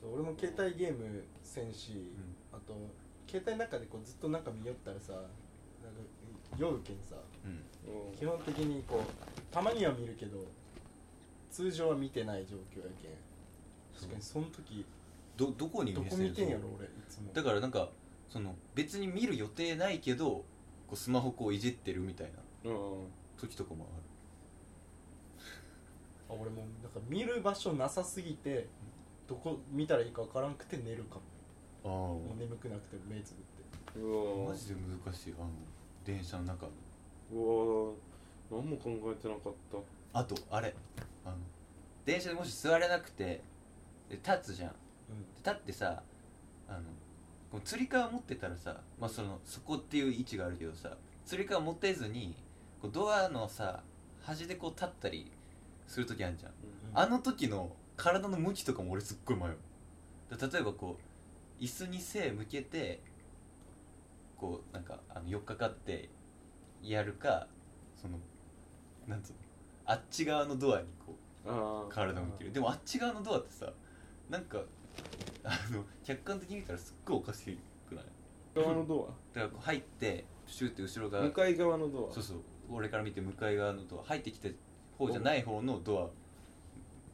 [0.01, 1.75] そう俺も携帯ゲームせん。
[1.75, 2.13] し、
[2.53, 2.75] あと
[3.29, 5.29] 携帯の中でこうずっとなんか見よったらさなんか
[6.59, 7.63] 酔うけんさうん。
[8.19, 10.45] 基本的にこうたまには見るけど
[11.51, 13.13] 通常は見てない状況やけん。
[13.95, 14.85] 確かにその時
[15.37, 17.33] どどこにどこ見てんやろ俺いつも。
[17.33, 17.89] だからなんか
[18.29, 20.45] その別に見る予定ないけどこ
[20.93, 22.31] うスマホこういじってるみたい
[22.65, 22.79] なうん。
[23.39, 24.03] 時とかもある。
[26.31, 28.69] あ俺もなんか見る場所なさすぎて
[29.29, 31.23] どこ見たらいいか分からんくて寝るかも
[31.85, 33.45] あもう眠くなくて目つぶっ
[33.95, 34.01] て。
[34.01, 35.35] うわマジで難しい。
[35.39, 35.51] あの
[36.05, 36.67] 電車の中。
[36.67, 36.73] の
[37.33, 37.93] うわ
[38.51, 40.19] 何も考えてなかった。
[40.21, 40.75] あとあれ。
[41.25, 41.37] あの
[42.05, 43.43] 電車でもし座れなくて
[44.09, 44.71] で立つじゃん。
[44.71, 44.75] で
[45.39, 46.03] 立ってさ
[46.69, 46.79] あの
[47.51, 52.35] こうつり革持ってたらさ、まあ、そのそこっていう位置があるけどさつり革持てずに
[52.81, 53.83] こうドアのさ
[54.23, 55.31] 端でこう立ったり
[55.87, 56.53] する時あるじゃん。
[56.95, 59.57] あの時の体の向きとかも俺すっごい迷う。
[60.37, 61.12] だ例えばこう
[61.61, 63.01] 椅子に背向けて
[64.37, 66.09] こうなんかあの寄っかかって
[66.83, 67.47] やるか
[68.01, 68.19] その
[69.07, 69.39] なんつうの
[69.87, 72.53] あっち側のドアにこう体向ける。
[72.53, 73.73] でもあっち側のドアってさ
[74.29, 74.61] なんか
[75.45, 78.05] あの客観的に見たらすっごいおかしくない？
[78.55, 82.15] 側のドだからこう入ってシューって後ろア側向かい側のドア？
[82.15, 82.39] そうそう
[82.71, 84.55] 俺から見て向かい側のドア入ってきて
[84.99, 85.99] 方じゃない方のド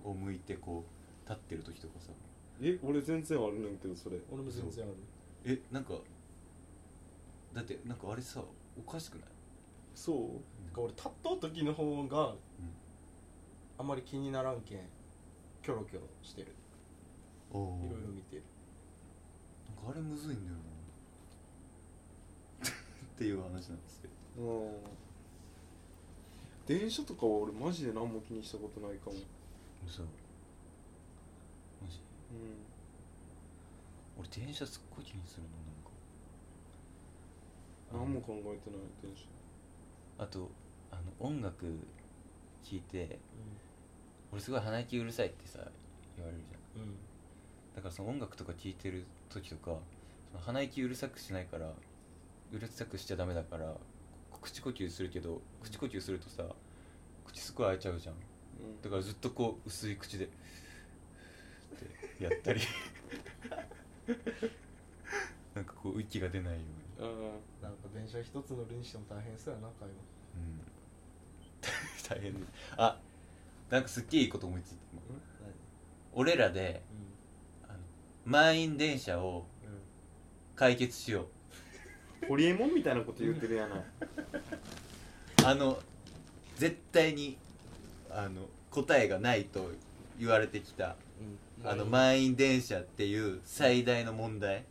[0.05, 2.11] アを向いてこう立ってる時とかさ
[2.61, 4.19] え俺全然あるねんけどそれ。
[4.31, 4.95] 俺も全然ある。
[5.45, 5.95] えなんか
[7.55, 8.43] だってなんかあれさ
[8.77, 9.29] おかしくない？
[9.95, 10.17] そう？
[10.65, 12.35] なんか俺立っとう時の方が
[13.79, 14.81] あんまり気にならんけん
[15.63, 16.49] キョロキョロしてる。
[17.53, 18.43] おおいろいろ見てる。
[19.77, 20.57] なんかあれむずいんだよ
[22.61, 22.69] な。
[22.71, 24.45] っていう話なんですけど。
[24.45, 24.75] うん
[26.67, 29.13] 電車とかは俺マジで何も気にしたことないかも。
[29.13, 29.23] そう
[29.87, 30.09] マジうん
[34.19, 35.91] 俺電車すっごい気にするのなんか。
[37.93, 39.27] 何も考えてない電車。
[40.19, 40.51] あと
[40.91, 41.67] あの音楽
[42.63, 43.19] 聴いて
[44.33, 45.61] 俺すごい鼻息うるさいってさ
[46.17, 46.83] 言われるじゃん。
[46.83, 46.95] うん。
[47.77, 49.79] だからその音楽とか聴いてる時とか
[50.33, 51.67] その鼻息うるさくしないから
[52.53, 53.75] うるさくしちゃダメだから
[54.43, 56.45] 口呼吸するけど口呼吸するとさ
[57.27, 58.15] 口すごい開いちゃうじゃん。
[58.15, 58.83] うん。
[58.83, 60.29] だからずっとこう薄い口で
[61.85, 62.61] ってやったり。
[65.55, 66.59] なんかこう息が出ないよ
[66.99, 67.09] うに。
[67.63, 69.95] あなんか電車一つ乗るにしても大変そうやな会話。
[70.37, 70.61] うん。
[72.09, 72.33] 大変。
[72.35, 72.99] ですあ
[73.71, 74.79] なんかすっげえいいこと思いついた。
[74.93, 75.03] 今
[76.15, 76.83] 俺らで
[77.69, 77.79] あの
[78.25, 79.47] 満員電車を
[80.57, 81.27] 解決しよう。
[82.25, 83.85] あホリエモンみたいなこと言ってるやない。
[85.45, 85.81] あの
[86.57, 87.37] 絶対に
[88.11, 89.71] あの答えがないと
[90.19, 90.97] 言われてきた
[91.65, 94.65] あの満員電車っていう最大の問題。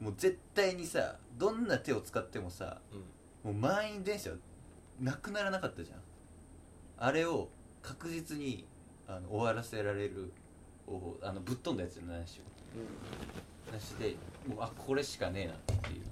[0.00, 2.78] もう絶対にさどんな手を使ってもさ
[3.44, 4.30] もう満員電車
[4.98, 5.98] なくならなかったじゃん。
[6.96, 7.48] あれを
[7.82, 8.66] 確実に
[9.06, 10.32] あの終わらせられる
[10.86, 14.16] おあのぶっ飛んだやつの話をなしで
[14.46, 16.02] もうあこれしかねえなっていう。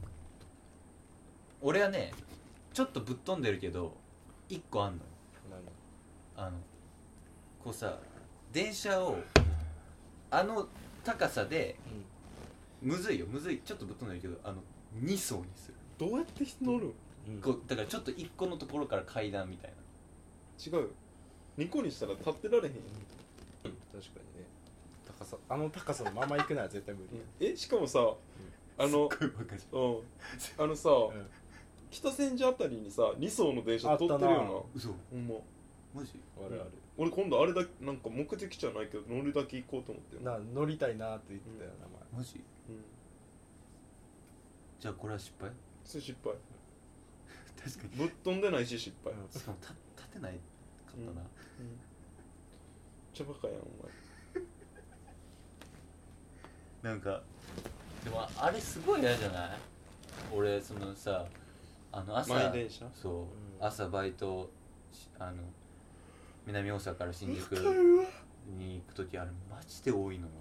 [1.60, 2.12] 俺はね
[2.72, 3.96] ちょっとぶっ飛んでるけど
[4.48, 5.02] 一個あんのよ。
[6.36, 6.58] あの
[7.62, 7.98] こうさ
[8.52, 9.18] 電車を
[10.30, 10.68] あの
[11.04, 11.76] 高さで
[12.82, 13.60] むずいよむずい。
[13.64, 14.62] ちょっとぶっ飛んでるけどあの
[15.02, 15.74] 2層にする。
[15.98, 16.92] どうやって乗る？
[17.42, 19.76] こうだからちょっと1個のところから階段みたいな。
[20.78, 20.90] 違うよ。
[21.58, 22.72] 2個にしたら立ってられへんやん。
[22.72, 24.46] 確かにね。
[25.18, 27.98] 高さあの高さのまま行くなら絶対無理えしかもさ
[28.78, 30.00] あのすっごいバカじうん。
[30.58, 31.26] あの さうん。
[31.90, 34.32] 北千住あたりにさ2層の電車通ってるあったな。
[34.32, 34.88] よなゃん嘘。
[35.10, 35.34] ほんま。
[35.94, 36.20] マジ？
[36.38, 40.22] あるある俺今度あれだけなんか目的じゃないけど乗るだけ行こうと思ってる。
[40.24, 41.70] な乗りたいなって言ってたよ
[42.12, 42.40] 名マジ？
[42.68, 42.84] うん。
[44.80, 45.50] じゃあこれは失敗？
[45.84, 46.34] それ失敗。
[47.64, 47.90] 確かに。
[47.96, 49.14] ぶっ飛んでないし失敗。
[49.14, 50.38] 前しかも立立てないか
[50.88, 51.78] ったな、うん。
[53.14, 53.62] ちゃバカやんお
[56.82, 57.22] なんか
[58.04, 59.58] でもあれすごい嫌じゃない？
[60.34, 61.26] 俺そのさ
[61.92, 62.90] あの朝前満員電車？
[62.92, 63.64] そう、ん。
[63.64, 64.50] 朝バイト
[64.92, 65.42] しあの
[66.48, 67.52] 南大阪から新宿
[68.56, 70.32] に行く時あれマジで多いのよ。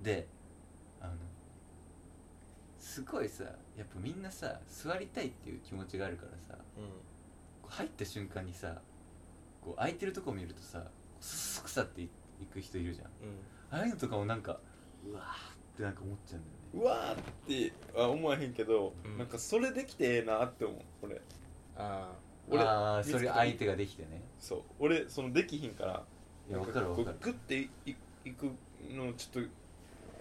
[0.00, 0.28] で
[1.00, 1.14] あの
[2.78, 3.42] すごいさ
[3.76, 6.62] やっぱみんなさ座りたいっていう気持ちがあるからさ
[7.60, 8.80] こう入った瞬間にさ
[9.60, 10.84] こう空いてるとこ見るとさ
[11.20, 12.08] スッスクさってい
[12.52, 13.06] く人いるじゃん。
[13.06, 13.78] うん。
[13.78, 14.60] ああいうのとかもなんか
[15.04, 17.00] うわーっってなんか思っちゃうんだよね。
[17.02, 19.18] うわーっては思わへんけど、うん。
[19.18, 21.20] なんかそれできてええなって思う俺。
[21.76, 22.12] あ
[22.52, 24.22] 俺ああそれ相手ができてね。
[24.38, 24.62] そう。
[24.78, 26.02] 俺そのできひんから
[26.48, 27.16] いやかる分かる。
[27.20, 27.94] グッていい
[28.24, 28.46] いく
[28.90, 29.50] のちょっと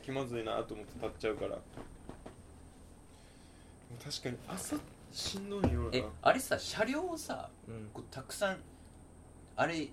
[0.01, 1.57] 気まずいなと思って立っちゃうから。
[4.03, 4.77] 確かに朝
[5.11, 5.89] しんどいよな。
[5.93, 7.89] えあれさ車両をさうん。
[7.93, 8.57] こうたくさん
[9.55, 9.89] あれ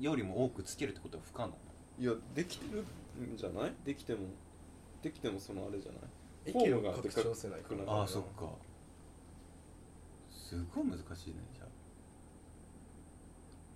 [0.00, 1.52] よりも多くつけるってことは不可能？
[1.98, 3.72] いやできてるんじゃない？
[3.84, 4.20] できても
[5.02, 6.00] できてもそのあれじゃない？
[6.46, 7.92] 駅を拡張せないから。
[7.92, 8.48] ああそっか。
[10.30, 11.61] すごい難しいねじゃあ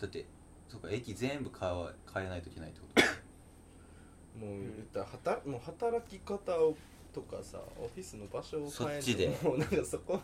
[0.00, 0.24] だって
[0.68, 3.02] そうか駅全部変わ変えないといけないってこと？
[4.44, 6.76] もう言ったら働もう働き方を
[7.12, 9.28] とかさオフィスの場所を変えそっちで。
[9.42, 10.20] もうなんかそこ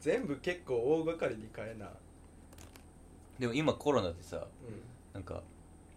[0.00, 1.90] 全部結構大掛かりに変えな。
[3.38, 4.44] でも今コロナでさう
[5.14, 5.42] なんか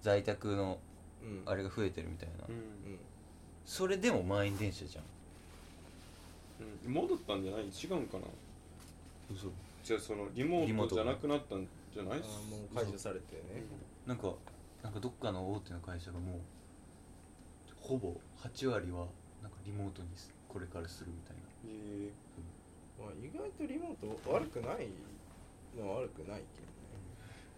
[0.01, 0.79] 在宅の
[1.23, 1.43] んうん。
[1.45, 2.55] あれが増えてるみたいな、うん。
[2.55, 2.99] うん。
[3.65, 5.03] それでも満員電車じゃん。
[6.87, 6.93] うん。
[6.93, 7.63] 戻ったんじゃない？
[7.65, 8.23] 違うんかな？
[9.33, 9.51] 嘘。
[9.83, 12.19] じゃあそのリモートじゃなくなったんじゃない？
[12.19, 13.63] あーもう解除されてね。
[14.05, 14.33] なんか
[14.83, 16.39] なんかどっかの大手の会社がもう
[17.79, 19.05] ほぼ8割は
[19.41, 21.41] なんかリモートにすこれからするみたいな。
[21.67, 22.11] え
[22.99, 24.87] まあ意外とリモート悪くない
[25.77, 26.43] のは悪くないけどね。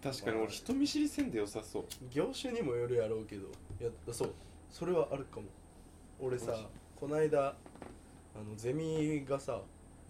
[0.02, 1.84] ー確かに俺人見知りせんでよさそう。
[2.10, 3.46] 業種にもよるやろうけど
[3.80, 4.34] いやそう。
[4.70, 5.46] それはあるかも。
[6.20, 6.56] 俺さ
[6.96, 7.54] この間あ
[8.38, 9.60] のゼミがさ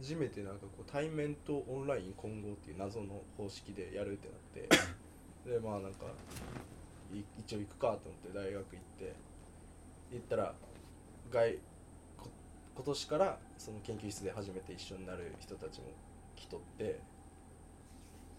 [0.03, 4.69] 初めてなんかこう対面とオンライン混合っていう謎の方式でやるってなって
[5.49, 6.07] でまあなんか
[7.15, 9.15] い一応行くかと思って大学行って
[10.11, 10.55] 行ったら
[11.31, 11.55] 外
[12.19, 12.29] こ
[12.75, 15.87] 今年からその研究室で初めて一緒になる人たちも
[16.35, 16.99] 来とって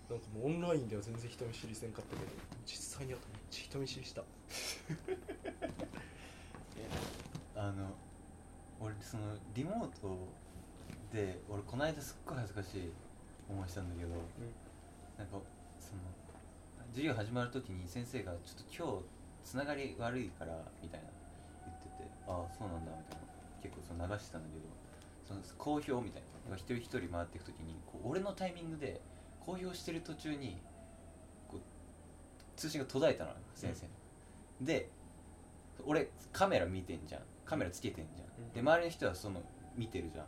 [0.10, 2.32] なんかもうオンラインでは全然人見知りせんかったけど
[2.66, 4.24] 実際に会ったらめっちゃ人見知りした。
[7.56, 7.96] あの
[8.82, 10.43] 俺そのリモート
[11.14, 12.92] で俺この間すっごい恥ずかしい
[13.48, 14.10] 思いしたんだけど、
[15.18, 15.38] なんか
[15.80, 16.02] その
[16.90, 21.08] 授業始まる時に先生が「ちょっと今日つながり悪いから」みたいな
[21.66, 23.24] 言ってて「ああそうなんだ」みたいな。
[23.64, 24.66] 結構その流してたんだけど
[25.26, 26.58] その公表みたいな。
[26.58, 29.00] 一人一人回っていく時にこう俺のタイミングで
[29.40, 30.58] 公表してる途中に
[31.48, 31.62] こう
[32.58, 33.92] 通信が途絶えたのよ先生の、
[34.68, 34.90] で
[35.86, 37.22] 俺カメラ見てんじゃん。
[37.46, 38.52] カメラつけてんじゃん、うん。
[38.52, 39.42] で周りの人はその
[39.78, 40.26] 見てるじゃん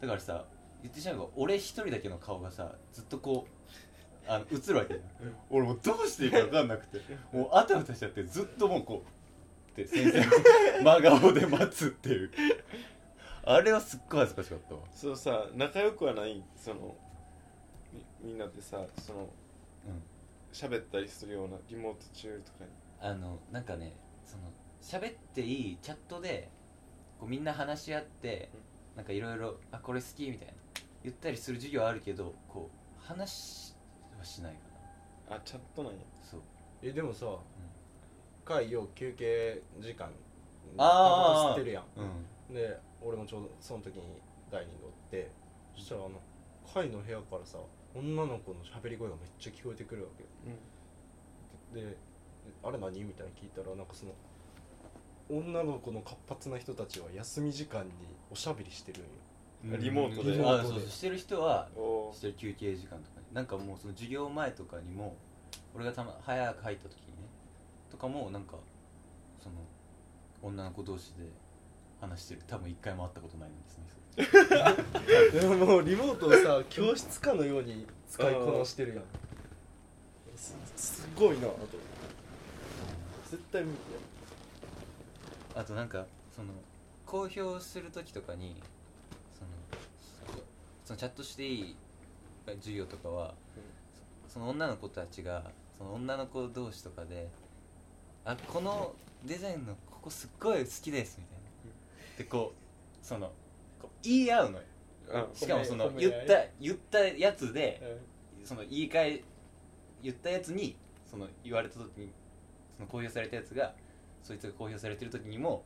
[0.00, 0.44] だからさ
[0.82, 5.36] 言ってしまえば俺一人だけの顔がさずっとこうあの映るわけじゃん。
[5.50, 7.00] 俺もうどうしていいか分かんなくて。
[7.32, 10.20] もうあたふたしちゃってずっともうこうって先生
[10.82, 12.30] の真顔で待つっていう。
[13.44, 14.80] あれはすっごい恥ずかしかったわ。
[14.90, 16.96] そうさ仲良くはないその
[17.92, 19.20] みみんなでさその
[19.86, 20.02] うん。
[20.52, 22.70] 喋ったりするようなリモート中とかに。
[23.00, 23.94] あのなんかね
[24.24, 24.44] その
[24.80, 26.48] 喋っていいチャットで
[27.20, 28.50] こうみんな話し合って、
[28.96, 30.54] なんかいろいろ「あこれ好き」みたいな。
[31.04, 32.68] 言ったりする授業あるけどこ
[32.98, 33.76] う話
[34.18, 34.58] はしないか
[35.30, 35.36] な。
[35.36, 35.98] あチャットなんや。
[36.22, 36.40] そう。
[36.82, 37.26] えでもさ、
[38.44, 40.10] 会よ休憩時間
[40.76, 41.44] あー。
[41.44, 41.84] タバコ吸ってるやん。
[42.50, 42.54] うん。
[42.54, 44.20] で俺もちょうどその時に
[44.50, 45.30] ダイニングおって
[45.76, 46.20] そしたらあの
[46.72, 47.58] 会の部屋からさ
[47.94, 50.56] 女の子の喋り声がめっちゃ聞こえてくるわけよ。
[51.72, 51.96] で
[52.64, 54.12] 「あれ何?」みたいに聞いたらなんかその
[55.28, 57.90] 女の子の活発な人たちは休み時間に
[58.30, 59.78] おしゃべりしてるんよ。
[59.78, 60.32] リモートで。
[60.32, 60.68] リモートで。
[60.68, 60.88] あそうそう。
[60.88, 65.16] してる人はおしてる休憩時間とかになんかもうその授業前とかにも
[65.74, 67.28] 俺がたま早く入った時にね
[67.90, 68.56] とかもなんか
[69.42, 69.56] その
[70.42, 71.24] 女の子同士で
[72.00, 72.42] 話してる。
[72.46, 73.86] 多分一回も会ったことないんですね
[75.40, 79.04] でももうリモートをさ教室かのように使いこなしてるやん。
[80.36, 81.56] すすごいなと。
[83.30, 83.76] 絶対無理
[85.56, 86.04] あとなんか
[86.34, 86.48] その
[87.06, 88.62] 公表する時とかに
[89.34, 89.80] その
[90.84, 91.76] そのチャットしていい
[92.60, 93.34] 授業とかは、
[94.28, 97.28] その女の子たちがその女の子同士とかで
[98.24, 98.94] 「あこの
[99.24, 101.46] デザインのここすっごい好きです」みたいな。
[102.18, 103.32] でこうその
[103.80, 104.64] こう言い合うのよ。
[105.10, 107.98] あしかもその言った言ったやつで
[108.44, 109.24] その言い換え
[110.02, 110.76] 言ったやつに
[111.10, 112.10] その言われた時に
[112.76, 113.74] その公表されたやつが
[114.26, 115.62] そいつが公表されてる時にも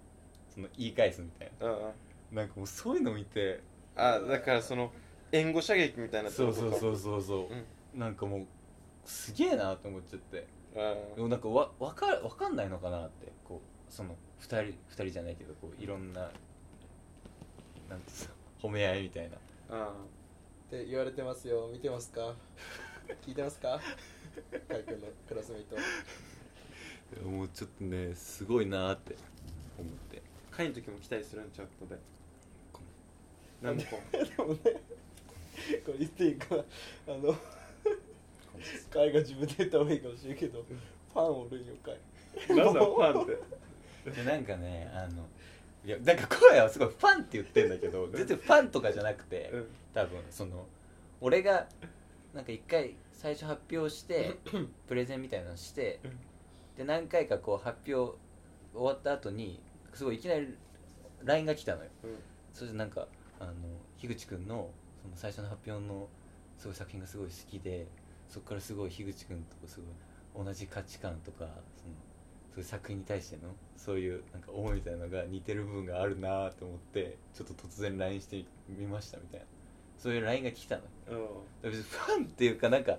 [0.52, 1.68] その言い返すみたいああ
[2.34, 3.60] ななんかもうそういうの見て
[3.96, 4.92] あだからその
[5.32, 7.46] 援護射撃みたいなそうそうそうそうそう。
[7.96, 8.46] う、なんかもう
[9.04, 10.46] すげえなと思っちゃって。
[10.76, 13.32] あでもなんかわわかわかんないのかなって。
[13.44, 19.36] こうその二人二人じゃないけどこういろんななんていうんですか褒め合いみたいな。
[19.76, 19.94] ああっ
[20.70, 21.68] て言われてますよ。
[21.72, 22.34] 見てますか？
[23.26, 23.80] 聞いてますか？
[24.68, 25.76] カイ君のクラスメイト
[27.24, 29.16] もうちょっとねすごいなって
[29.78, 30.22] 思って。
[30.52, 31.98] あ会の時も来たりするんチャットで。
[33.62, 34.58] なんでこうでもね
[35.84, 37.34] これ言っていいかあの
[38.90, 40.64] カイが自分で言った方がいいかもしれんけど
[41.12, 43.26] ファンおるんよカイなんだファンっ
[44.04, 44.10] て？
[44.10, 45.26] でなんかねあの
[45.84, 49.66] いやなんか声はすごいファンって言ってんだけど全然ファンとかじゃなくてうん。
[49.92, 50.66] 多分その
[51.20, 51.66] 俺が
[52.32, 54.38] なんか一回最初発表して
[54.88, 56.18] プレゼンみたいなのしてうん
[56.80, 58.16] で何回かこう発表
[58.72, 59.60] 終わった後に
[59.92, 60.56] すごいいきなり
[61.22, 61.90] LINE が来たのよ。
[62.04, 62.10] うん。
[62.54, 63.06] そしてなんか
[63.38, 63.52] あの
[63.98, 64.70] 樋口くんの
[65.02, 66.08] その最初の発表の
[66.56, 67.86] すごい作品がすごい好きで
[68.30, 69.78] そこからすごい樋口くんとす
[70.34, 71.50] ごい同じ価値観とかその
[72.54, 79.46] そういう作品に対してのそういうなんか思いみたいなのが似てる部分があるなと思ってちょっと突然 LINE してみましたみたいな。
[79.98, 80.78] そういう LINE が来た
[81.08, 81.44] のよ。
[81.62, 81.70] うん。
[81.70, 82.96] 別にファンっていうかなんか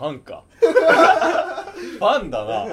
[0.00, 0.42] ファンか。
[0.56, 2.66] ファンだな。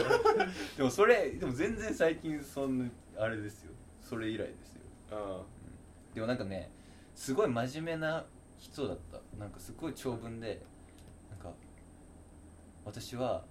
[0.78, 3.74] でもそれでも全然最近そんなあれですよ。
[4.00, 4.82] それ以来ですよ。
[5.12, 5.44] あ
[6.16, 6.72] でもなんかね
[7.14, 8.26] すごい真面目な
[8.58, 9.20] 人だった。
[9.38, 10.64] なんかすごい長文で
[11.30, 11.52] なんか
[12.86, 13.44] 私は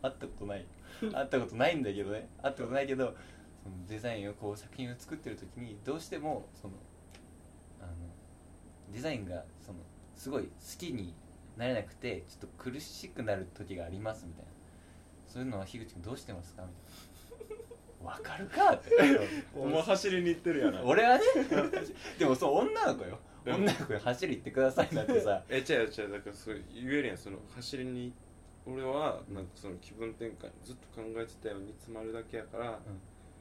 [0.00, 0.64] 会ったことない。
[1.00, 2.28] 会ったことないんだけどね。
[2.40, 3.12] 会ったことないけど
[3.60, 6.74] そのデザインをこう作品を作ってる時にどうしてもその
[7.80, 7.92] あの
[8.92, 9.80] デザインがその
[10.14, 11.12] すごい好きに
[11.56, 14.50] なれなくてちょっと苦しくなる時がありますみたいな。
[15.26, 16.62] そういうのは樋口君どうしてますか？
[16.62, 16.68] み
[17.48, 17.56] たい
[18.04, 18.10] な。
[18.12, 18.74] わかるか？
[18.74, 18.90] っ て
[19.54, 20.82] お前走りに行ってるやな。
[20.84, 21.24] 俺はね。
[22.18, 23.18] でもそう女の子よ。
[23.44, 25.42] うん女の子に走り行ってくださいなってさ。
[25.48, 28.12] え違う違うだからそう言えるやんその走りに
[28.66, 32.80] 俺はなんかその気分転換ずっと考えてたように詰まるだけやから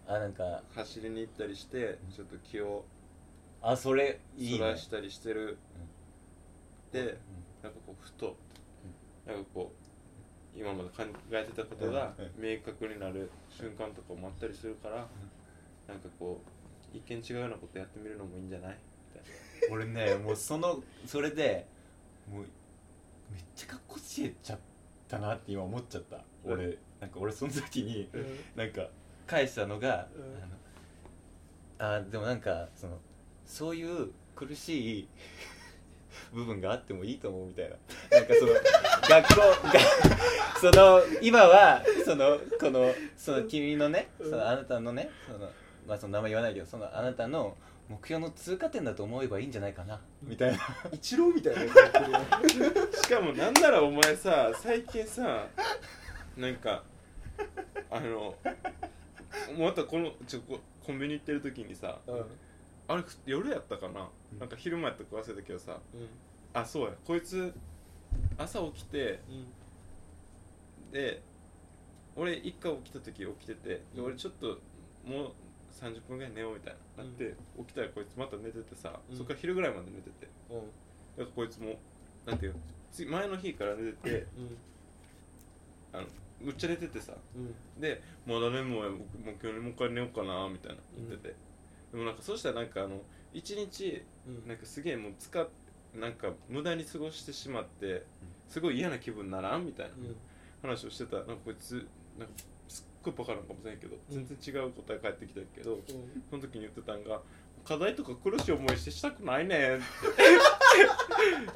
[0.08, 0.62] あなんか。
[0.76, 2.86] 走りに行ったりしてちょっと気を
[3.64, 4.58] あそれいいね。
[4.60, 5.58] そらしたりしてる。
[6.92, 7.18] で
[7.66, 8.38] なんかこうふと
[9.26, 9.72] なんかこ
[10.56, 15.08] う今まで考えてたことがうん明確になる瞬間とかもあったりするから
[15.88, 16.40] なんかこ
[16.94, 18.78] う一見違うようなことやってみるのもいいんじゃない？
[19.16, 19.28] みた
[19.68, 21.66] い俺ねもうそのそれで
[22.32, 22.44] もう
[23.34, 24.60] めっちゃかっこつけちゃっ
[25.08, 26.18] たなって今思っちゃった。
[26.46, 26.54] うん。
[26.54, 28.26] 俺なんか俺その時にうん。
[28.56, 28.88] なんか
[29.26, 30.20] 返したのが、う
[31.80, 31.84] ん。
[31.84, 33.00] あのあでもなんかその
[33.44, 35.08] そういう苦しい
[36.34, 37.76] 部分があってもいいと思うみたいな。
[38.12, 38.54] なんかその
[39.10, 39.80] 学校が
[40.60, 45.50] その今はそのこのその君のねそのあなたのねその
[45.88, 47.56] まあその名前言わないけどそのあなたの
[47.88, 50.02] 目標の通過点だと思えばいいんじゃないかな。
[50.24, 50.60] みたいな。
[50.92, 51.62] 一郎みたいな。
[51.70, 55.48] しかもなんならお前さ最近さ
[56.36, 56.84] なんか
[57.92, 58.36] あの
[59.58, 62.26] またこのちょこコンビニ行ってる時にさうん
[62.88, 64.40] あれ夜やったかな、うん。
[64.40, 65.80] なんか昼間やったか忘れたけどさ。
[65.94, 66.08] うん。
[66.54, 66.94] あそうや。
[67.06, 67.54] こいつ
[68.38, 69.20] 朝起きて
[70.92, 71.22] で
[72.16, 74.06] 俺一回起きた時起きててでうん。
[74.06, 74.60] 俺ちょっと
[75.06, 75.32] もう
[75.72, 77.04] 30分ぐらい寝ようみたいな。
[77.04, 79.18] なって、起きたらこいつまた寝ててさ、うん。
[79.18, 80.28] そっから昼ぐらいまで寝てて。
[80.50, 80.58] うん。
[80.58, 80.70] だか
[81.18, 81.76] らこいつも
[82.26, 82.56] なんていう
[83.10, 84.58] 前の日から寝ててうん。
[85.92, 86.08] あの
[86.40, 87.14] むっちゃ寝ててさ。
[87.36, 87.82] うん。
[87.82, 88.92] でまだ眠いもう
[89.42, 90.78] 今日もう一回寝ようかなみたいな。
[90.98, 91.36] 言ってて、
[91.96, 93.02] でもなんかそしたらなんかあの
[93.34, 94.48] 一日うん。
[94.48, 95.48] なんかすげえもう使っ
[95.96, 98.04] なんか無駄に過ごしてしまって
[98.50, 100.16] すごい嫌な気分にならんみたいなうん。
[100.62, 101.18] 話をしてた。
[101.18, 101.88] らなんかこいつ
[102.20, 102.34] なんか
[102.68, 104.28] すっごいバカなのかもしれんけどうん。
[104.28, 105.80] 全然違う答え返ってきたけど、
[106.30, 107.22] その時に言ってたんが
[107.64, 109.84] 「課題とか苦しい思いしてしたくないねん」って。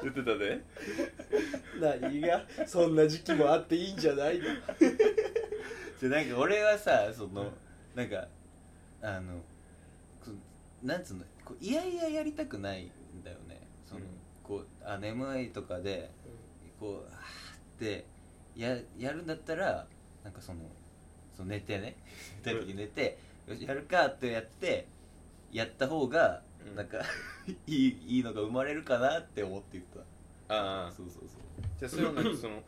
[0.02, 0.60] 言ってたで。
[1.80, 2.46] 何が？
[2.66, 4.44] そんな時期もあっていいんじゃないの？
[6.00, 7.52] でなんか俺はさその
[7.94, 8.26] なんか
[9.02, 9.42] あの
[10.82, 13.60] なんつうのこういやいややりたくないんだよね。
[13.86, 14.06] その、うん。
[14.42, 16.10] こうあ眠いとかで
[16.78, 18.06] こうあーって
[18.56, 19.86] ややるんだったら
[20.24, 20.60] なんかその
[21.36, 21.96] その寝てね。
[22.44, 24.86] 寝たい時に寝て、よしやるかってやって
[25.52, 26.76] やった方がうん。
[26.76, 26.98] なんか
[27.66, 29.84] いいいいのが生まれるかなって思って言っ
[30.48, 30.54] た。
[30.54, 30.92] ああ。
[30.92, 31.40] そうそうそう。
[31.78, 32.62] じゃあそれはなんかその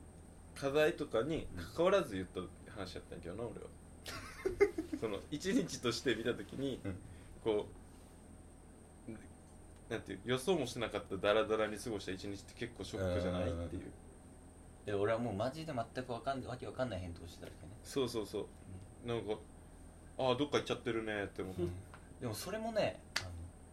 [0.54, 2.40] 課題とかに関わらず言った
[2.72, 3.66] 話やったんやけどな俺は。
[5.00, 6.96] その一日として見た時に、うん
[7.44, 7.66] こ
[9.08, 13.42] うなんていう予想もしなかったダラダラに過ごした一日って結構ショックじゃない？
[13.42, 13.82] っていう。
[14.86, 17.72] で俺はもうマジで全くわかんわけわかんない返答してたわけね。
[17.84, 18.46] そうそうそ
[19.04, 19.08] う。
[19.08, 19.34] なんか
[20.18, 21.62] ああどっか行っちゃってるねって思って
[22.20, 23.28] でもそれもねあの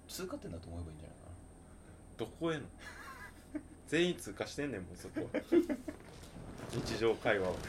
[0.09, 2.25] 通過点だと思えばいいんじゃないかな。
[2.25, 2.63] どこへの？
[3.87, 5.41] 全員通過してんねんもうそこは。
[6.73, 7.55] 日常会話を。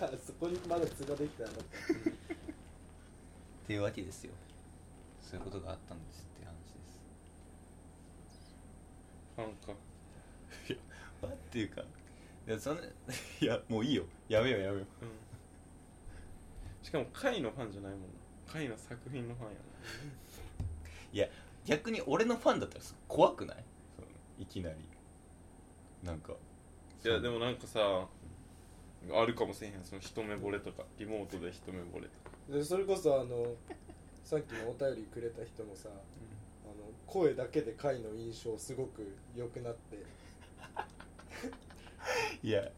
[0.00, 1.50] あそこにまだ通過できたの
[3.62, 4.32] っていうわけですよ。
[5.20, 7.00] そういうことがあったんですっていう話です。
[9.36, 9.80] ファンか
[11.22, 12.80] まっていうかいやその
[13.40, 14.04] いやもういいよ。
[14.28, 15.04] やめようやめよう。
[15.04, 15.10] うん。
[16.82, 18.06] しかも貝のファンじゃないもんな。
[18.52, 21.28] 貝の作品のファンや
[21.64, 23.64] 逆に俺のファンだったら怖くない？
[23.94, 24.08] その
[24.38, 24.76] いきなり。
[26.02, 28.08] なんかないやでもなんかさ
[29.12, 29.84] あるかもしれへん。
[29.84, 30.84] その一目惚れとか。
[30.98, 33.54] リモートで一目惚れとかでそれこそあの
[34.24, 35.94] さっきのお便りくれた人もさ、あ
[36.68, 40.02] の声だけで回の印象すごく良くなって。
[42.42, 42.68] いや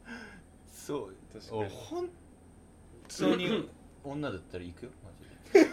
[0.69, 1.61] そう確かに。
[1.61, 2.11] 俺本
[3.19, 3.71] 当に
[4.05, 5.69] 女だったら行くよマジで。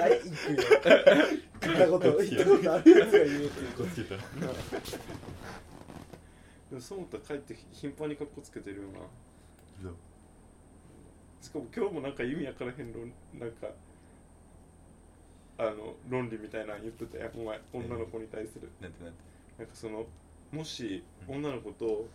[0.00, 0.68] はい行くよ。
[1.60, 3.72] 聞いたこと言ったことあるやつが言うっていう。
[3.72, 4.16] こつけた。
[6.70, 8.82] でもそう思ったら帰って頻繁に格好つけてるよ
[9.82, 9.90] な
[11.44, 13.66] しかも今日もなんか意味わからへん論なんか
[15.58, 17.38] あの論理みたいなの言ってたやん。
[17.38, 18.70] お前女の子に対する。
[18.80, 19.18] なんてなんて。
[19.58, 20.06] なんかその
[20.50, 22.06] もし女の子と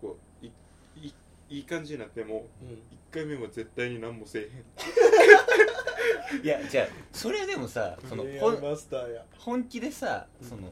[0.00, 0.50] こうい
[0.96, 1.12] い
[1.50, 2.78] いい感じになってもうん、1
[3.12, 6.42] 回目は絶対に何もせえへん。
[6.42, 10.48] いやじゃあそれでもさその恋ほん愛マスターや、本気でさうん。
[10.48, 10.62] その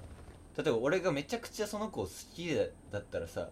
[0.56, 3.50] 例えば俺がめちゃくちゃその子好きだだったらさ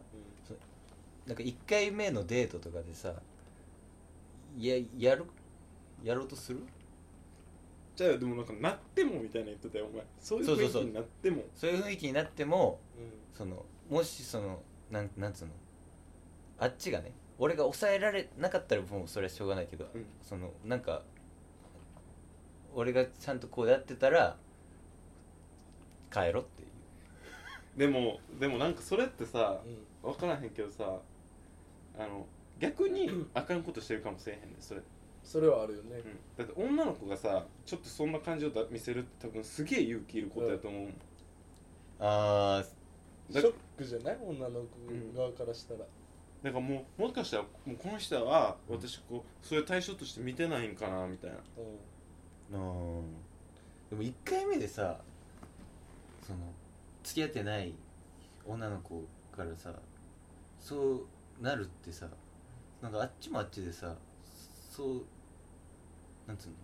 [1.27, 3.13] なんか1回目のデートとかでさ
[4.59, 5.25] ややる？
[6.03, 6.61] やろうとする？
[7.97, 10.05] じゃあでもなんかなってもみたいな言ってたよお前。
[10.21, 11.45] そういうそうそう雰囲気になっても。
[11.55, 13.37] そういう雰囲気になってもうん。
[13.37, 15.53] そのもしそのなんなんつうの？
[16.59, 20.07] あっちがね俺が抑えられなかったらもうそれはしょうがないけど、うん。
[20.23, 21.03] そのなんか
[22.75, 24.37] 俺がちゃんとこうやってたら
[26.13, 26.69] 帰ろっていう。
[27.79, 30.13] でもでもなんかそれってさうん。
[30.13, 30.85] 分からへんけどさ
[31.99, 32.25] あの
[32.59, 34.81] 逆にあかんことしてるかもしれへんねんそれ、
[35.23, 35.97] それはあるよね。
[35.97, 40.89] うん、だって女の子がさちょっとそんな感じをだ見せるって多分すげえ勇気いることやと思う、
[42.01, 42.65] あ
[43.31, 44.19] だショックじゃない？
[44.23, 45.89] 女の子側からしたら、だか
[46.43, 51.37] らもうもしかしたらもうこの人は私こうそういう対象として見てないんかなみたいな。
[52.53, 52.61] うん。
[52.61, 52.99] ー。
[52.99, 53.05] うん
[53.91, 54.99] でも1回目でさ
[56.27, 56.39] その
[57.03, 57.73] 付き合ってない
[58.47, 59.03] 女の子
[59.35, 59.73] からさ
[60.61, 61.07] そ
[61.41, 62.07] うなるってさ
[62.83, 63.95] なんかあっちもあっちでさ
[64.71, 65.03] そう
[66.27, 66.55] なんつうの？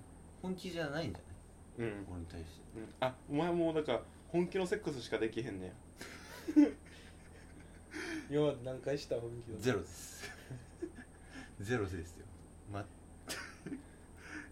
[0.43, 1.91] 本気じゃないんじゃない？
[1.91, 2.51] うん、俺に対して。
[2.77, 5.73] うん、あお前もうなんか本気のセックスしかできへんねや。
[8.31, 10.31] 今まで何回した本気だゼロです。
[11.61, 12.27] ゼロですよ。
[12.73, 12.89] まだか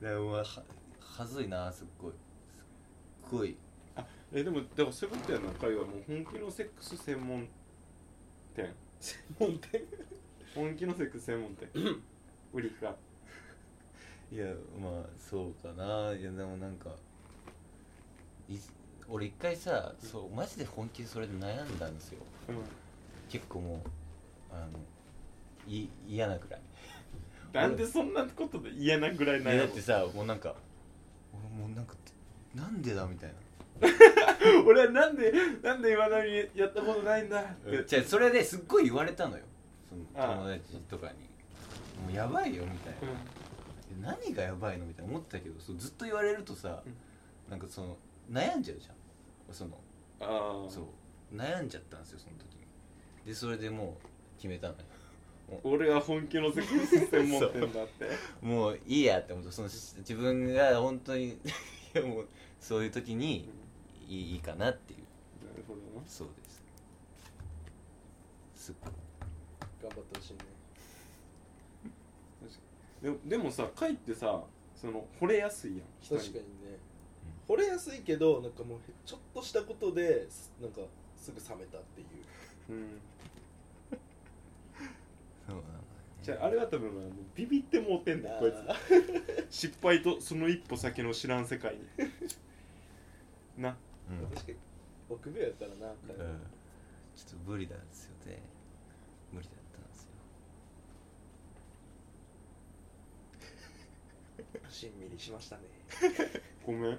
[0.01, 0.45] らは
[1.01, 2.13] はずいなすっごい。
[2.13, 3.57] すっごい。
[4.33, 5.99] えでもだからそういうことやな会はも。
[5.99, 7.49] う本気のセックス専門
[8.55, 8.75] 店。
[8.99, 9.83] 専門店？
[10.55, 11.69] 本気のセックス専門店。
[12.53, 12.95] 売りか。
[14.31, 14.47] いや
[14.81, 16.13] まあそうかな。
[16.13, 16.91] いやでもなんか
[18.49, 18.57] い
[19.09, 22.19] 俺一回さそうマジで本気でそれで悩んだんですよ。
[22.49, 22.57] うん。
[23.29, 23.81] 結構もう
[24.55, 24.79] あの
[25.67, 26.61] い嫌なくらい。
[27.53, 30.55] なんでそんなことで嫌なぐらいい悩むやだってさもうなんか
[31.33, 31.95] 俺もうなんか
[32.55, 33.35] なんでだみたいな。
[34.67, 35.33] 俺はなんで
[35.63, 37.85] なんで今のにやったことないんだって。
[37.87, 39.45] じゃあそれですっごい言われたのよ
[39.93, 41.13] その友達とかに
[42.05, 42.99] もうやばいよみたいな。
[43.91, 45.11] え何がやばいのみたいな。
[45.11, 46.95] 思ってたけどそうずっと言われるとさ、うん。
[47.51, 47.97] なんかその
[48.31, 48.95] 悩んじゃうじゃん。
[49.55, 49.79] その
[50.69, 51.37] そう。
[51.37, 52.63] 悩んじゃったんですよその時に。
[53.27, 54.81] でそれでもう決めたのよ。
[55.65, 58.09] 俺は本気のセックス専門店だって。
[58.41, 59.53] もういいやって思った。
[59.53, 61.39] その自分が本当に い
[61.95, 62.29] やもう
[62.59, 63.51] そういう時に
[64.09, 65.01] いいかなっていう。
[65.47, 66.07] なるほどな。
[66.07, 66.63] そうです。
[68.67, 68.93] すっごい
[70.13, 70.39] ってほしいね
[73.03, 74.45] でもでもさ貝ってさ
[74.77, 75.81] その惚れやすいやん。
[76.01, 76.79] 人確かにね。
[77.49, 80.81] 惚れやすいけどなんかもうちょっとしたことですなんか
[81.17, 82.07] すぐ冷めたっていう。
[82.71, 83.01] うん。
[85.47, 85.63] そうなの
[86.23, 88.75] じゃああれは多分もうビビってもうてんだよこいあ
[89.51, 91.81] つ失敗とその一歩先の知らん世界に。
[93.59, 93.77] な。
[94.11, 94.27] うん。
[94.27, 94.59] ー確かに
[95.11, 95.97] 臆病やったらな、うん。
[97.15, 98.43] ちょっと無理なんですよね
[99.33, 100.11] 無理だったんですよ
[104.69, 105.63] しんみりしましたね。
[106.65, 106.93] ごめん。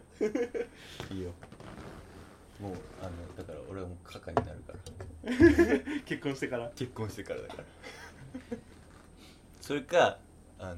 [1.12, 1.32] いいよ。
[2.60, 4.80] もうあのだから俺はもうカカになるから。
[6.06, 6.72] 結婚してから。
[6.76, 7.64] 結婚してからだから。
[9.62, 10.20] それか
[10.60, 10.78] あの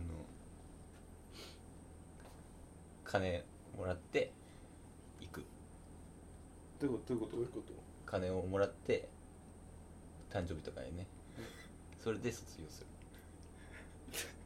[3.03, 3.43] 金
[3.77, 4.31] もらって
[5.19, 5.43] 行く。
[6.79, 7.13] どういうこと？
[7.13, 7.35] どういうこと？
[7.37, 7.73] どういうこと？
[8.05, 9.09] 金をもらって
[10.29, 11.07] 誕生日とかにね。
[11.99, 12.87] それで卒業する。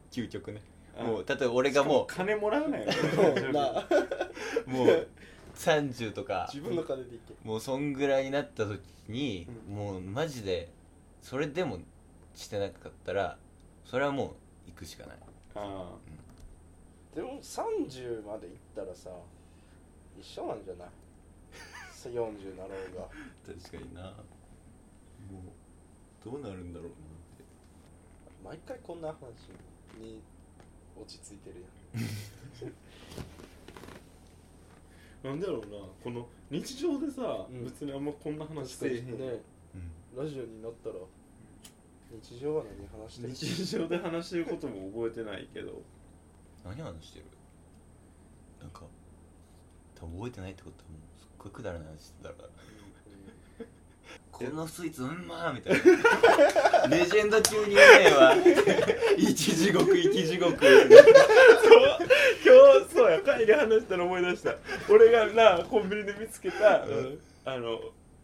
[0.10, 0.62] 究極ね。
[0.62, 2.90] あもう例えば俺がも金もらうなよ。
[2.92, 3.70] そうな。
[3.70, 5.08] う もう
[5.54, 6.48] 30とか。
[6.52, 7.34] 自分の金でいけ。
[7.46, 9.74] もうそんぐらいになった時に、うん。
[9.74, 10.68] もうマジで
[11.22, 11.78] それでも
[12.34, 13.38] してなかったら
[13.84, 14.26] それはも
[14.66, 15.18] う行くしかない。
[15.54, 17.16] ああ。
[17.16, 19.10] でも30までいったらさ
[20.18, 20.88] 一緒なんじゃない？
[22.04, 23.08] 40なろうが。
[23.46, 24.02] 確かにな。
[24.02, 24.12] もう
[26.24, 26.94] どうなるんだろうなっ
[27.36, 27.44] て。
[28.44, 29.16] 毎回こんな話
[29.98, 30.20] に
[31.00, 31.62] 落ち着いてる
[31.94, 32.04] やん。
[35.30, 35.66] なんだろうな
[36.02, 37.64] この日常でさ、うん。
[37.64, 39.42] 別にあんまこんな話せえへん、ね。
[39.74, 40.24] うん。
[40.24, 40.94] ラジオになったら
[42.10, 43.32] 日常は何話してる？
[43.34, 45.82] 日常で話してることも覚えてないけど。
[46.64, 47.26] 何話してる？
[48.60, 48.82] なんか
[49.94, 52.48] 多分覚えてないってことはもうすっごいくだらない話してたから
[54.40, 56.88] このスイーツうんまーみたいな。
[56.96, 58.34] レジェンド級にうめえわ。
[59.18, 60.56] 一地獄一地獄。
[60.56, 60.96] 今日
[62.94, 63.20] そうや。
[63.20, 64.54] 帰り話したら思い出した。
[64.88, 67.18] 俺がなコンビニで見つけた、うん。
[67.44, 67.80] あの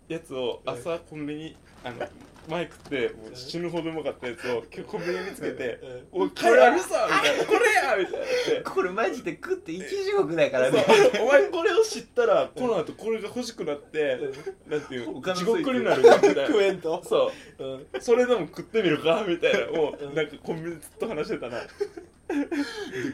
[0.08, 2.08] やつを朝コンビニあの
[2.48, 5.80] マイクってもう死ぬほどうまかったやつをコンビニで見つけて
[6.12, 8.70] 「おいこれあるさ!」みたいな「これや!」みたいな。
[8.70, 10.84] これマジで食って一地獄だからね。
[11.20, 14.18] お前これを知ったらこの後これが欲しくなって
[14.68, 16.46] なんていう地獄になるみたいな。
[16.46, 17.02] 食えんと。
[17.04, 17.64] そう。
[17.64, 18.00] うん。
[18.00, 19.66] それでも食ってみるかみたいな。
[19.66, 21.60] のをうんなんかコンビニでずっと話してたな。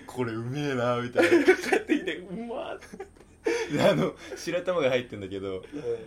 [0.07, 1.31] これうめえなみたいな。
[1.55, 2.79] 帰ってきてうまーっ
[3.91, 5.63] あの白玉が入ってんだけど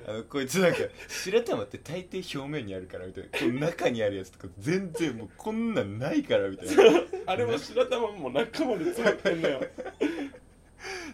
[0.07, 0.77] あのこいつなんか
[1.07, 3.29] 白玉って大抵表面にあるからみたいな。
[3.39, 7.01] この中にあるやつとか全然もうこんなんないからみたいな。
[7.27, 9.61] あれも白玉も中まで詰まってんのよ。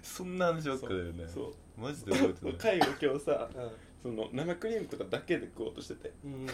[0.04, 1.26] そんな話ばっかだよね。
[1.28, 1.82] そう。
[1.82, 2.54] マジで覚えてない。
[2.56, 3.72] 会が今日さう
[4.04, 6.12] その生クリームとかだけで食おうとしてて。
[6.28, 6.48] んうん。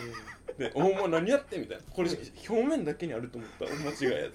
[0.57, 1.83] で「お前何やって?」みたいな。
[1.91, 2.09] これ
[2.49, 3.65] 表面だけにあると思った。
[3.65, 4.33] ら間違いやつ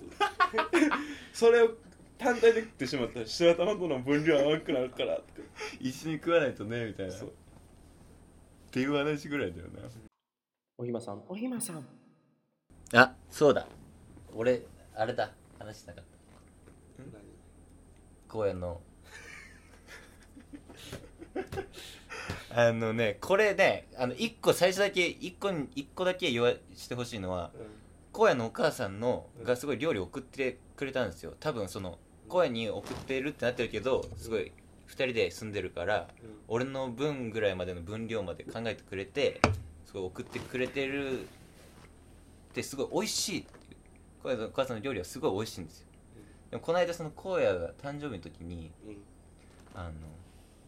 [1.38, 1.76] それを
[2.22, 5.42] 単体で食ってしまったら白玉との分量合わんくなるからって。
[5.80, 7.14] 一緒に食わないとねみたいな。
[7.14, 7.32] っそう。
[8.70, 9.82] ていう話ぐらいだよな
[10.78, 11.22] おひまさん。
[11.28, 11.84] おひまさん。
[12.94, 13.66] あそうだ。
[14.34, 14.62] 俺
[14.94, 15.32] あれだ。
[15.58, 17.02] 話しなかった。
[17.12, 17.22] 何
[18.28, 18.80] 公園の。
[22.54, 27.50] あのねこれねあの1個最初だけ1個に一個だけ言わしてほしいのは
[28.12, 31.34] 荒野のお母さんのがすごい料理送ってくれたんですよ。
[31.40, 31.98] 多分その
[32.32, 34.52] 荒野に送ってるってなってるけどすごい
[34.88, 36.08] 2人で住んでるから
[36.48, 39.40] 俺の分ぐらいまでの分量まで考えてくれて
[39.84, 41.20] すごい送ってくれてる
[42.52, 44.44] ってすごい美味しいっていう。
[44.46, 45.86] お母さんの料理はすごい美味しいんですよ。
[46.50, 48.96] でもこの間その荒野が誕生日の時にうん。
[49.74, 49.92] あの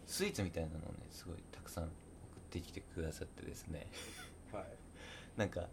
[0.06, 1.92] スイーツみたいなのをねすごいたくさん送っ
[2.50, 3.86] てきてくださってですね。
[4.52, 4.64] はい。
[5.36, 5.68] なんか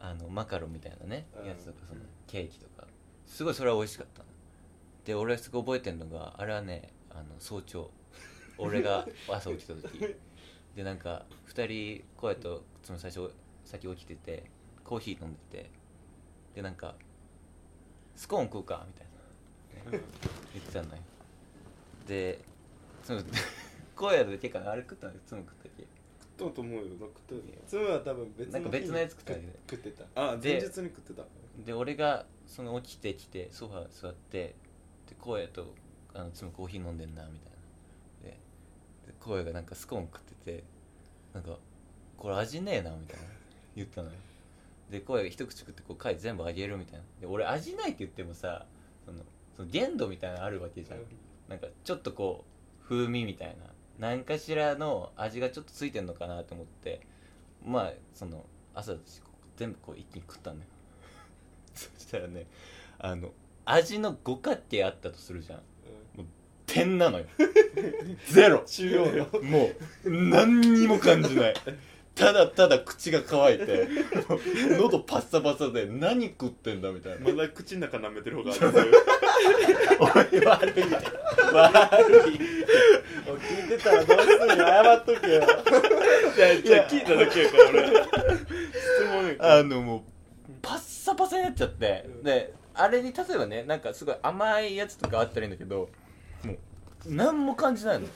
[0.00, 1.46] あのマカロンみたいなねうん。
[1.46, 2.86] やつとかそのケーキとか。
[3.26, 4.28] すごいそれは美味しかったの
[5.06, 7.90] で俺はすごい覚えてるのがあれはねあの早朝。
[8.58, 10.16] 俺が 朝起きた時。
[10.74, 13.30] でなんか2人こうやとその最初
[13.64, 14.44] 先起きてて
[14.84, 15.70] コーヒー飲んでて。
[16.56, 16.96] でなんか
[18.14, 19.06] スコーン食うかみたい
[19.84, 20.04] な、ね。
[20.54, 21.02] 言ってたのよ。
[22.08, 22.40] で
[23.04, 23.22] その
[23.94, 25.86] 荒野でてかあれ食ったのいつも食ったっけ
[26.38, 26.82] どうと思うよ。
[26.82, 30.32] な食ったよつむは多分別のなんか別のやつ食った食ってた。
[30.32, 31.24] あで前日に食ってた。
[31.64, 34.54] で俺がその起きてきてソファー座って
[35.08, 35.74] で荒野と
[36.14, 37.50] あのいつもコーヒー飲んでんなみたい
[38.24, 38.30] な。
[38.30, 38.38] で
[39.06, 40.64] で荒野がなんかスコーン食ってて
[41.34, 41.58] なんか
[42.16, 43.24] これ味ねえなみたいな。
[43.74, 44.14] 言ったのよ。
[44.90, 47.04] で荒野が一口食ってこう貝全部あげるみたいな。
[47.20, 48.66] で俺味ないって言ってもさ
[49.04, 49.18] その
[49.56, 50.98] その限度みたいなのあるわけじゃん。
[51.48, 52.44] なんかちょっとこ
[52.82, 53.54] う風味みたいな。
[53.98, 57.00] 何かしらの味がちょっとついてんのかなと思って。
[57.64, 58.94] まあその朝
[59.56, 60.70] 全部こう一気に食ったんだよ。
[61.74, 62.46] そしたらね
[62.98, 63.32] あの
[63.66, 65.60] 味の五角形あったとするじゃん。
[66.66, 67.26] 点なのよ。
[68.30, 68.62] ゼロ。
[68.66, 69.70] 中央のも
[70.04, 71.54] う何にも感じない。
[72.14, 73.88] ただただ口が乾いて
[74.78, 77.30] 喉パッサパサで何食ってんだみたいな。
[77.30, 78.92] まだ口の中舐めてる方がある。
[79.98, 80.84] おい悪い。
[81.52, 82.40] 悪い。
[83.28, 84.56] お聞いてたらどうするの？
[84.56, 85.42] 謝っとけよ。
[85.42, 87.86] いやじゃあ聞いただけやから俺。
[87.86, 87.96] 質
[89.10, 95.88] 問あのもうパッサパサになっちゃって、であれに例えばねなんかすごい甘いやつとかあったらいいんだけど
[96.44, 96.58] もう
[97.06, 98.06] 何も感じないの。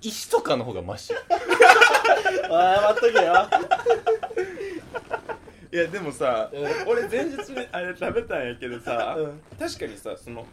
[0.00, 1.12] 石とかの方がマシ。
[1.12, 1.14] 謝
[2.92, 3.48] っとけよ。
[5.72, 6.88] いやでもさうん。
[6.88, 9.40] 俺前日にあれ食べたんやけどさ、うん。
[9.58, 10.46] 確かにさその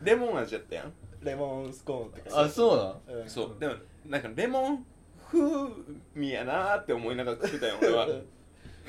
[0.00, 0.92] レモン味やったやん。
[1.22, 2.42] レモンスコーンってか。
[2.42, 3.28] あそうなんうん。
[3.28, 3.56] そう。
[3.58, 3.74] でも
[4.06, 4.86] なんかレモン
[5.30, 5.40] 風
[6.14, 8.06] 味やなーって思いながら食ってたよ俺は。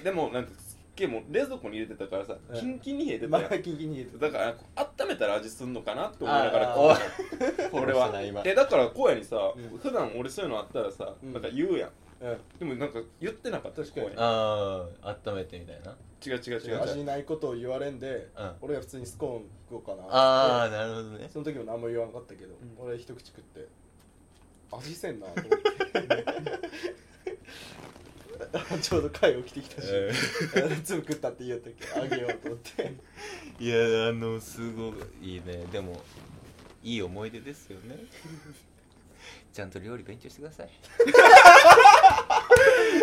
[0.04, 0.52] でもなんか
[1.00, 3.54] すっげえもう冷蔵庫に入れてたからさうんキンキンに冷えてたまやん。
[3.54, 8.12] あキンキンに入れてだからこう温めたら味すんのかなって思 いながらあー食ってた俺は
[8.46, 9.78] えだから荒野にさ、うん。
[9.78, 11.34] 普段俺そういうのあったらさ、うん。
[11.34, 11.92] なんか言うやん。
[12.22, 12.38] うん。
[12.60, 14.08] でもなんか言ってなかった確かに。
[14.08, 15.96] こうああ温めてみたいな。
[16.26, 16.82] 違う違う違う違う。
[16.84, 18.52] 味ないことを言われんで、うん。
[18.62, 21.30] 俺が普通にスコーン食おうかなああなるほどね。
[21.32, 22.58] その時も何も言わなかったけど、ん。
[22.78, 23.68] 俺一口食って
[24.72, 25.60] 味せんなと思って
[28.82, 30.12] ちょうど貝起きてきたし、え
[30.84, 32.94] 粒食ったって言うたけどあげようと思って。
[33.60, 35.66] いやあのすごいいいね。
[35.72, 36.02] でも
[36.84, 38.06] いい思い出ですよね。
[39.52, 40.70] ちゃんと料理勉強してください。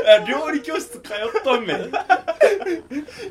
[0.07, 1.93] あ料理教室通っとんねん。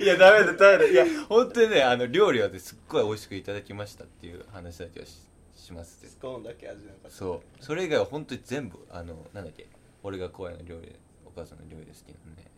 [0.02, 0.86] いやダメだダメだ。
[0.86, 5.26] いや本当にねあの料理はねすっごい美味しくいただきましたっていう話だけはし
[5.56, 7.10] しますスコーンだけ味なかった。
[7.10, 7.64] そう。
[7.64, 9.68] それ以外は本当に全部あのなんだっけ
[10.03, 10.90] 俺が荒野の料理。
[10.90, 11.05] お
[11.36, 12.49] 母さんの料理で好きなね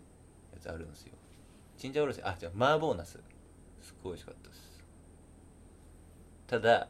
[0.54, 1.14] やつあるんですよ。
[1.78, 2.22] チンジャオロース。
[2.24, 3.20] あじゃあ麻婆ナス。
[3.82, 4.84] すっごい美味しかったです。
[6.48, 6.88] ただ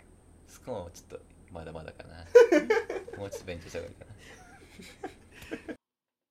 [0.48, 2.26] スコーンはちょっとまだまだかな。
[3.18, 5.76] もうちょっと勉強した方がいいかな。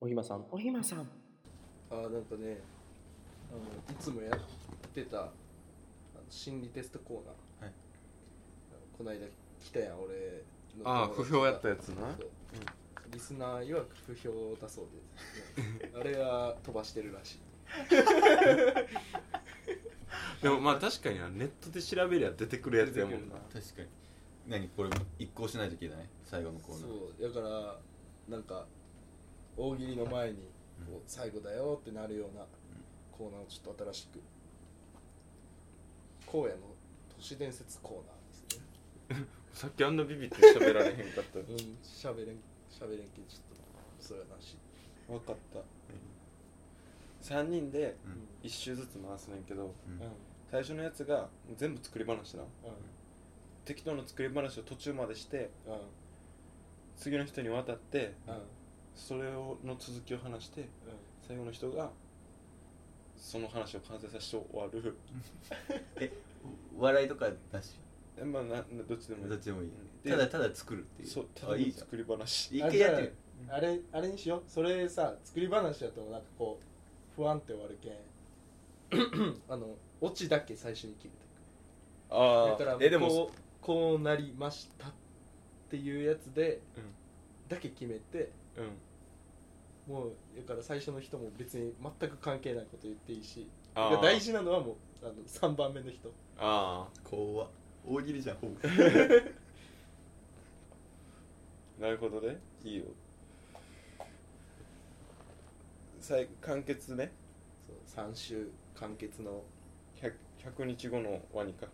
[0.01, 0.47] おひまさん。
[0.51, 1.09] おひまさん。
[1.91, 2.59] あーなんかね
[3.51, 5.33] あのいつもやってたあの
[6.29, 7.75] 心理テストコーナー、はい。
[8.97, 9.27] この間
[9.61, 10.43] 来たやん俺
[10.79, 12.15] のああ不評やったやつな。
[12.17, 12.31] そう
[13.11, 14.85] リスナー曰く不評だそう
[15.83, 17.41] で、 あれは飛ばしてるらしい。
[20.43, 23.37] でもまあ確かになネットで調べりゃ出てくるやつやもんな。
[23.53, 23.89] 確かに。
[24.47, 26.89] 何これ一行しないといけない最後のコーナー。
[26.89, 27.79] そうだから
[28.29, 28.67] なんか
[29.57, 30.49] 大喜利の前に
[30.87, 32.47] こう最後だよってなるような
[33.11, 34.21] コーナーをちょっと新しく。
[36.29, 36.75] 荒野の
[37.17, 38.43] 都市伝説コーナーです
[39.21, 39.27] ね。
[39.55, 41.39] さっきあんなビビって喋られへんかった。
[41.39, 41.47] うん
[41.83, 42.37] しゃべれん
[42.77, 44.59] しゃべれんけどちょっとそれはなし。
[45.09, 45.61] 分かった。
[47.23, 48.47] 3人でうん。
[48.47, 50.03] 1周ずつ回すねんけどうん。
[50.03, 50.11] うん
[50.51, 52.43] 最初のやつが全部作り話な。
[52.43, 52.47] う
[53.65, 55.49] 適当な作り話を途中までしてんうん。
[56.97, 58.35] 次の人に渡ってうん。
[58.95, 60.69] それをの続きを話して
[61.27, 61.91] 最後の人が
[63.17, 64.97] その話を完成させて終わる。
[66.79, 67.75] 笑いとかなし？
[67.75, 67.86] え
[68.25, 69.29] まあななどっちでもいい。
[69.31, 69.71] どっちでもいい。
[70.05, 71.09] でただただ作るっていう。
[71.09, 72.57] そうたあいい作り話。
[72.57, 73.13] 一あ回やって
[73.51, 74.43] ああれあれにしよう。
[74.47, 77.93] それさ作り話だとなんかこう不安って終わるけん。
[79.49, 81.17] あのオチだけ最初に決めて
[82.11, 84.93] あだからえでもこうこうなりましたっ
[85.71, 86.83] ていうやつでうん。
[87.49, 88.63] だけ決めてう
[89.91, 89.93] ん。
[89.93, 93.47] もうだから最初の人も別に全く関係ないこと言っていいし。
[93.75, 94.73] 大事なのはも
[95.03, 96.11] うあの3番目の人。
[96.39, 97.47] あ怖
[97.87, 98.55] 大喜利じゃんほぼ。
[98.65, 98.69] あ
[101.81, 102.39] なるほどね。
[102.65, 102.85] いいよ。
[106.01, 107.13] 最完結ね。
[107.67, 107.73] そ
[108.03, 109.43] う3週完結の。
[109.97, 111.67] 100, 100日後のワニか。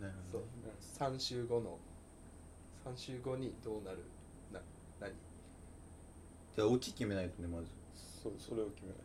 [0.00, 0.42] なるそう。
[0.80, 1.78] 3週後の。
[2.84, 3.98] 3週後にどうなる？
[4.52, 4.60] な
[5.00, 5.12] 何？
[6.54, 7.68] じゃあオチ決めないとねまず。
[7.94, 8.98] そうそれを決めない。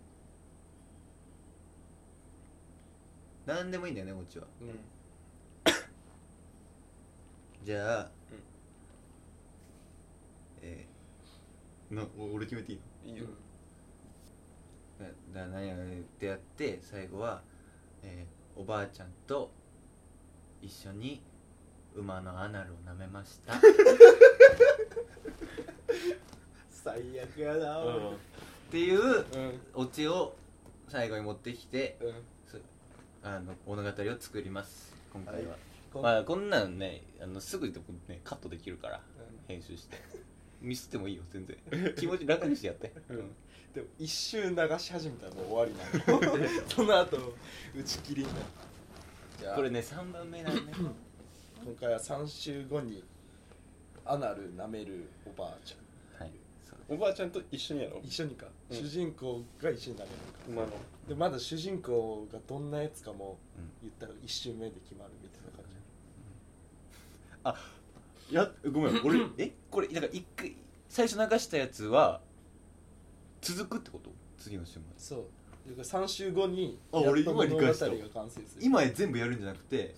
[3.45, 4.47] 何でもいいんだよねオチは。
[4.61, 4.79] うん
[7.63, 8.09] じゃあ、うん。
[10.63, 12.79] えー、なお俺決めていい
[13.09, 13.13] の？
[13.13, 13.25] いいよ、
[15.33, 15.77] だだ何やっ
[16.19, 17.41] てやって最後は、
[18.03, 19.49] えーおばあちゃんと
[20.61, 21.21] 一緒に
[21.95, 23.53] 馬のアナルを舐めました。
[23.55, 23.59] っ
[26.69, 27.79] 最悪やな。
[27.79, 28.17] うん。
[28.69, 29.23] ていううん
[29.73, 30.35] オチを
[30.89, 32.13] 最後に持ってきてうん。
[32.49, 32.59] す
[33.23, 34.93] あの物語を作ります。
[35.13, 35.59] 今回は、こ
[35.99, 39.01] まあこんなんねあのすぐでもねカットできるから
[39.47, 39.97] 編集して。
[40.61, 41.57] ミスってもいいよ全然。
[41.97, 43.17] 気持ち楽にしてやって、うん。
[43.73, 46.49] でも一周流し始めたらもう終わりなの。
[46.69, 47.17] その後
[47.75, 48.45] 打ち切りになる。
[49.39, 49.55] じゃあ。
[49.55, 50.61] これね3番目なんね
[51.65, 53.03] 今回は3週後に
[54.05, 56.23] アナル舐めるおばあちゃん。
[56.23, 56.33] はい。
[56.63, 58.01] そうおばあちゃんと一緒にやろう。
[58.03, 58.77] 一緒にか、うん。
[58.77, 60.17] 主人公が一緒に舐めるか。
[60.47, 60.71] 馬の
[61.07, 63.71] でまだ主人公がどんなやつかもうん。
[63.81, 65.11] 言ったら一周目で決まる
[68.31, 69.51] やごめん俺 え？
[69.69, 70.55] これだから一回
[70.89, 72.21] 最初流したやつは
[73.41, 74.11] 続くってこと？
[74.37, 75.25] 次の週までそう。
[75.77, 77.87] だから3週後にあ俺今理解した。
[78.59, 79.93] 今全部やるんじゃなくて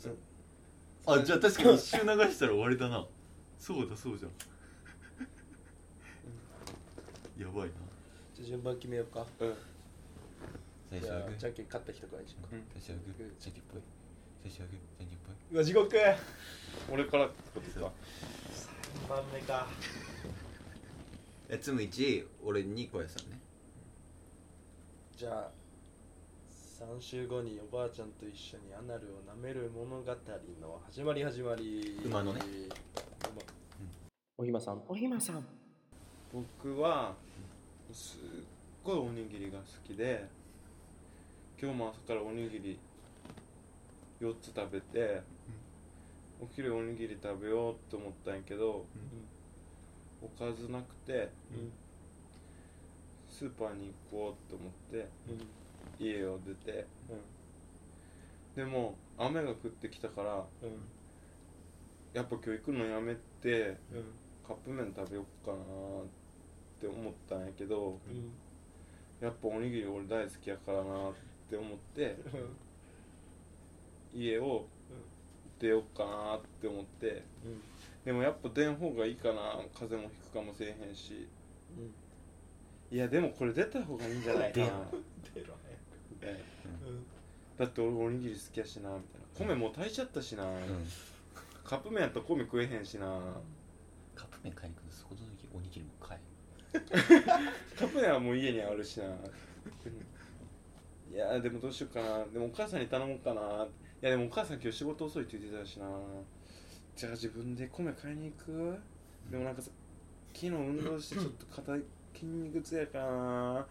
[1.06, 3.06] あじゃあ確かに一周流したら終わりだな。
[3.60, 4.32] そうだそうじゃん。
[7.42, 7.74] やばいな。
[8.36, 9.26] じゃあ順番決めようか。
[9.40, 9.54] うん。
[10.92, 11.38] 最初はグー。
[11.38, 12.50] じゃんけん勝った人からにしようか。
[12.54, 12.64] うん。
[12.74, 13.42] 最初はグー。
[13.42, 13.82] じゃんけんぽい
[15.52, 15.96] うわ地獄。
[16.92, 17.92] 俺からってことか
[19.08, 19.68] ？3番目か。
[21.50, 23.40] えつむ1俺に小屋さんね。
[25.16, 25.52] じゃあ
[26.84, 32.02] 3週後におばあちゃんと一緒にアナルを舐める物語の始まり始まり。
[32.04, 32.42] 馬のね。
[34.38, 34.82] おひまさん。
[34.88, 35.46] おひまさん。
[36.34, 37.14] 僕は
[37.94, 38.20] すっ
[38.84, 40.28] ごいおにぎりが好きで
[41.62, 42.80] 今日も朝からおにぎり
[44.24, 45.22] 4つ食べて、
[46.42, 48.86] お昼おにぎり食べようと思ったんやけど、
[50.22, 51.30] おかずなくて、
[53.30, 55.10] スーパーに行こうと思って
[56.00, 56.86] 家を出て、
[58.56, 60.46] でも雨が降ってきたから
[62.14, 63.78] やっぱ今日行くのやめて
[64.48, 65.60] カップ麺食べよっかなっ
[66.80, 68.00] て思ったんやけど、
[69.20, 71.14] やっぱおにぎり俺大好きやからなっ
[71.50, 72.18] て思って
[74.14, 74.68] 家を
[75.60, 77.24] 出ようかなって思って
[78.06, 81.28] でもやっぱ出ん方がいいかな風邪もひくかもしれへんし。
[82.92, 84.66] いやでもこれ出た方がいいんじゃないかな。
[84.68, 84.74] ね
[87.58, 89.54] だって俺おにぎり好きやしなみたいな。
[89.54, 90.52] 米もう炊いちゃったしな、うん
[91.64, 93.08] カップ麺やったら米食えへんしな。
[94.16, 96.20] カップ麺買いに行くのそこの時おにぎりも買
[97.78, 99.06] カップ麺はもう家にあるしな。
[99.06, 99.14] うん。
[101.16, 102.26] いやでもどうしようかな。
[102.26, 103.42] でもお母さんに頼もうかな。
[103.42, 103.44] い
[104.04, 105.86] やでもお母さん今日仕事遅いって言ってたしな。
[106.94, 108.78] じゃあ自分で米買いに行く？
[109.32, 109.72] でもなんかさ
[110.34, 111.74] 昨日運動してちょっと肩
[112.14, 113.66] 筋肉痛やからな。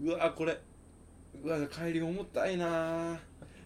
[0.00, 0.56] うわこれ。
[1.42, 3.18] うわ帰り重たいな。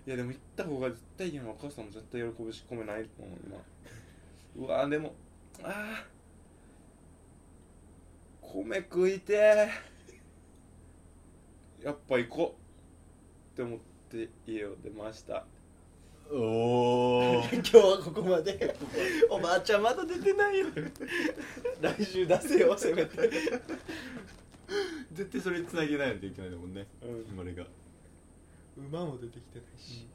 [0.07, 3.29] いやでも行った方が絶対いいやんお母さんも絶対喜ぶし米ないもん
[4.57, 4.67] 今。
[4.67, 5.15] うわでも
[5.63, 8.51] あー。
[8.55, 11.87] 米食いてー。
[11.87, 13.79] やっぱ行こうって思っ
[14.11, 15.45] て家を出ました
[16.35, 18.75] おお 今日はここまで。
[19.29, 20.67] おばあちゃんまだ出てないよ。
[21.81, 23.29] 来週出せよせめて。
[25.13, 26.87] 絶対それつなげないといけないもんね。
[27.03, 27.21] うん。
[27.31, 27.67] 今俺が。
[28.79, 30.07] 馬も出てきてないし、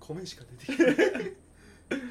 [0.00, 1.32] 米しか出てきてない。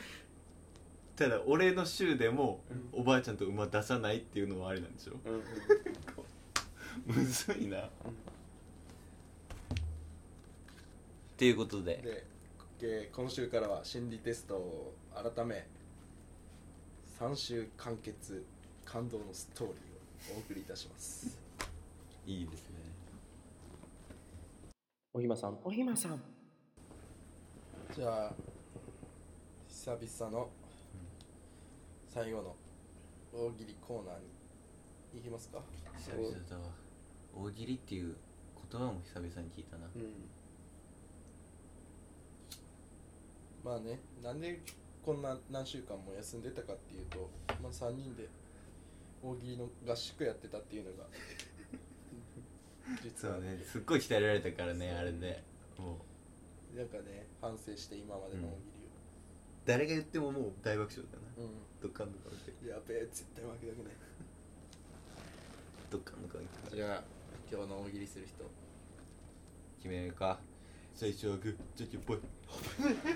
[1.15, 2.61] ただ俺の週でも
[2.91, 5.13] おばあちゃんと馬出さないっていうのはありなんでしょ？
[5.25, 5.43] うんうん。
[7.23, 7.85] むずいな。
[7.85, 7.89] っ
[11.37, 12.23] ていうことで
[12.79, 15.65] で、えー今週からは心理テストを改め
[17.19, 18.45] 3週完結
[18.83, 21.37] 感動のストーリーをお送りいたします。
[22.25, 22.75] いいですね。
[25.13, 26.21] おひまさん、おひまさん。
[27.95, 28.33] じゃあ
[29.69, 30.49] 久々の
[32.09, 32.55] 最後の
[33.33, 34.21] 大喜利コーナーに
[35.15, 35.59] 行きますか。
[35.97, 36.71] 久々だわ。
[37.33, 38.15] 大喜利っていう
[38.69, 39.87] 言葉も久々に聞いたな。
[39.95, 40.44] うん
[43.65, 44.61] まあねなんで
[45.03, 47.29] こんな何週間も休んでたかっていうと、
[47.61, 48.29] まあ、3人で
[49.23, 51.05] 大喜利の合宿やってたっていうのが
[53.03, 53.57] 実はね。
[53.65, 55.43] すっごい鍛えられたからねあれで
[55.79, 55.97] も
[56.73, 56.77] う。
[56.77, 58.57] なんかね反省して今までの大喜
[59.65, 61.43] 誰が言ってももう大爆笑だな。
[61.43, 61.49] 利を、
[61.81, 62.53] どっかんどっかんで。
[62.61, 63.93] うんやべえ絶対負けたくない。
[65.89, 67.03] どっかんどっかん行くじゃあ
[67.51, 68.45] 今日の大喜利する人。
[69.77, 70.39] 決めるか
[70.97, 72.19] 最初はグーじゃけんぽい。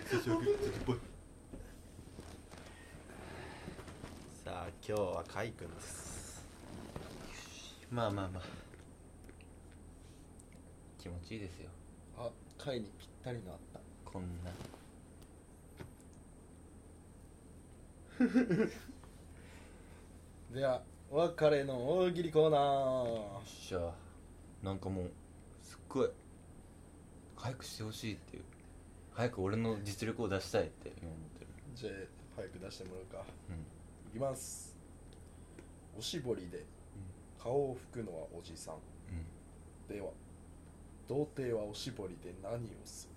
[0.06, 0.98] 最初はグーじゃけんぽい。
[4.44, 6.46] さあ今日はカイ君です。
[7.90, 8.44] まあまあまあ。
[11.02, 11.70] 気持ちいいですよ。
[12.18, 13.80] あカイにぴったりのあった。
[14.04, 14.52] こんな。
[20.60, 22.60] ではお別れの大喜利コーナー。
[23.08, 23.94] よっしゃ
[24.62, 25.12] なんかもう
[25.62, 26.10] すっごい
[27.42, 28.44] 早くしてほしいっていう。
[29.14, 31.48] 早く俺の実力を出したいって今思ってる。
[31.74, 31.94] じゃあ
[32.36, 33.26] 早く出してもらうか。
[33.50, 33.56] うん。
[33.56, 34.76] いきます。
[35.98, 36.66] おしぼりで
[37.42, 38.76] 顔を拭くのはおじさん。
[38.76, 38.78] う
[39.94, 39.96] ん。
[39.96, 40.10] では
[41.08, 43.16] 童貞はおしぼりで何をする？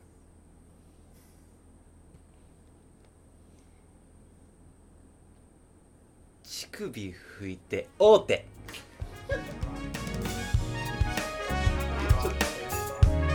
[6.44, 8.47] 乳首拭いて大手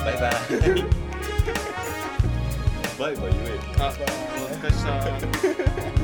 [0.07, 0.31] バイバイ。
[2.97, 3.55] バイバイ言えよ。
[3.79, 4.83] あお疲れし
[5.91, 5.96] た。